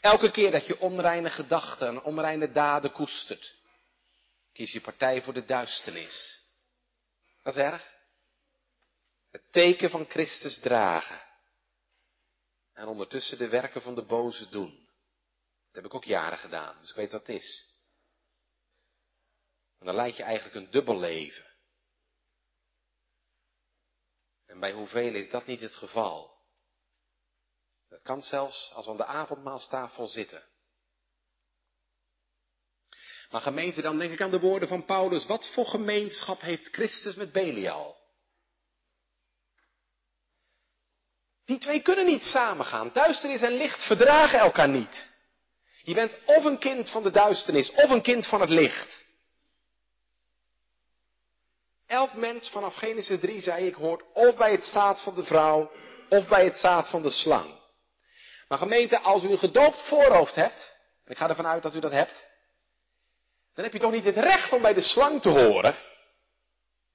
Elke 0.00 0.30
keer 0.30 0.50
dat 0.50 0.66
je 0.66 0.80
onreine 0.80 1.30
gedachten 1.30 1.88
en 1.88 2.02
onreine 2.02 2.52
daden 2.52 2.92
koestert, 2.92 3.56
Kies 4.52 4.72
je 4.72 4.80
partij 4.80 5.22
voor 5.22 5.32
de 5.32 5.44
duisternis. 5.44 6.40
Dat 7.42 7.56
is 7.56 7.62
erg. 7.62 7.92
Het 9.30 9.52
teken 9.52 9.90
van 9.90 10.06
Christus 10.08 10.58
dragen. 10.58 11.22
En 12.72 12.86
ondertussen 12.86 13.38
de 13.38 13.48
werken 13.48 13.82
van 13.82 13.94
de 13.94 14.04
boze 14.04 14.48
doen. 14.48 14.88
Dat 15.72 15.82
heb 15.82 15.84
ik 15.84 15.94
ook 15.94 16.04
jaren 16.04 16.38
gedaan, 16.38 16.80
dus 16.80 16.90
ik 16.90 16.96
weet 16.96 17.12
wat 17.12 17.26
het 17.26 17.36
is. 17.36 17.68
En 19.78 19.86
dan 19.86 19.94
leid 19.94 20.16
je 20.16 20.22
eigenlijk 20.22 20.54
een 20.54 20.70
dubbel 20.70 20.98
leven. 20.98 21.48
En 24.46 24.60
bij 24.60 24.72
hoeveel 24.72 25.14
is 25.14 25.30
dat 25.30 25.46
niet 25.46 25.60
het 25.60 25.74
geval? 25.74 26.38
Dat 27.88 28.02
kan 28.02 28.22
zelfs 28.22 28.72
als 28.74 28.84
we 28.84 28.90
aan 28.90 28.96
de 28.96 29.04
avondmaalstafel 29.04 30.06
zitten. 30.06 30.44
Maar 33.30 33.40
gemeente, 33.40 33.82
dan 33.82 33.98
denk 33.98 34.12
ik 34.12 34.20
aan 34.20 34.30
de 34.30 34.40
woorden 34.40 34.68
van 34.68 34.84
Paulus. 34.84 35.26
Wat 35.26 35.48
voor 35.52 35.66
gemeenschap 35.66 36.40
heeft 36.40 36.68
Christus 36.68 37.14
met 37.14 37.32
Belial? 37.32 37.98
Die 41.44 41.58
twee 41.58 41.82
kunnen 41.82 42.06
niet 42.06 42.22
samengaan. 42.22 42.92
Duisternis 42.92 43.42
en 43.42 43.52
licht 43.52 43.84
verdragen 43.86 44.38
elkaar 44.38 44.68
niet. 44.68 45.09
Je 45.82 45.94
bent 45.94 46.12
of 46.24 46.44
een 46.44 46.58
kind 46.58 46.90
van 46.90 47.02
de 47.02 47.10
duisternis 47.10 47.70
of 47.70 47.90
een 47.90 48.02
kind 48.02 48.26
van 48.26 48.40
het 48.40 48.50
licht. 48.50 49.04
Elk 51.86 52.14
mens 52.14 52.50
vanaf 52.50 52.74
Genesis 52.74 53.20
3 53.20 53.40
zei 53.40 53.66
ik 53.66 53.74
hoort 53.74 54.02
of 54.12 54.36
bij 54.36 54.50
het 54.50 54.64
zaad 54.64 55.02
van 55.02 55.14
de 55.14 55.24
vrouw 55.24 55.70
of 56.08 56.28
bij 56.28 56.44
het 56.44 56.56
zaad 56.56 56.88
van 56.88 57.02
de 57.02 57.10
slang. 57.10 57.58
Maar 58.48 58.58
gemeente, 58.58 59.00
als 59.00 59.22
u 59.22 59.30
een 59.30 59.38
gedoopt 59.38 59.88
voorhoofd 59.88 60.34
hebt, 60.34 60.76
en 61.04 61.12
ik 61.12 61.18
ga 61.18 61.28
ervan 61.28 61.46
uit 61.46 61.62
dat 61.62 61.74
u 61.74 61.80
dat 61.80 61.92
hebt, 61.92 62.26
dan 63.54 63.64
heb 63.64 63.72
je 63.72 63.78
toch 63.78 63.92
niet 63.92 64.04
het 64.04 64.16
recht 64.16 64.52
om 64.52 64.62
bij 64.62 64.74
de 64.74 64.80
slang 64.80 65.22
te 65.22 65.28
horen? 65.28 65.74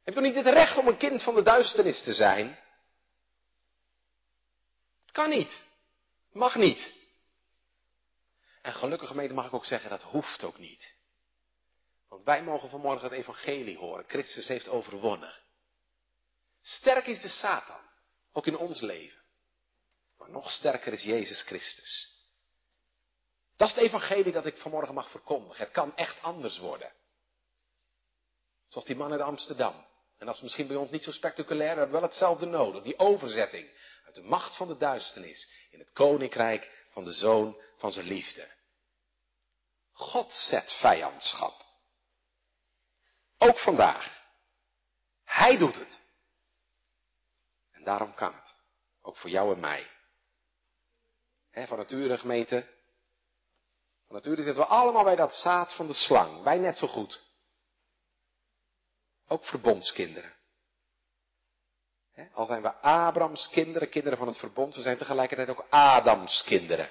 Heb 0.03 0.13
je 0.13 0.21
toch 0.21 0.23
niet 0.23 0.35
het 0.35 0.53
recht 0.53 0.77
om 0.77 0.87
een 0.87 0.97
kind 0.97 1.23
van 1.23 1.35
de 1.35 1.41
duisternis 1.41 2.03
te 2.03 2.13
zijn? 2.13 2.59
Kan 5.11 5.29
niet. 5.29 5.61
Mag 6.31 6.55
niet. 6.55 6.93
En 8.65 8.73
gelukkig 8.73 9.07
gemeente 9.07 9.33
mag 9.33 9.45
ik 9.45 9.53
ook 9.53 9.65
zeggen, 9.65 9.89
dat 9.89 10.01
hoeft 10.01 10.43
ook 10.43 10.57
niet. 10.57 10.95
Want 12.09 12.23
wij 12.23 12.43
mogen 12.43 12.69
vanmorgen 12.69 13.03
het 13.03 13.17
evangelie 13.17 13.77
horen. 13.77 14.05
Christus 14.07 14.47
heeft 14.47 14.67
overwonnen. 14.67 15.41
Sterk 16.61 17.07
is 17.07 17.21
de 17.21 17.27
Satan, 17.27 17.81
ook 18.31 18.47
in 18.47 18.57
ons 18.57 18.81
leven. 18.81 19.19
nog 20.27 20.51
sterker 20.51 20.93
is 20.93 21.03
Jezus 21.03 21.41
Christus. 21.41 22.19
Dat 23.55 23.69
is 23.69 23.75
het 23.75 23.83
evangelie 23.83 24.31
dat 24.31 24.45
ik 24.45 24.57
vanmorgen 24.57 24.93
mag 24.93 25.09
verkondigen. 25.09 25.63
Het 25.63 25.73
kan 25.73 25.95
echt 25.95 26.21
anders 26.21 26.57
worden. 26.57 26.93
Zoals 28.67 28.87
die 28.87 28.95
man 28.95 29.11
uit 29.11 29.21
Amsterdam. 29.21 29.85
En 30.17 30.25
dat 30.25 30.35
is 30.35 30.41
misschien 30.41 30.67
bij 30.67 30.75
ons 30.75 30.91
niet 30.91 31.03
zo 31.03 31.11
spectaculair, 31.11 31.73
we 31.73 31.79
hebben 31.79 31.99
wel 31.99 32.09
hetzelfde 32.09 32.45
nodig. 32.45 32.83
Die 32.83 32.99
overzetting 32.99 33.69
uit 34.05 34.15
de 34.15 34.23
macht 34.23 34.55
van 34.55 34.67
de 34.67 34.77
duisternis 34.77 35.49
in 35.71 35.79
het 35.79 35.91
koninkrijk 35.91 36.84
van 36.95 37.03
de 37.03 37.11
zoon 37.11 37.61
van 37.77 37.91
zijn 37.91 38.05
liefde. 38.05 38.51
God 39.91 40.33
zet 40.33 40.73
vijandschap. 40.73 41.65
Ook 43.37 43.59
vandaag. 43.59 44.23
Hij 45.23 45.57
doet 45.57 45.75
het. 45.75 46.01
En 47.71 47.83
daarom 47.83 48.13
kan 48.13 48.33
het. 48.33 48.59
Ook 49.01 49.17
voor 49.17 49.29
jou 49.29 49.53
en 49.53 49.59
mij. 49.59 49.91
van 51.51 51.77
nature 51.77 52.17
gemeente. 52.17 52.73
Van 54.05 54.15
nature 54.15 54.43
zitten 54.43 54.63
we 54.63 54.69
allemaal 54.69 55.03
bij 55.03 55.15
dat 55.15 55.35
zaad 55.35 55.73
van 55.73 55.87
de 55.87 55.93
slang. 55.93 56.43
Wij 56.43 56.57
net 56.57 56.77
zo 56.77 56.87
goed. 56.87 57.23
Ook 59.27 59.45
al 62.33 62.45
zijn 62.45 62.61
we 62.61 62.73
Abrams 62.73 63.49
kinderen, 63.49 63.89
kinderen 63.89 64.17
van 64.17 64.27
het 64.27 64.37
verbond, 64.37 64.75
we 64.75 64.81
zijn 64.81 64.97
tegelijkertijd 64.97 65.49
ook 65.49 65.65
Adams 65.69 66.43
kinderen. 66.43 66.89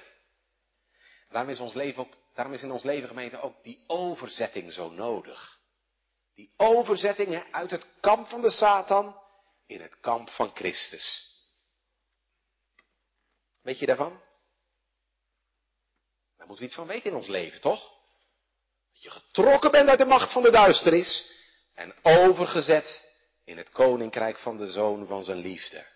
Daarom 1.29 1.51
is, 1.51 1.59
ons 1.59 1.73
leven 1.73 2.01
ook, 2.01 2.13
daarom 2.33 2.53
is 2.53 2.61
in 2.61 2.71
ons 2.71 2.83
leven 2.83 3.07
gemeente 3.07 3.41
ook 3.41 3.63
die 3.63 3.83
overzetting 3.87 4.71
zo 4.71 4.89
nodig. 4.89 5.59
Die 6.33 6.53
overzetting 6.57 7.51
uit 7.51 7.71
het 7.71 7.87
kamp 7.99 8.27
van 8.27 8.41
de 8.41 8.49
Satan 8.49 9.21
in 9.65 9.81
het 9.81 9.99
kamp 9.99 10.29
van 10.29 10.51
Christus. 10.53 11.33
Weet 13.61 13.79
je 13.79 13.85
daarvan? 13.85 14.21
Daar 16.37 16.47
moeten 16.47 16.65
we 16.65 16.71
iets 16.71 16.75
van 16.75 16.87
weten 16.87 17.09
in 17.09 17.17
ons 17.17 17.27
leven, 17.27 17.61
toch? 17.61 17.93
Dat 18.93 19.03
je 19.03 19.09
getrokken 19.09 19.71
bent 19.71 19.89
uit 19.89 19.99
de 19.99 20.05
macht 20.05 20.31
van 20.31 20.43
de 20.43 20.51
duisternis 20.51 21.31
en 21.73 21.95
overgezet 22.01 23.04
in 23.45 23.57
het 23.57 23.69
koninkrijk 23.69 24.37
van 24.37 24.57
de 24.57 24.67
zoon 24.67 25.07
van 25.07 25.23
zijn 25.23 25.37
liefde. 25.37 25.93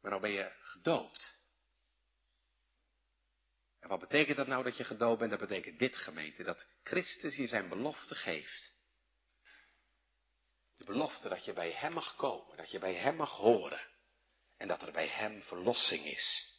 Maar 0.00 0.10
nou 0.10 0.20
ben 0.20 0.30
je 0.30 0.52
gedoopt. 0.62 1.36
En 3.80 3.88
wat 3.88 4.00
betekent 4.00 4.36
dat 4.36 4.46
nou 4.46 4.64
dat 4.64 4.76
je 4.76 4.84
gedoopt 4.84 5.18
bent? 5.18 5.30
Dat 5.30 5.40
betekent 5.40 5.78
dit 5.78 5.96
gemeente, 5.96 6.42
dat 6.42 6.66
Christus 6.82 7.36
je 7.36 7.46
zijn 7.46 7.68
belofte 7.68 8.14
geeft. 8.14 8.76
De 10.76 10.84
belofte 10.84 11.28
dat 11.28 11.44
je 11.44 11.52
bij 11.52 11.70
Hem 11.70 11.92
mag 11.92 12.16
komen, 12.16 12.56
dat 12.56 12.70
je 12.70 12.78
bij 12.78 12.94
Hem 12.94 13.16
mag 13.16 13.30
horen. 13.30 13.86
En 14.56 14.68
dat 14.68 14.82
er 14.82 14.92
bij 14.92 15.08
Hem 15.08 15.42
verlossing 15.42 16.04
is. 16.04 16.56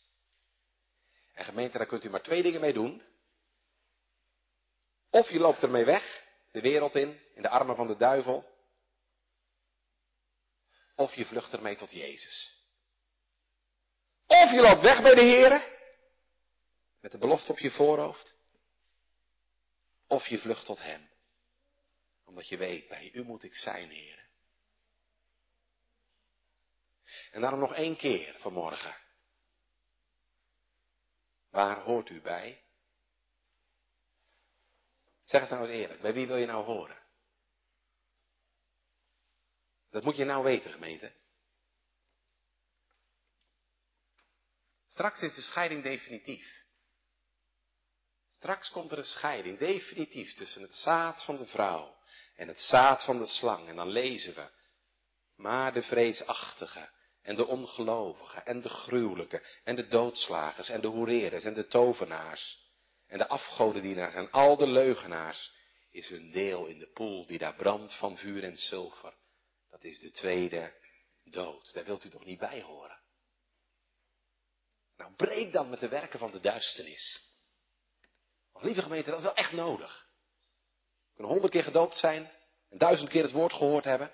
En 1.34 1.46
gemeente, 1.46 1.78
daar 1.78 1.88
kunt 1.88 2.04
u 2.04 2.10
maar 2.10 2.24
twee 2.24 2.44
dingen 2.44 2.62
mee 2.62 2.74
doen. 2.74 3.04
Of 5.10 5.30
je 5.30 5.40
loopt 5.40 5.64
ermee 5.64 5.86
weg, 5.86 6.24
de 6.52 6.62
wereld 6.62 6.96
in, 6.96 7.20
in 7.36 7.42
de 7.42 7.50
armen 7.50 7.76
van 7.76 7.88
de 7.88 7.98
duivel. 7.98 8.58
Of 10.96 11.16
je 11.16 11.26
vlucht 11.26 11.54
ermee 11.54 11.76
tot 11.76 11.92
Jezus. 11.92 12.58
Of 14.26 14.52
je 14.52 14.62
loopt 14.62 14.82
weg 14.82 15.02
bij 15.02 15.16
de 15.16 15.22
Heer, 15.22 15.78
met 17.00 17.12
de 17.12 17.18
belofte 17.18 17.52
op 17.52 17.60
je 17.60 17.72
voorhoofd. 17.72 18.38
Of 20.08 20.28
je 20.28 20.38
vlucht 20.38 20.66
tot 20.66 20.80
Hem, 20.80 21.10
omdat 22.26 22.48
je 22.48 22.58
weet, 22.58 22.88
bij 22.88 23.12
U 23.14 23.24
moet 23.24 23.44
ik 23.44 23.56
zijn, 23.56 23.90
Heer. 23.90 24.28
En 27.32 27.42
daarom 27.42 27.60
nog 27.60 27.74
één 27.74 27.96
keer 27.98 28.36
vanmorgen. 28.40 28.96
Waar 31.50 31.80
hoort 31.80 32.10
u 32.10 32.22
bij? 32.22 32.64
Zeg 35.30 35.42
het 35.42 35.50
nou 35.50 35.68
eens 35.68 35.80
eerlijk, 35.80 36.02
bij 36.02 36.14
wie 36.14 36.28
wil 36.28 36.36
je 36.36 36.46
nou 36.46 36.64
horen? 36.64 36.98
Dat 39.90 40.04
moet 40.04 40.18
je 40.18 40.24
nou 40.24 40.44
weten, 40.44 40.72
gemeente. 40.72 41.14
Straks 44.88 45.22
is 45.22 45.36
de 45.36 45.42
scheiding 45.42 45.84
definitief. 45.84 46.66
Straks 48.30 48.70
komt 48.70 48.92
er 48.92 48.98
een 48.98 49.04
scheiding, 49.04 49.58
definitief, 49.58 50.34
tussen 50.34 50.62
het 50.62 50.76
zaad 50.76 51.24
van 51.24 51.38
de 51.38 51.46
vrouw 51.46 51.98
en 52.36 52.48
het 52.48 52.60
zaad 52.60 53.04
van 53.04 53.18
de 53.18 53.28
slang. 53.28 53.68
En 53.68 53.76
dan 53.76 53.90
lezen 53.90 54.36
we, 54.36 54.50
maar 55.36 55.74
de 55.74 55.84
vreesachtige 55.84 56.90
en 57.22 57.36
de 57.36 57.48
ongelovigen 57.48 58.46
en 58.46 58.62
de 58.62 58.70
gruwelijke 58.70 59.46
en 59.64 59.76
de 59.76 59.88
doodslagers 59.88 60.70
en 60.70 60.82
de 60.82 60.88
hoereerders 60.88 61.44
en 61.44 61.54
de 61.54 61.68
tovenaars 61.68 62.69
en 63.10 63.18
de 63.18 63.28
afgodendienaars 63.28 64.14
en 64.14 64.32
al 64.32 64.58
de 64.58 64.68
leugenaars 64.68 65.52
is 65.92 66.08
hun 66.08 66.32
deel 66.32 66.66
in 66.66 66.80
de 66.80 66.92
poel 66.92 67.26
die 67.26 67.38
daar 67.38 67.56
brandt 67.56 67.98
van 67.98 68.18
vuur 68.18 68.44
en 68.44 68.56
zilver. 68.56 69.18
Dat 69.70 69.84
is 69.84 70.00
de 70.00 70.12
tweede 70.12 70.74
dood. 71.24 71.74
Daar 71.74 71.86
wilt 71.86 72.04
u 72.04 72.10
toch 72.10 72.26
niet 72.26 72.40
bij 72.40 72.62
horen? 72.62 73.00
Nou, 74.98 75.14
breek 75.14 75.52
dan 75.52 75.70
met 75.70 75.80
de 75.80 75.88
werken 75.88 76.20
van 76.20 76.32
de 76.32 76.40
duisternis. 76.40 77.28
Lieve 78.54 78.82
gemeente, 78.82 79.10
dat 79.10 79.20
is 79.20 79.26
wel 79.26 79.36
echt 79.36 79.52
nodig. 79.52 80.08
We 81.08 81.14
kunnen 81.14 81.32
honderd 81.32 81.54
keer 81.54 81.64
gedoopt 81.64 81.98
zijn 81.98 82.32
en 82.70 82.78
duizend 82.78 83.10
keer 83.10 83.24
het 83.24 83.32
woord 83.32 83.54
gehoord 83.54 83.84
hebben. 83.84 84.12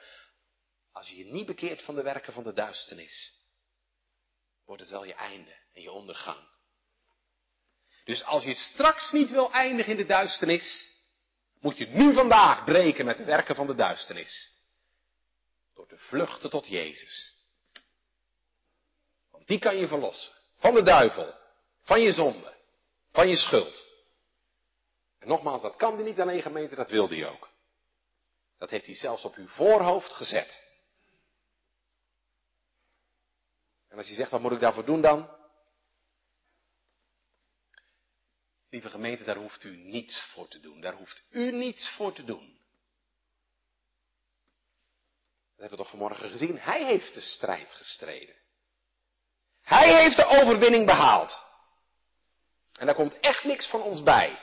Als 0.91 1.09
je 1.09 1.17
je 1.17 1.25
niet 1.25 1.45
bekeert 1.45 1.83
van 1.83 1.95
de 1.95 2.03
werken 2.03 2.33
van 2.33 2.43
de 2.43 2.53
duisternis, 2.53 3.43
wordt 4.65 4.81
het 4.81 4.91
wel 4.91 5.05
je 5.05 5.13
einde 5.13 5.55
en 5.73 5.81
je 5.81 5.91
ondergang. 5.91 6.54
Dus 8.05 8.23
als 8.23 8.43
je 8.43 8.53
straks 8.53 9.11
niet 9.11 9.31
wil 9.31 9.51
eindigen 9.51 9.91
in 9.91 9.97
de 9.97 10.05
duisternis, 10.05 10.93
moet 11.59 11.77
je 11.77 11.87
nu 11.87 12.13
vandaag 12.13 12.63
breken 12.63 13.05
met 13.05 13.17
de 13.17 13.23
werken 13.23 13.55
van 13.55 13.67
de 13.67 13.75
duisternis. 13.75 14.53
Door 15.75 15.87
te 15.87 15.97
vluchten 15.97 16.49
tot 16.49 16.67
Jezus. 16.67 17.33
Want 19.31 19.47
die 19.47 19.59
kan 19.59 19.77
je 19.77 19.87
verlossen. 19.87 20.33
Van 20.57 20.73
de 20.73 20.81
duivel. 20.81 21.33
Van 21.81 22.01
je 22.01 22.11
zonde. 22.11 22.53
Van 23.11 23.27
je 23.27 23.35
schuld. 23.35 23.87
En 25.19 25.27
nogmaals, 25.27 25.61
dat 25.61 25.75
kan 25.75 25.95
hij 25.95 26.03
niet 26.03 26.19
alleen 26.19 26.41
gemeente, 26.41 26.75
dat 26.75 26.89
wilde 26.89 27.15
hij 27.15 27.29
ook. 27.29 27.49
Dat 28.57 28.69
heeft 28.69 28.85
hij 28.85 28.95
zelfs 28.95 29.23
op 29.23 29.35
uw 29.35 29.47
voorhoofd 29.47 30.13
gezet. 30.13 30.63
En 33.89 33.97
als 33.97 34.07
je 34.07 34.13
zegt, 34.13 34.31
wat 34.31 34.41
moet 34.41 34.51
ik 34.51 34.59
daarvoor 34.59 34.85
doen 34.85 35.01
dan? 35.01 35.29
Lieve 38.85 38.99
gemeente, 38.99 39.23
daar 39.23 39.35
hoeft 39.35 39.63
u 39.63 39.77
niets 39.77 40.19
voor 40.19 40.47
te 40.47 40.59
doen. 40.59 40.81
Daar 40.81 40.93
hoeft 40.93 41.23
u 41.29 41.51
niets 41.51 41.89
voor 41.89 42.13
te 42.13 42.23
doen. 42.23 42.59
Dat 45.51 45.59
hebben 45.59 45.77
we 45.77 45.83
toch 45.83 45.89
vanmorgen 45.89 46.29
gezien. 46.29 46.59
Hij 46.59 46.85
heeft 46.85 47.13
de 47.13 47.21
strijd 47.21 47.73
gestreden. 47.73 48.35
Hij 49.61 50.01
heeft 50.01 50.15
de 50.15 50.25
overwinning 50.25 50.85
behaald. 50.85 51.43
En 52.73 52.85
daar 52.85 52.95
komt 52.95 53.19
echt 53.19 53.43
niks 53.43 53.67
van 53.67 53.81
ons 53.81 54.03
bij. 54.03 54.39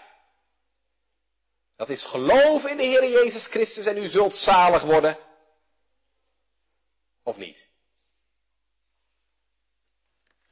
Dat 1.77 1.89
is 1.91 2.05
geloven 2.05 2.71
in 2.71 2.77
de 2.77 2.83
Heer 2.83 3.11
Jezus 3.11 3.47
Christus 3.47 3.87
en 3.87 3.97
u 3.97 4.09
zult 4.09 4.35
zalig 4.35 4.83
worden. 4.83 5.19
Of 7.23 7.37
niet? 7.37 7.67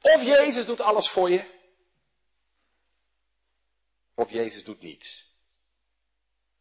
Of 0.01 0.21
Jezus 0.21 0.65
doet 0.65 0.81
alles 0.81 1.09
voor 1.09 1.29
je. 1.29 1.59
Of 4.21 4.29
Jezus 4.29 4.63
doet 4.63 4.81
niets. 4.81 5.37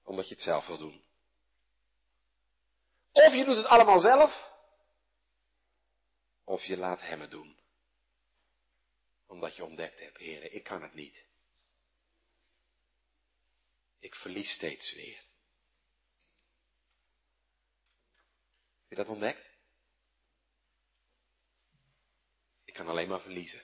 Omdat 0.03 0.29
je 0.29 0.35
het 0.35 0.43
zelf 0.43 0.67
wil 0.67 0.79
doen. 0.79 1.05
Of 3.13 3.35
je 3.35 3.45
doet 3.45 3.57
het 3.57 3.67
allemaal 3.67 4.01
zelf. 4.01 4.53
Of 6.45 6.65
je 6.65 6.77
laat 6.77 7.01
hem 7.01 7.21
het 7.21 7.31
doen. 7.31 7.59
Omdat 9.27 9.57
je 9.57 9.65
ontdekt 9.65 10.01
hebt, 10.01 10.17
heren, 10.17 10.55
ik 10.55 10.65
kan 10.65 10.83
het 10.83 10.95
niet. 10.95 11.27
Ik 13.99 14.15
verlies 14.15 14.53
steeds 14.53 14.95
weer. 14.95 15.17
Heb 18.81 18.89
je 18.89 18.95
dat 18.95 19.09
ontdekt? 19.09 19.51
Ik 22.65 22.75
kan 22.75 22.89
alleen 22.89 23.09
maar 23.09 23.21
verliezen. 23.21 23.63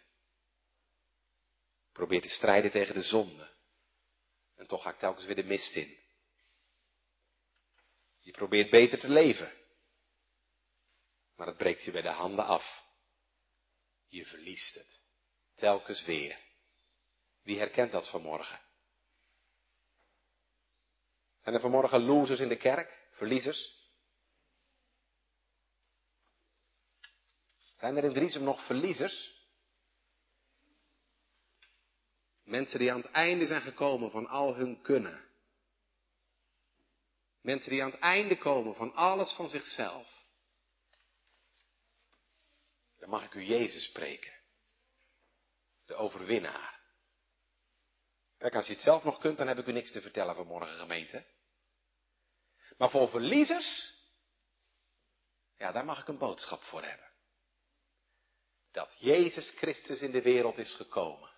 Probeer 1.92 2.22
te 2.22 2.28
strijden 2.28 2.70
tegen 2.70 2.94
de 2.94 3.02
zonde. 3.02 3.54
En 4.56 4.66
toch 4.66 4.82
ga 4.82 4.90
ik 4.90 4.98
telkens 4.98 5.24
weer 5.24 5.34
de 5.34 5.44
mist 5.44 5.76
in. 5.76 5.98
Je 8.20 8.32
probeert 8.32 8.70
beter 8.70 8.98
te 8.98 9.08
leven. 9.08 9.52
Maar 11.36 11.46
het 11.46 11.56
breekt 11.56 11.84
je 11.84 11.90
bij 11.90 12.02
de 12.02 12.10
handen 12.10 12.44
af. 12.44 12.84
Je 14.08 14.26
verliest 14.26 14.74
het. 14.74 15.02
Telkens 15.54 16.04
weer. 16.04 16.38
Wie 17.42 17.58
herkent 17.58 17.92
dat 17.92 18.10
vanmorgen? 18.10 18.60
Zijn 21.42 21.54
er 21.54 21.60
vanmorgen 21.60 22.00
losers 22.00 22.40
in 22.40 22.48
de 22.48 22.56
kerk? 22.56 23.08
Verliezers? 23.10 23.74
Zijn 27.76 27.96
er 27.96 28.04
in 28.04 28.14
Driesem 28.14 28.42
nog 28.42 28.66
verliezers? 28.66 29.35
Mensen 32.46 32.78
die 32.78 32.92
aan 32.92 33.00
het 33.00 33.10
einde 33.10 33.46
zijn 33.46 33.62
gekomen 33.62 34.10
van 34.10 34.26
al 34.26 34.54
hun 34.54 34.82
kunnen. 34.82 35.28
Mensen 37.40 37.70
die 37.70 37.82
aan 37.82 37.90
het 37.90 38.00
einde 38.00 38.38
komen 38.38 38.74
van 38.74 38.94
alles 38.94 39.32
van 39.32 39.48
zichzelf. 39.48 40.26
Dan 42.98 43.08
mag 43.08 43.24
ik 43.24 43.34
u 43.34 43.42
Jezus 43.42 43.84
spreken. 43.84 44.32
De 45.86 45.94
overwinnaar. 45.94 46.80
Kijk, 48.38 48.54
als 48.54 48.66
je 48.66 48.72
het 48.72 48.82
zelf 48.82 49.04
nog 49.04 49.18
kunt, 49.18 49.38
dan 49.38 49.48
heb 49.48 49.58
ik 49.58 49.66
u 49.66 49.72
niks 49.72 49.92
te 49.92 50.00
vertellen 50.00 50.34
vanmorgen, 50.34 50.78
gemeente. 50.78 51.26
Maar 52.78 52.90
voor 52.90 53.08
verliezers, 53.08 53.94
ja, 55.56 55.72
daar 55.72 55.84
mag 55.84 56.00
ik 56.00 56.08
een 56.08 56.18
boodschap 56.18 56.62
voor 56.62 56.82
hebben. 56.82 57.10
Dat 58.70 58.96
Jezus 58.98 59.50
Christus 59.50 60.00
in 60.00 60.10
de 60.10 60.22
wereld 60.22 60.58
is 60.58 60.74
gekomen 60.74 61.34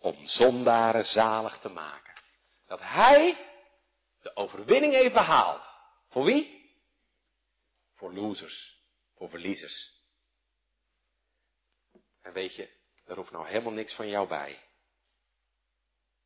om 0.00 0.26
zondaren 0.26 1.04
zalig 1.04 1.58
te 1.58 1.68
maken. 1.68 2.14
Dat 2.66 2.80
Hij 2.80 3.48
de 4.20 4.36
overwinning 4.36 4.92
heeft 4.92 5.12
behaald. 5.12 5.66
Voor 6.08 6.24
wie? 6.24 6.70
Voor 7.94 8.12
losers, 8.12 8.78
voor 9.16 9.28
verliezers. 9.28 9.98
En 12.22 12.32
weet 12.32 12.54
je, 12.54 12.70
er 13.06 13.16
hoeft 13.16 13.30
nou 13.30 13.46
helemaal 13.46 13.72
niks 13.72 13.94
van 13.94 14.08
jou 14.08 14.28
bij. 14.28 14.62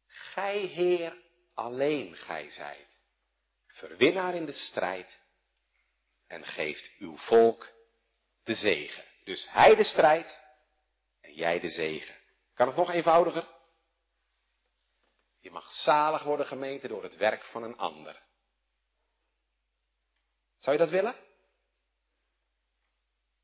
Gij, 0.07 0.59
Heer, 0.59 1.17
alleen 1.55 2.17
gij 2.17 2.51
zijt, 2.51 3.03
verwinnaar 3.67 4.35
in 4.35 4.47
de 4.47 4.53
strijd 4.53 5.23
en 6.27 6.45
geeft 6.45 6.91
uw 6.99 7.17
volk 7.17 7.73
de 8.45 8.55
zegen. 8.55 9.05
Dus 9.25 9.51
hij 9.51 9.75
de 9.75 9.85
strijd 9.85 10.41
en 11.21 11.35
jij 11.35 11.61
de 11.61 11.69
zegen. 11.69 12.15
Kan 12.55 12.67
het 12.67 12.77
nog 12.77 12.91
eenvoudiger? 12.91 13.54
Je 15.45 15.51
mag 15.51 15.73
zalig 15.73 16.23
worden 16.23 16.47
gemeente 16.47 16.89
door 16.89 17.03
het 17.03 17.17
werk 17.17 17.45
van 17.45 17.63
een 17.63 17.77
ander. 17.77 18.23
Zou 20.57 20.77
je 20.77 20.83
dat 20.83 20.93
willen? 20.93 21.15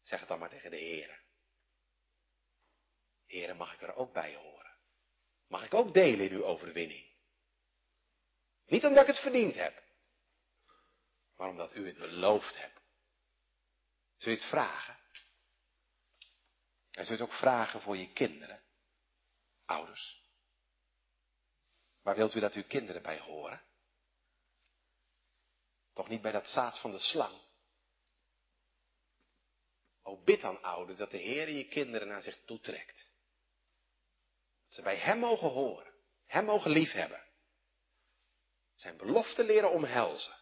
Zeg 0.03 0.20
het 0.20 0.28
dan 0.28 0.38
maar 0.38 0.48
tegen 0.48 0.70
de 0.70 0.76
Heer. 0.76 1.22
Heren, 3.26 3.57
mag 3.57 3.74
ik 3.74 3.82
er 3.82 3.94
ook 3.94 4.12
bij 4.12 4.34
horen? 4.34 4.76
Mag 5.46 5.64
ik 5.64 5.74
ook 5.74 5.94
delen 5.94 6.30
in 6.30 6.36
uw 6.36 6.44
overwinning? 6.44 7.12
Niet 8.66 8.84
omdat 8.84 9.01
ik 9.01 9.14
het 9.14 9.22
verdiend 9.22 9.55
heb, 9.55 9.82
maar 11.36 11.48
omdat 11.48 11.74
u 11.74 11.86
het 11.86 11.98
beloofd 11.98 12.59
hebt. 12.59 12.80
Zul 14.16 14.32
je 14.32 14.38
het 14.38 14.48
vragen? 14.48 14.98
En 16.90 17.05
zul 17.05 17.16
je 17.16 17.22
het 17.22 17.30
ook 17.30 17.38
vragen 17.38 17.80
voor 17.80 17.96
je 17.96 18.12
kinderen, 18.12 18.62
ouders? 19.64 20.20
Waar 22.11 22.18
wilt 22.18 22.34
u 22.34 22.40
dat 22.40 22.54
uw 22.54 22.66
kinderen 22.66 23.02
bij 23.02 23.18
horen? 23.18 23.62
Toch 25.92 26.08
niet 26.08 26.22
bij 26.22 26.32
dat 26.32 26.48
zaad 26.48 26.78
van 26.78 26.90
de 26.90 26.98
slang? 26.98 27.40
O 30.02 30.22
bid 30.22 30.40
dan, 30.40 30.62
ouders, 30.62 30.98
dat 30.98 31.11
de 31.11 31.16
Heer 31.16 31.50
je 31.50 31.68
kinderen 31.68 32.08
naar 32.08 32.22
zich 32.22 32.44
toetrekt. 32.44 33.12
Dat 34.64 34.74
ze 34.74 34.82
bij 34.82 34.96
Hem 34.96 35.18
mogen 35.18 35.48
horen, 35.48 35.92
Hem 36.26 36.44
mogen 36.44 36.70
liefhebben. 36.70 37.26
Zijn 38.74 38.96
belofte 38.96 39.44
leren 39.44 39.70
omhelzen. 39.70 40.36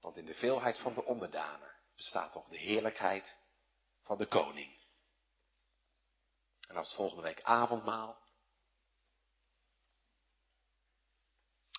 Want 0.00 0.16
in 0.16 0.24
de 0.24 0.34
veelheid 0.34 0.78
van 0.78 0.94
de 0.94 1.04
onderdanen 1.04 1.74
bestaat 1.96 2.32
toch 2.32 2.48
de 2.48 2.58
heerlijkheid 2.58 3.38
van 4.02 4.18
de 4.18 4.26
koning. 4.26 4.77
En 6.68 6.76
als 6.76 6.94
volgende 6.94 7.22
week 7.22 7.42
avondmaal. 7.42 8.18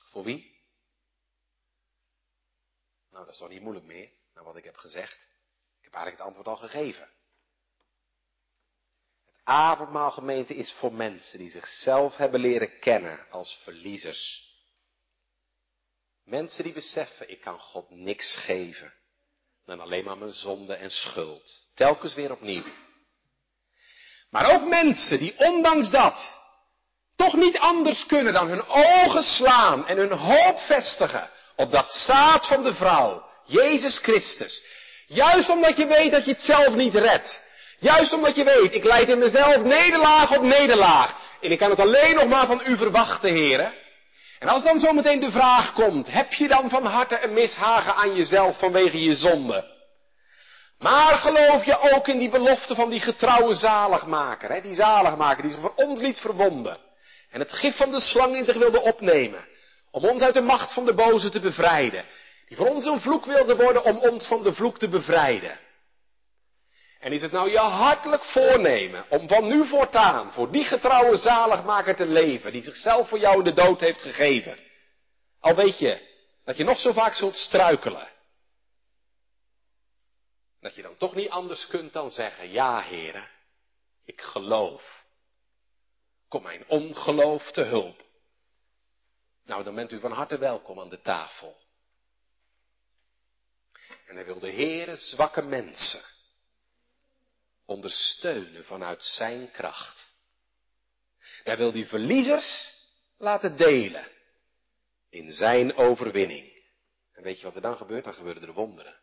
Voor 0.10 0.24
wie? 0.24 0.58
Nou, 3.10 3.26
dat 3.26 3.34
is 3.34 3.40
toch 3.40 3.50
niet 3.50 3.62
moeilijk 3.62 3.86
meer, 3.86 4.12
naar 4.34 4.44
wat 4.44 4.58
ik 4.58 4.64
heb 4.64 4.78
gezegd. 4.78 5.28
Ik 5.78 5.84
heb 5.84 5.94
eigenlijk 5.94 6.18
het 6.18 6.28
antwoord 6.28 6.48
al 6.48 6.68
gegeven. 6.68 7.10
Het 9.26 9.36
avondmaalgemeente 9.44 10.56
is 10.56 10.74
voor 10.74 10.94
mensen 10.94 11.40
die 11.40 11.52
zichzelf 11.52 12.16
hebben 12.16 12.40
leren 12.40 12.80
kennen 12.80 13.30
als 13.30 13.60
verliezers. 13.64 14.48
Mensen 16.24 16.64
die 16.64 16.74
beseffen, 16.74 17.30
ik 17.30 17.42
kan 17.42 17.60
God 17.60 17.90
niks 17.90 18.36
geven 18.36 18.94
dan 19.70 19.80
alleen 19.80 20.04
maar 20.04 20.18
mijn 20.18 20.34
zonde 20.34 20.74
en 20.74 20.90
schuld. 20.90 21.72
Telkens 21.74 22.14
weer 22.14 22.32
opnieuw. 22.32 22.64
Maar 24.32 24.54
ook 24.54 24.68
mensen 24.68 25.20
die 25.20 25.34
ondanks 25.38 25.90
dat 25.90 26.38
toch 27.16 27.34
niet 27.34 27.58
anders 27.58 28.06
kunnen 28.06 28.34
dan 28.34 28.48
hun 28.48 28.68
ogen 28.68 29.24
slaan 29.24 29.88
en 29.88 29.98
hun 29.98 30.12
hoop 30.12 30.60
vestigen 30.60 31.30
op 31.56 31.72
dat 31.72 31.94
zaad 31.94 32.48
van 32.48 32.64
de 32.64 32.74
vrouw, 32.74 33.26
Jezus 33.46 33.98
Christus. 33.98 34.64
Juist 35.08 35.50
omdat 35.50 35.78
je 35.78 35.88
weet 35.88 36.12
dat 36.12 36.26
je 36.26 36.32
het 36.32 36.42
zelf 36.42 36.76
niet 36.76 36.96
redt. 36.96 37.48
Juist 37.80 38.14
omdat 38.14 38.36
je 38.36 38.44
weet, 38.44 38.74
ik 38.74 38.84
leid 38.84 39.10
in 39.10 39.20
mezelf 39.20 39.64
nederlaag 39.64 40.38
op 40.38 40.44
nederlaag. 40.44 41.16
En 41.42 41.52
ik 41.52 41.58
kan 41.58 41.70
het 41.70 41.80
alleen 41.80 42.16
nog 42.16 42.28
maar 42.28 42.48
van 42.48 42.62
u 42.66 42.78
verwachten, 42.78 43.34
heren. 43.34 43.74
En 44.40 44.48
als 44.48 44.64
dan 44.64 44.80
zometeen 44.80 45.20
de 45.20 45.32
vraag 45.32 45.74
komt, 45.74 46.12
heb 46.12 46.34
je 46.34 46.48
dan 46.48 46.70
van 46.70 46.86
harte 46.86 47.24
een 47.24 47.34
mishagen 47.34 47.96
aan 47.96 48.16
jezelf 48.16 48.60
vanwege 48.60 49.04
je 49.04 49.16
zonde? 49.16 49.79
Maar 50.80 51.14
geloof 51.14 51.66
je 51.66 51.80
ook 51.80 52.08
in 52.08 52.18
die 52.18 52.30
belofte 52.30 52.76
van 52.76 52.90
die 52.90 53.00
getrouwe 53.00 53.54
zaligmaker, 53.54 54.52
hè? 54.52 54.62
die 54.62 54.76
zaligmaker 54.76 55.42
die 55.42 55.52
zich 55.52 55.62
voor 55.62 55.74
ons 55.76 56.00
liet 56.00 56.20
verwonden. 56.20 56.78
En 57.30 57.40
het 57.40 57.54
gif 57.54 57.76
van 57.76 57.92
de 57.92 58.00
slang 58.00 58.36
in 58.36 58.46
zich 58.46 58.58
wilde 58.58 58.82
opnemen. 58.82 59.48
Om 59.92 60.06
ons 60.06 60.22
uit 60.22 60.34
de 60.34 60.42
macht 60.42 60.74
van 60.74 60.86
de 60.86 60.94
boze 60.94 61.30
te 61.30 61.40
bevrijden. 61.40 62.06
Die 62.48 62.58
voor 62.58 62.68
ons 62.68 62.86
een 62.86 63.00
vloek 63.00 63.26
wilde 63.26 63.56
worden 63.56 63.84
om 63.84 63.98
ons 63.98 64.28
van 64.28 64.44
de 64.44 64.54
vloek 64.54 64.80
te 64.80 64.90
bevrijden. 64.90 65.60
En 67.00 67.12
is 67.12 67.22
het 67.22 67.32
nou 67.32 67.50
je 67.50 67.58
hartelijk 67.58 68.24
voornemen 68.24 69.06
om 69.10 69.28
van 69.28 69.48
nu 69.48 69.68
voortaan 69.68 70.32
voor 70.32 70.52
die 70.52 70.66
getrouwe 70.66 71.18
zaligmaker 71.18 71.96
te 71.96 72.06
leven, 72.06 72.52
die 72.52 72.62
zichzelf 72.62 73.10
voor 73.10 73.20
jou 73.20 73.44
de 73.44 73.54
dood 73.54 73.80
heeft 73.80 74.02
gegeven. 74.02 74.58
Al 75.40 75.56
weet 75.56 75.80
je 75.80 76.02
dat 76.46 76.58
je 76.58 76.64
nog 76.64 76.80
zo 76.80 76.92
vaak 76.92 77.14
zult 77.14 77.36
struikelen. 77.36 78.08
Dat 80.60 80.76
je 80.76 80.82
dan 80.82 80.98
toch 80.98 81.16
niet 81.16 81.30
anders 81.30 81.68
kunt 81.68 81.94
dan 81.94 82.10
zeggen, 82.10 82.52
ja 82.52 82.82
heren, 82.82 83.30
ik 84.06 84.22
geloof. 84.22 85.06
Kom 86.28 86.44
mijn 86.44 86.68
ongeloof 86.68 87.52
te 87.52 87.62
hulp. 87.62 88.06
Nou, 89.46 89.64
dan 89.64 89.76
bent 89.76 89.92
u 89.92 90.00
van 90.00 90.12
harte 90.12 90.38
welkom 90.38 90.80
aan 90.80 90.90
de 90.90 91.02
tafel. 91.02 91.58
En 94.08 94.16
hij 94.16 94.26
wil 94.26 94.40
de 94.40 94.52
Heere 94.52 94.96
zwakke 94.96 95.42
mensen 95.42 96.04
ondersteunen 97.66 98.66
vanuit 98.66 99.04
zijn 99.04 99.52
kracht. 99.52 100.18
Hij 101.44 101.58
wil 101.58 101.72
die 101.72 101.86
verliezers 101.86 102.74
laten 103.18 103.58
delen 103.58 104.08
in 105.10 105.32
zijn 105.32 105.76
overwinning. 105.76 106.64
En 107.14 107.24
weet 107.24 107.40
je 107.40 107.46
wat 107.46 107.56
er 107.56 107.62
dan 107.62 107.78
gebeurt? 107.78 108.04
Dan 108.04 108.14
gebeuren 108.14 108.44
er 108.44 108.54
wonderen. 108.54 108.99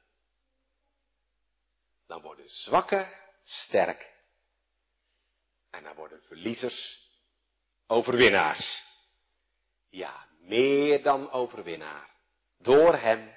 Dan 2.06 2.22
worden 2.22 2.48
zwakken 2.48 3.08
sterk. 3.42 4.14
En 5.70 5.82
dan 5.82 5.94
worden 5.94 6.22
verliezers 6.22 7.08
overwinnaars. 7.86 8.84
Ja, 9.88 10.28
meer 10.38 11.02
dan 11.02 11.30
overwinnaar. 11.30 12.10
Door 12.58 12.94
hem 12.94 13.36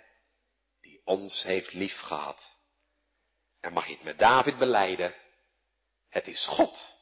die 0.79 1.01
ons 1.05 1.43
heeft 1.43 1.73
lief 1.73 1.99
gehad. 1.99 2.57
En 3.59 3.73
mag 3.73 3.87
je 3.87 3.93
het 3.93 4.03
met 4.03 4.19
David 4.19 4.57
beleiden. 4.57 5.15
Het 6.09 6.27
is 6.27 6.45
God 6.45 6.97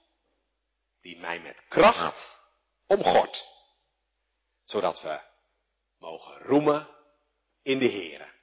die 1.02 1.18
mij 1.18 1.40
met 1.40 1.68
kracht 1.68 2.42
omgort. 2.86 3.46
Zodat 4.64 5.02
we 5.02 5.22
mogen 5.98 6.38
roemen 6.38 6.88
in 7.62 7.80
de 7.80 7.90
Heere. 7.90 8.36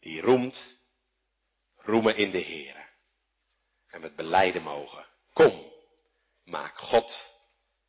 Die 0.00 0.20
roemt 0.20 0.77
roemen 1.88 2.16
in 2.16 2.30
de 2.30 2.42
Heere. 2.42 2.86
En 3.88 4.00
met 4.00 4.16
beleiden 4.16 4.62
mogen. 4.62 5.06
Kom, 5.32 5.72
maak 6.44 6.78
God 6.78 7.34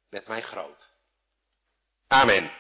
met 0.10 0.28
mij 0.28 0.42
groot. 0.42 0.98
Amen. 2.08 2.52